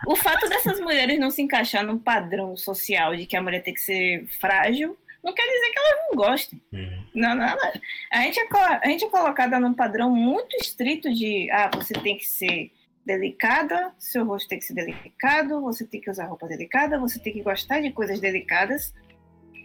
[0.07, 3.73] o fato dessas mulheres não se encaixar num padrão social de que a mulher tem
[3.73, 6.61] que ser frágil não quer dizer que elas não gostem.
[6.73, 7.06] Uhum.
[7.15, 7.72] Não, não, não.
[8.11, 8.48] A, gente é,
[8.84, 12.72] a gente é colocada num padrão muito estrito de ah, você tem que ser
[13.06, 17.34] delicada, seu rosto tem que ser delicado, você tem que usar roupa delicada, você tem
[17.34, 18.93] que gostar de coisas delicadas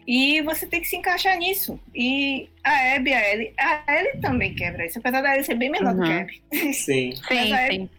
[0.06, 1.80] e você tem que se encaixar nisso.
[1.94, 5.70] E a Abby, a Ellie, a Ellie também quebra isso, apesar da Ellie ser bem
[5.70, 6.00] menor uhum.
[6.00, 6.22] do que a uhum.
[6.22, 6.42] Abby.
[6.74, 7.12] Sim.
[7.12, 7.90] sim, a Ellie,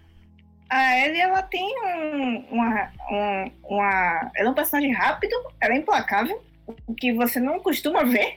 [0.70, 4.32] a Ellie, ela tem um, uma, um, uma...
[4.36, 6.42] Ela é um personagem rápido, ela é implacável,
[6.86, 8.36] o que você não costuma ver.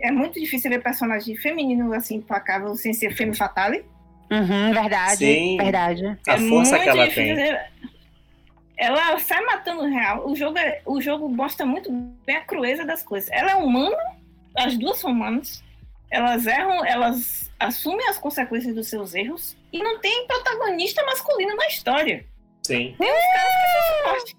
[0.00, 3.84] É muito difícil ver personagem feminino assim, implacável, sem ser femme fatale.
[4.30, 5.56] Uhum, verdade, Sim.
[5.56, 6.06] verdade.
[6.26, 7.34] A é força que ela tem.
[7.34, 7.70] Ver.
[8.76, 10.28] Ela sai matando real.
[10.28, 11.90] O jogo, é, o jogo mostra muito
[12.24, 13.28] bem a crueza das coisas.
[13.32, 13.96] Ela é humana,
[14.56, 15.62] as duas são humanas.
[16.10, 21.66] elas erram, elas assumem as consequências dos seus erros e não tem protagonista masculino na
[21.66, 22.24] história.
[22.62, 22.94] Sim.
[22.98, 24.37] Tem uns caras que são suporte.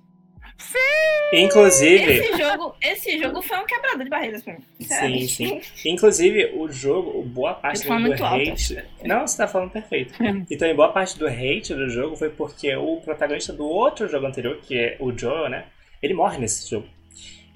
[1.31, 4.63] Inclusive, Esse jogo, esse jogo foi um quebrador de barreiras pra mim.
[4.81, 5.61] Sim, sim.
[5.85, 8.83] Inclusive, o jogo, boa parte do muito alto, hate.
[9.03, 10.13] Não, você tá falando perfeito.
[10.49, 14.25] Então, em boa parte do hate do jogo foi porque o protagonista do outro jogo
[14.25, 15.65] anterior, que é o Joel, né?
[16.01, 16.87] Ele morre nesse jogo.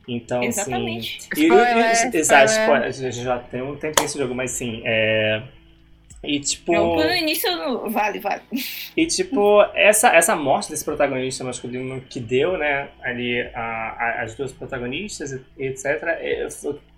[0.07, 1.23] Então, Exatamente.
[1.23, 1.30] sim.
[1.38, 1.77] E, Spoiler,
[2.13, 2.89] e- exato, spoiler.
[2.89, 3.11] spoiler.
[3.13, 4.81] Já tem um tempo esse jogo, mas sim.
[4.85, 5.41] É...
[6.24, 6.74] E tipo.
[6.74, 8.41] Jogo no início vale, vale.
[8.95, 14.36] E tipo, essa, essa morte desse protagonista masculino que deu, né, ali a, a- as
[14.36, 15.86] duas protagonistas, etc.
[16.20, 16.48] é,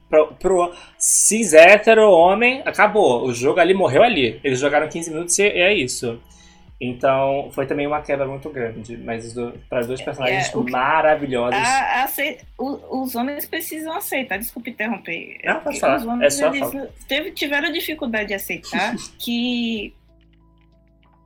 [0.08, 3.24] Pro, pro cis hétero homem, acabou.
[3.26, 4.40] O jogo ali morreu ali.
[4.44, 6.22] Eles jogaram 15 minutos e é isso.
[6.80, 8.98] Então, foi também uma quebra muito grande.
[8.98, 9.34] Mas
[9.70, 11.58] para dois personagens é, o maravilhosos.
[11.58, 12.04] A-
[12.60, 15.40] o- os homens precisam aceitar, desculpe interromper.
[15.46, 16.06] Não, pode Os falar.
[16.06, 16.70] homens, É eles
[17.08, 19.94] teve- tiveram dificuldade de aceitar que,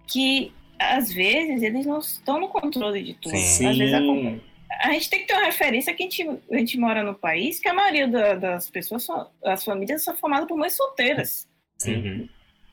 [0.08, 3.36] que às vezes eles não estão no controle de tudo.
[3.36, 3.68] Sim.
[3.68, 4.42] Às vezes Sim.
[4.72, 7.16] a, a gente tem que ter uma referência que a gente, a gente mora no
[7.16, 11.48] país que a maioria da- das pessoas, são, as famílias são formadas por mães solteiras.
[11.88, 12.30] Uhum.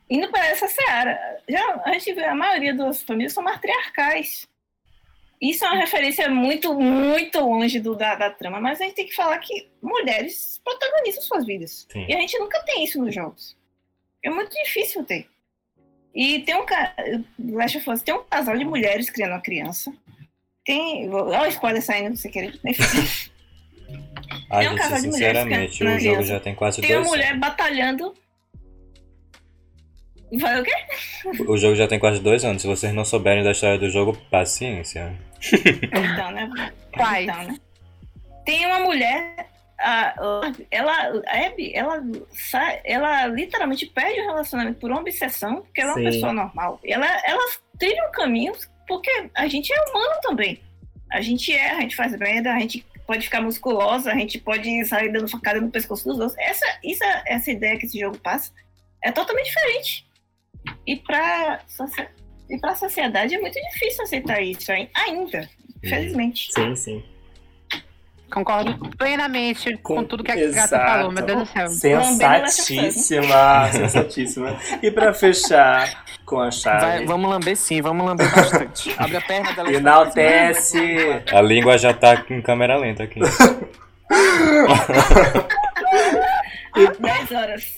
[0.08, 1.18] Indo para essa seara.
[1.48, 4.46] Já, a gente vê, a maioria das famílias são matriarcais.
[5.40, 9.06] Isso é uma referência muito, muito longe do, da, da trama, mas a gente tem
[9.06, 11.86] que falar que mulheres protagonizam suas vidas.
[11.90, 12.06] Sim.
[12.08, 13.56] E a gente nunca tem isso nos jogos.
[14.22, 15.28] É muito difícil ter.
[16.14, 16.64] E tem um
[17.54, 19.92] Last of Us tem um casal de mulheres criando uma criança.
[20.64, 21.12] Tem.
[21.12, 22.58] Olha o spoiler saindo, se querer.
[22.64, 22.82] Enfim,
[24.48, 27.10] Tem um gente, casal de mulheres sinceramente, o jogo já tem quase tem uma dois
[27.10, 28.14] mulher batalhando.
[30.40, 30.72] Vai o quê?
[31.46, 32.62] O jogo já tem quase dois anos.
[32.62, 35.14] Se vocês não souberem da história do jogo, paciência.
[35.92, 36.72] Então, né?
[36.92, 37.24] Quais?
[37.28, 37.56] Então, né?
[38.44, 39.48] Tem uma mulher,
[39.78, 40.14] a-
[40.70, 40.92] ela,
[41.26, 42.00] a Abby, ela,
[42.84, 46.16] ela literalmente perde o relacionamento por uma obsessão, porque ela é uma Sim.
[46.16, 46.80] pessoa normal.
[46.84, 47.42] Ela, ela
[47.78, 48.52] trilha um caminho,
[48.86, 50.60] porque a gente é humano também.
[51.12, 54.84] A gente é, a gente faz merda, a gente pode ficar musculosa, a gente pode
[54.86, 56.38] sair dando facada no pescoço dos outros.
[56.38, 58.52] Essa, isso, é- essa ideia que esse jogo passa
[59.02, 60.05] é totalmente diferente.
[60.86, 62.08] E pra, socie-
[62.50, 65.48] e pra sociedade é muito difícil aceitar isso ai- ainda,
[65.84, 66.52] infelizmente.
[66.52, 67.04] Sim, sim.
[68.32, 70.70] Concordo plenamente com, Com- tudo que a Exato.
[70.72, 71.68] Gata falou, meu Deus do céu.
[71.68, 74.56] Sensatíssima, sensatíssima.
[74.82, 78.92] E pra fechar com a Vai, chave, vamos lamber sim, vamos lamber bastante.
[78.98, 79.72] Abre a perna dela.
[79.72, 80.78] enaltece.
[81.32, 83.20] A língua já tá em câmera lenta aqui.
[87.00, 87.74] 10 horas.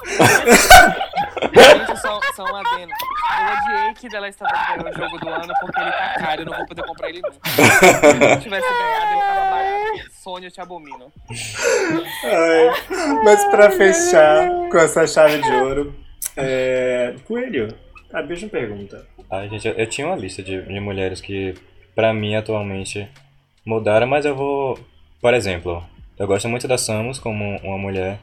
[1.54, 2.92] Gente, só, só um adendo.
[3.38, 6.14] Eu odiei que The Last of Us ganhou o jogo do ano porque ele tá
[6.18, 7.38] caro, eu não vou poder comprar ele nunca.
[7.48, 10.10] Se ele não tivesse ganhado, ele tava barato.
[10.12, 11.12] Sônia, eu te abomino.
[12.24, 15.94] Ai, mas pra fechar com essa chave de ouro,
[16.36, 17.14] é...
[17.26, 17.74] Coelho,
[18.12, 19.06] a mesma pergunta.
[19.30, 21.54] Ai, gente, eu, eu tinha uma lista de, de mulheres que,
[21.94, 23.08] pra mim, atualmente
[23.64, 24.78] mudaram, mas eu vou.
[25.20, 25.84] Por exemplo,
[26.18, 28.18] eu gosto muito da Samus como uma mulher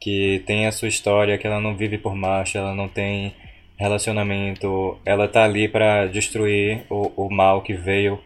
[0.00, 3.34] que tem a sua história, que ela não vive por macho, ela não tem
[3.76, 8.18] relacionamento, ela tá ali pra destruir o, o mal que veio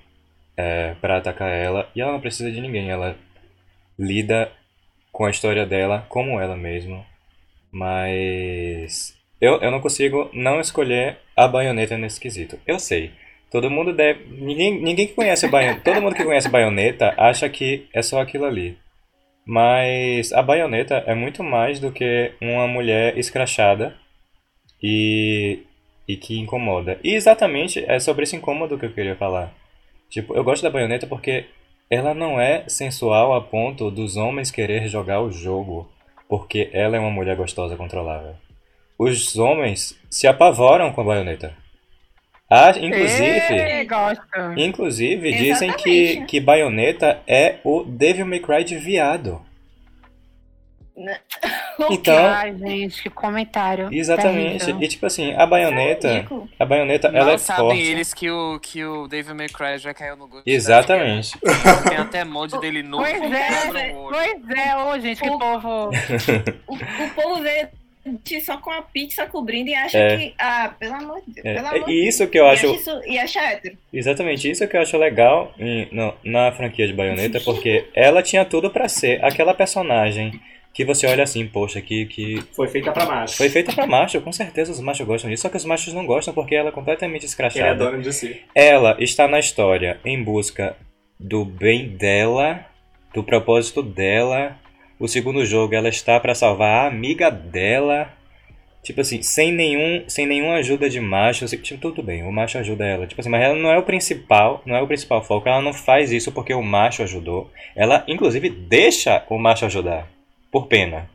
[0.57, 3.17] é, para atacar ela, e ela não precisa de ninguém, ela
[3.99, 4.51] lida
[5.13, 7.05] com a história dela como ela mesma.
[7.73, 12.59] Mas eu, eu não consigo não escolher a baioneta nesse quesito.
[12.67, 13.13] Eu sei.
[13.51, 14.25] Todo mundo deve.
[14.31, 15.81] Ninguém, ninguém que conhece a baioneta.
[15.83, 18.79] Todo mundo que conhece a baioneta acha que é só aquilo ali.
[19.51, 23.97] Mas a baioneta é muito mais do que uma mulher escrachada
[24.81, 25.65] e,
[26.07, 27.01] e que incomoda.
[27.03, 29.53] E exatamente é sobre esse incômodo que eu queria falar.
[30.09, 31.47] Tipo, eu gosto da baioneta porque
[31.91, 35.91] ela não é sensual a ponto dos homens querer jogar o jogo
[36.29, 38.37] porque ela é uma mulher gostosa controlável.
[38.97, 41.57] Os homens se apavoram com a baioneta.
[42.51, 44.23] Ah, inclusive, Ê, gosto.
[44.57, 49.41] inclusive dizem que, que baioneta é o Devil May Cry de viado.
[51.91, 53.89] Então, Ai, gente, que comentário.
[53.91, 54.67] exatamente.
[54.67, 54.83] terrível.
[54.83, 56.47] E tipo assim, a baioneta, Ridículo.
[56.59, 57.81] a baioneta, ela Mal é sabem forte.
[57.83, 60.47] eles que o, que o David McCray já caiu no gosto.
[60.47, 61.39] Exatamente.
[61.89, 63.03] Tem até mod dele novo.
[63.03, 64.15] Pois que é, quebra o olho.
[64.45, 65.89] pois é, ô gente, que O- povo.
[66.69, 67.69] O, o povo vê
[68.45, 70.17] só com a pizza cobrindo e acha É.
[70.17, 70.35] que.
[70.39, 71.47] Ah, pelo amor de Deus.
[71.47, 73.77] É, Pelo amor de e isso que eu acho E, acha isso, e acha hétero.
[73.93, 78.45] Exatamente, isso que eu acho legal em- no- na franquia de Bayonetta, porque ela tinha
[78.45, 80.41] tudo pra ser aquela personagem
[80.73, 83.37] que você olha assim, poxa, que, que Foi feita pra macho.
[83.37, 86.07] foi feita pra macho, com certeza os machos gostam disso, só que os machos não
[86.07, 87.75] gostam porque ela é completamente é escrachada.
[87.91, 88.41] dono de si.
[88.55, 90.77] Ela está na história em busca
[91.19, 92.65] do bem dela,
[93.13, 94.57] do propósito dela,
[95.01, 98.13] O segundo jogo, ela está pra salvar a amiga dela.
[98.83, 102.59] Tipo assim, sem nenhum, sem nenhuma ajuda de macho, assim, tipo, tudo bem, o macho
[102.59, 103.07] ajuda ela.
[103.07, 105.49] Tipo assim, mas ela não é o principal, não é o principal foco.
[105.49, 107.51] Ela não faz isso porque o macho ajudou.
[107.75, 110.07] Ela, inclusive, deixa o macho ajudar.
[110.53, 111.09] Por pena.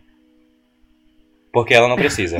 [1.54, 2.40] Porque ela não precisa.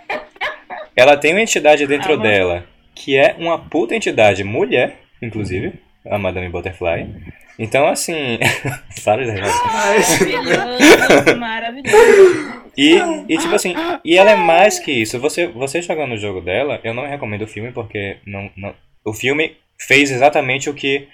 [0.96, 5.74] ela tem uma entidade dentro Ah, dela, que é uma puta entidade mulher, inclusive,
[6.06, 7.08] a Madame Butterfly.
[7.58, 8.38] Então, assim.
[9.04, 12.62] Vários Maravilhoso, maravilhoso.
[12.76, 12.96] E,
[13.28, 13.74] e tipo assim,
[14.04, 15.18] e ela é mais que isso.
[15.20, 18.74] Você, você jogando o jogo dela, eu não recomendo o filme porque não, não,
[19.04, 21.08] o filme fez exatamente o que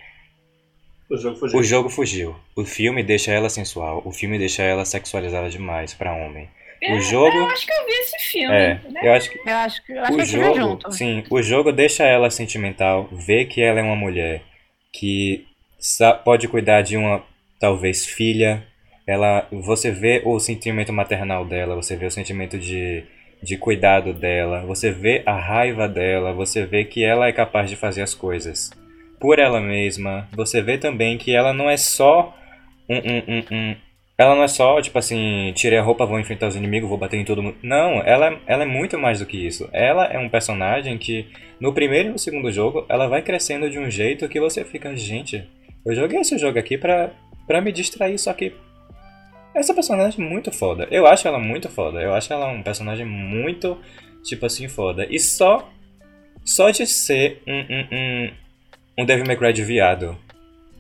[1.09, 1.59] O jogo fugiu.
[1.59, 2.36] o jogo fugiu.
[2.56, 6.48] O filme deixa ela sensual, o filme deixa ela sexualizada demais pra homem.
[6.90, 7.36] O jogo.
[7.36, 8.55] Eu acho que eu vi esse filme.
[8.55, 9.01] É, né?
[9.05, 10.93] eu acho que Eu acho que eu acho o que jogo, junto.
[10.93, 14.43] sim, o jogo deixa ela sentimental, vê que ela é uma mulher
[14.93, 15.47] que
[16.24, 17.22] pode cuidar de uma
[17.59, 18.62] talvez filha.
[19.06, 23.02] Ela, você vê o sentimento maternal dela, você vê o sentimento de,
[23.42, 27.76] de cuidado dela, você vê a raiva dela, você vê que ela é capaz de
[27.76, 28.70] fazer as coisas
[29.20, 30.28] por ela mesma.
[30.32, 32.36] Você vê também que ela não é só
[32.88, 33.76] um, um, um, um-
[34.18, 37.18] ela não é só, tipo assim, tirei a roupa, vou enfrentar os inimigos, vou bater
[37.18, 37.56] em todo mundo.
[37.62, 39.68] Não, ela, ela é muito mais do que isso.
[39.72, 41.26] Ela é um personagem que,
[41.59, 44.94] no primeiro e no segundo jogo, ela vai crescendo de um jeito que você fica,
[44.94, 45.44] gente,
[45.84, 47.10] eu joguei esse jogo aqui pra,
[47.46, 48.52] pra me distrair, só que.
[49.54, 50.88] Essa personagem é muito foda.
[50.90, 52.00] Eu acho ela muito foda.
[52.00, 53.76] Eu acho ela um personagem muito,
[54.22, 55.06] tipo assim, foda.
[55.10, 55.68] E só.
[56.44, 58.30] Só de ser um, um, um,
[58.98, 60.16] um Devil May Cry de viado,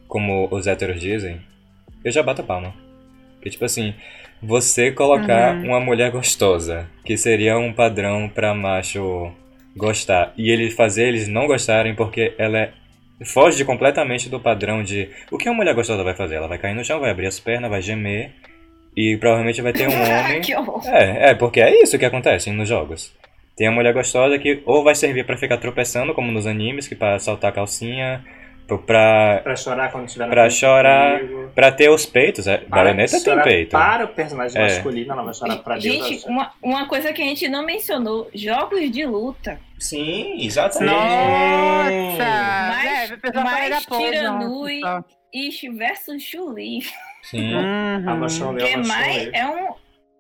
[0.08, 1.40] como os héteros dizem,
[2.04, 2.74] eu já bato a palma.
[3.40, 3.94] Que tipo assim,
[4.42, 5.66] você colocar Uhum.
[5.68, 9.30] uma mulher gostosa, que seria um padrão pra macho
[9.76, 12.72] gostar, e ele fazer eles não gostarem porque ela é
[13.24, 16.36] foge completamente do padrão de o que uma mulher gostosa vai fazer?
[16.36, 18.32] Ela vai cair no chão, vai abrir as pernas, vai gemer
[18.96, 20.40] e provavelmente vai ter um homem.
[20.40, 20.82] que horror.
[20.86, 23.14] É, é, porque é isso que acontece nos jogos.
[23.56, 26.94] Tem a mulher gostosa que ou vai servir pra ficar tropeçando, como nos animes, que
[26.94, 28.24] pra saltar a calcinha,
[28.78, 31.50] pro- pra, Pra chorar quando tiver no Pra chorar, comigo.
[31.54, 32.46] pra ter os peitos.
[32.46, 33.70] É, Para Baioneta tem peito.
[33.70, 34.64] Para o personagem É.
[34.64, 35.84] masculino, ela vai chorar pra Deus.
[36.08, 39.58] Gente, uma, uma coisa que a gente não mencionou: jogos de luta.
[39.78, 40.92] Sim, exatamente.
[40.94, 42.24] Nossa!
[42.24, 44.80] Mais- é, mais vai dar pose, tira nossa, nui.
[44.80, 45.04] só.
[45.34, 46.80] Ish versus Chun-Li.
[47.22, 47.54] Sim.
[47.54, 48.08] Uhum.
[48.08, 49.30] A Machon Que é mais.
[49.32, 49.74] É um.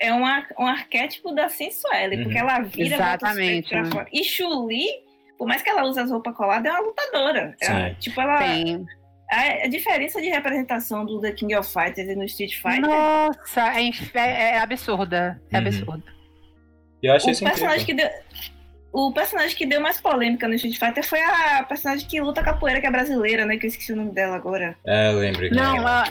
[0.04, 0.22] É um,
[0.58, 2.24] um arquétipo da sensuela, Uhum.
[2.24, 3.68] porque ela vira Exatamente.
[3.68, 4.06] pra fora.
[4.12, 4.86] E Chun-Li,
[5.42, 7.56] por mais que ela use as roupas coladas, é uma lutadora.
[7.60, 7.94] Ela- Sim.
[7.98, 8.38] tipo, ela.
[8.46, 8.86] Sim.
[9.28, 12.82] A, a diferença de representação do The King of Fighters e no Street Fighter.
[12.82, 15.42] Nossa, é, é- é absurda.
[15.50, 15.66] É Uhum.
[15.66, 16.04] absurda.
[17.02, 18.08] Eu acho O isso personagem, incrível.
[18.08, 18.50] que deu,
[18.92, 22.80] o personagem que deu mais polêmica no Street Fighter foi a personagem que luta capoeira,
[22.80, 23.56] que é brasileira, né?
[23.56, 24.76] Que eu esqueci o nome dela agora.
[24.86, 25.50] É, eu lembro.
[25.52, 26.04] Não, ela,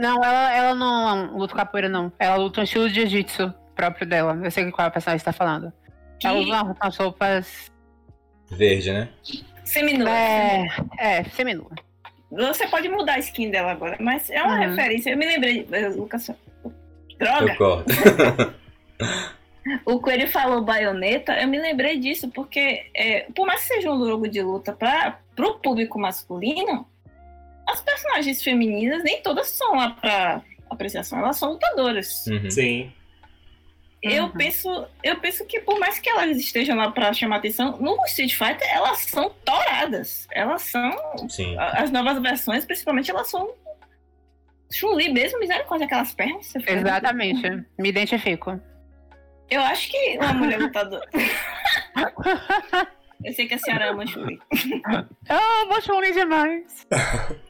[0.00, 2.10] não ela, ela não luta capoeira, não.
[2.18, 4.40] Ela luta um estilo de jiu-jitsu próprio dela.
[4.42, 5.70] Eu sei qual é a personagem que você tá falando.
[6.18, 7.70] Que Ela usa umas roupas.
[8.50, 9.08] Verde, né?
[9.64, 10.10] seminua.
[10.10, 10.66] É,
[10.98, 11.70] é, seminua.
[12.30, 14.70] Você pode mudar a skin dela agora, mas é uma Uhum.
[14.70, 15.10] referência.
[15.10, 16.30] Eu me lembrei, eh, Lucas.
[17.18, 17.52] Droga!
[17.52, 17.92] Eu corto.
[19.84, 24.06] O Coelho falou baioneta, eu me lembrei disso, porque é, por mais que seja um
[24.06, 26.88] jogo de luta para o público masculino,
[27.68, 32.26] as personagens femininas nem todas são lá para apreciação, elas são lutadoras.
[32.28, 32.50] Uhum.
[32.50, 32.90] Sim.
[34.02, 34.30] Eu Uhum.
[34.30, 38.32] penso, eu penso que por mais que elas estejam lá para chamar atenção, no Street
[38.34, 40.26] Fighter elas são touradas.
[40.30, 41.56] Elas são Sim.
[41.58, 43.52] a- as novas versões, principalmente elas são
[44.70, 46.52] Chun-Li mesmo, misericórdia, aquelas pernas.
[46.54, 47.64] Exatamente.
[47.78, 48.60] Me identifico.
[49.50, 51.08] Eu acho que uma mulher lutadora.
[53.24, 54.38] eu sei que a senhora ama Chun-Li.
[55.28, 56.86] Ah, vou chorar demais.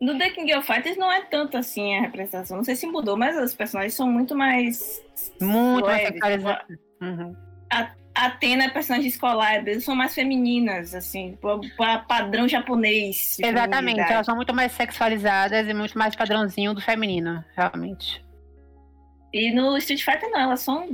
[0.00, 2.56] No The King of Fighters não é tanto assim a representação.
[2.56, 5.02] Não sei se mudou, mas os personagens são muito mais.
[5.40, 6.12] Muito mais leves.
[6.12, 6.78] sexualizado.
[7.02, 7.36] Uhum.
[7.70, 11.38] A Atena é personagem escolar, eles são mais femininas, assim,
[11.76, 13.36] para padrão japonês.
[13.38, 18.22] de Exatamente, elas são muito mais sexualizadas e muito mais padrãozinho do feminino, realmente.
[19.32, 20.88] E no Street Fighter não, elas são.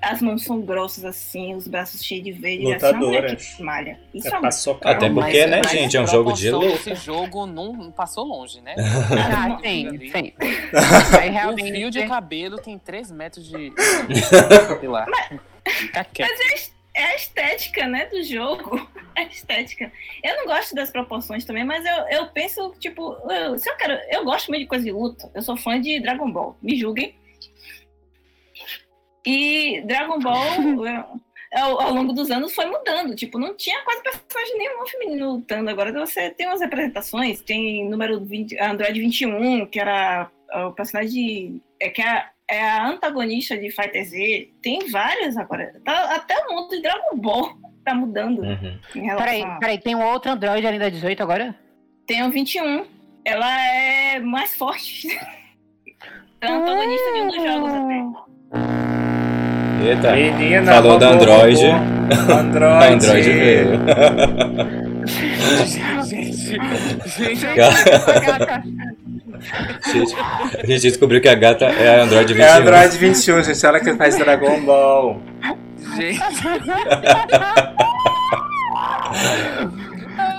[0.00, 2.64] As mãos são grossas assim, os braços cheios de verde.
[2.70, 3.54] É Lutadoras.
[3.56, 4.00] que malha.
[4.14, 4.96] Isso é, É socar.
[4.96, 6.66] Até Mas- porque, né, mas gente, é um jogo de luta.
[6.90, 8.74] Esse jogo não passou longe, né?
[9.34, 10.32] Ah, Mas- sim, sim.
[11.20, 13.70] Aí O fio de cabelo tem 3 metros de.
[14.80, 15.06] Sei lá.
[15.66, 16.30] Fica quieto.
[16.94, 18.88] é a estética, né, do jogo.
[19.14, 19.92] É a estética.
[20.24, 23.92] Eu não gosto das proporções também, mas eu, eu penso, tipo, eu, se eu quero.
[24.10, 25.30] Eu gosto muito de coisa de luta.
[25.34, 26.56] Eu sou fã de Dragon Ball.
[26.62, 27.14] Me julguem.
[29.28, 30.86] E Dragon Ball,
[31.52, 33.14] é, ao, ao longo dos anos, foi mudando.
[33.14, 35.68] Tipo, não tinha quase personagem nenhum feminino lutando.
[35.68, 37.42] Agora você tem umas representações.
[37.42, 40.30] Tem número 20, Android 21, que era
[40.66, 44.50] o personagem de, é que a, é a antagonista de Fighter Z.
[44.62, 45.78] Tem várias agora.
[45.84, 48.78] Tá, até o mundo de Dragon Ball tá mudando Uhum.
[48.96, 49.58] em relação Peraí, a...
[49.58, 51.54] peraí, tem um outro Android além da 18 agora?
[52.06, 52.86] Tem o 21.
[53.26, 55.08] Ela é mais forte.
[56.40, 58.27] É a antagonista de um dos jogos até.
[59.84, 60.12] Eita.
[60.12, 61.64] Menina, Falou da Android.
[62.30, 62.94] Android.
[62.94, 63.70] Android veio.
[66.04, 66.58] gente,
[67.18, 68.62] gente, gata,
[69.92, 70.14] Gente,
[70.62, 72.44] a gente descobriu que a gata é a Android 21.
[72.44, 73.66] É a Android 21, gente.
[73.66, 75.20] Ela que faz Dragon Ball.
[75.96, 76.20] gente.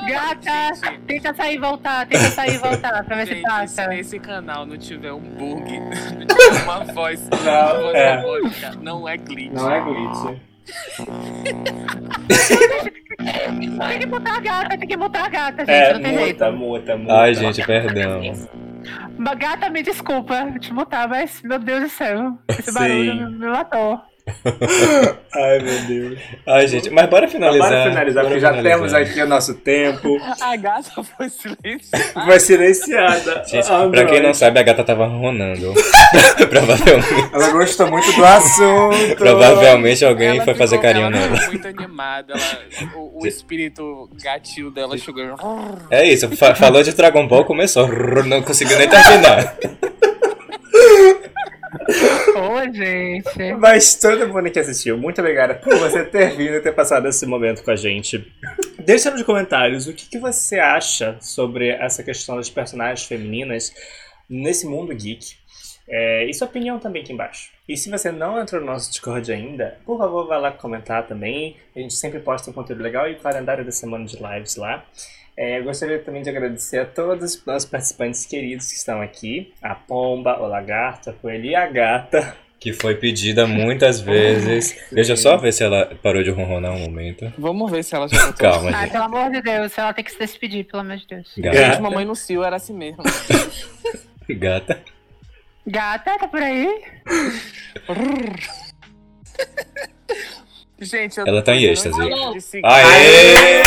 [0.10, 3.84] gata, tenta sair e voltar, tenta sair e voltar pra ver se Gente, passa.
[3.90, 8.15] se esse canal não tiver um bug, não tiver uma voz, uma voz é.
[8.15, 9.52] robótica, não é glitch.
[9.53, 10.40] Não é glitch.
[13.88, 16.45] Tem que botar a gata, tem que botar a gata, gente, É, não tem jeito.
[16.45, 17.14] muta, muta, muta.
[17.22, 18.22] Ai, gente, perdão.
[19.38, 22.73] Gata, me desculpa te botar, mas, meu Deus do céu, esse Sim.
[22.73, 24.02] barulho me matou.
[25.35, 26.19] Ai, meu Deus.
[26.47, 27.69] Ai, gente, mas bora finalizar.
[27.69, 28.77] Bora finalizar, porque já finalizar.
[28.77, 30.18] temos aqui o nosso tempo.
[30.41, 32.26] A gata foi silenciada.
[32.26, 33.43] Foi silenciada.
[33.47, 35.73] Gente, A pra quem não sabe, a gata tava ronando.
[36.49, 39.15] Provavelmente, Ela gostou muito do assunto.
[39.18, 41.38] provavelmente alguém Ela foi fazer ficou- carinho ela nela.
[41.38, 42.34] ficou muito animada.
[42.34, 45.19] ela- o, o espírito gatil dela chegou.
[45.91, 47.88] É isso, fa- falou de Dragon Ball, começou.
[48.26, 49.56] Não conseguiu nem terminar.
[52.35, 53.53] Ô, gente.
[53.59, 57.25] Mas todo mundo que assistiu, muito obrigada por você ter vindo e ter passado esse
[57.25, 58.31] momento com a gente.
[58.79, 63.73] Deixa nos comentários o que, que você acha sobre essa questão das personagens femininas
[64.29, 65.37] nesse mundo geek.
[65.91, 67.51] É, e sua opinião também aqui embaixo.
[67.67, 71.57] E se você não entrou no nosso Discord ainda, por favor, vá lá comentar também.
[71.75, 74.85] A gente sempre posta um conteúdo legal e calendário da semana de lives lá.
[75.41, 79.53] É, eu gostaria também de agradecer a todos os nossos participantes queridos que estão aqui.
[79.61, 82.35] A Pomba, o Lagarto, a Coelho e a Gata.
[82.59, 84.77] Que foi pedida muitas vezes.
[84.91, 87.31] Deixa eu só ver se ela parou de ronronar um momento.
[87.37, 88.35] Vamos ver se ela já voltou.
[88.51, 88.91] Calma, Ai, gente.
[88.91, 91.31] pelo amor de Deus, ela tem que se despedir, pelo amor de Deus.
[91.33, 91.79] Gente, Gata.
[91.79, 93.01] mamãe no cio era assim mesmo.
[94.29, 94.81] Gata.
[95.65, 96.67] Gata, tá por aí?
[100.81, 102.41] Gente, eu Ela tá em eu êxtase.
[102.41, 102.65] seguir.
[102.65, 103.63] Aê!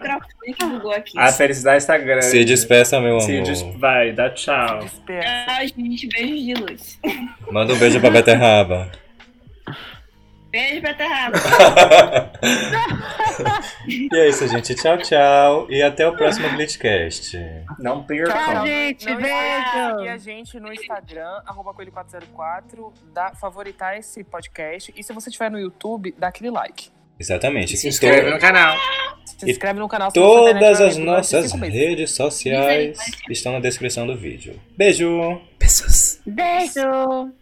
[0.00, 1.18] Microfone que bugou aqui.
[1.18, 2.26] A felicidade está grande.
[2.26, 3.44] Se despeça, meu Se amor.
[3.44, 3.62] des...
[3.78, 4.80] Vai, dá tchau.
[4.80, 5.28] Dispersa.
[5.48, 7.00] Ah, gente, beijos de luz.
[7.50, 8.90] Manda um beijo pra Beterraba.
[10.50, 11.38] Beijo pra Terraba.
[13.86, 14.74] E é isso, gente.
[14.74, 15.70] Tchau, tchau.
[15.70, 17.38] E até o próximo Glitchcast.
[17.78, 18.34] Não percam.
[18.34, 19.06] Tchau, gente.
[19.06, 20.10] Não Beijo.
[20.10, 24.92] a gente no Instagram, arroba coelho404, dá, favoritar esse podcast.
[24.96, 26.90] E se você estiver no YouTube, dá aquele like.
[27.18, 27.76] Exatamente.
[27.76, 28.76] Se inscreve no canal.
[29.38, 30.12] Se inscreve no canal.
[30.12, 32.98] Todas as nossas redes sociais
[33.28, 34.58] estão na descrição do vídeo.
[34.76, 35.40] Beijo!
[35.58, 36.20] Pessoas.
[36.26, 37.32] Beijo.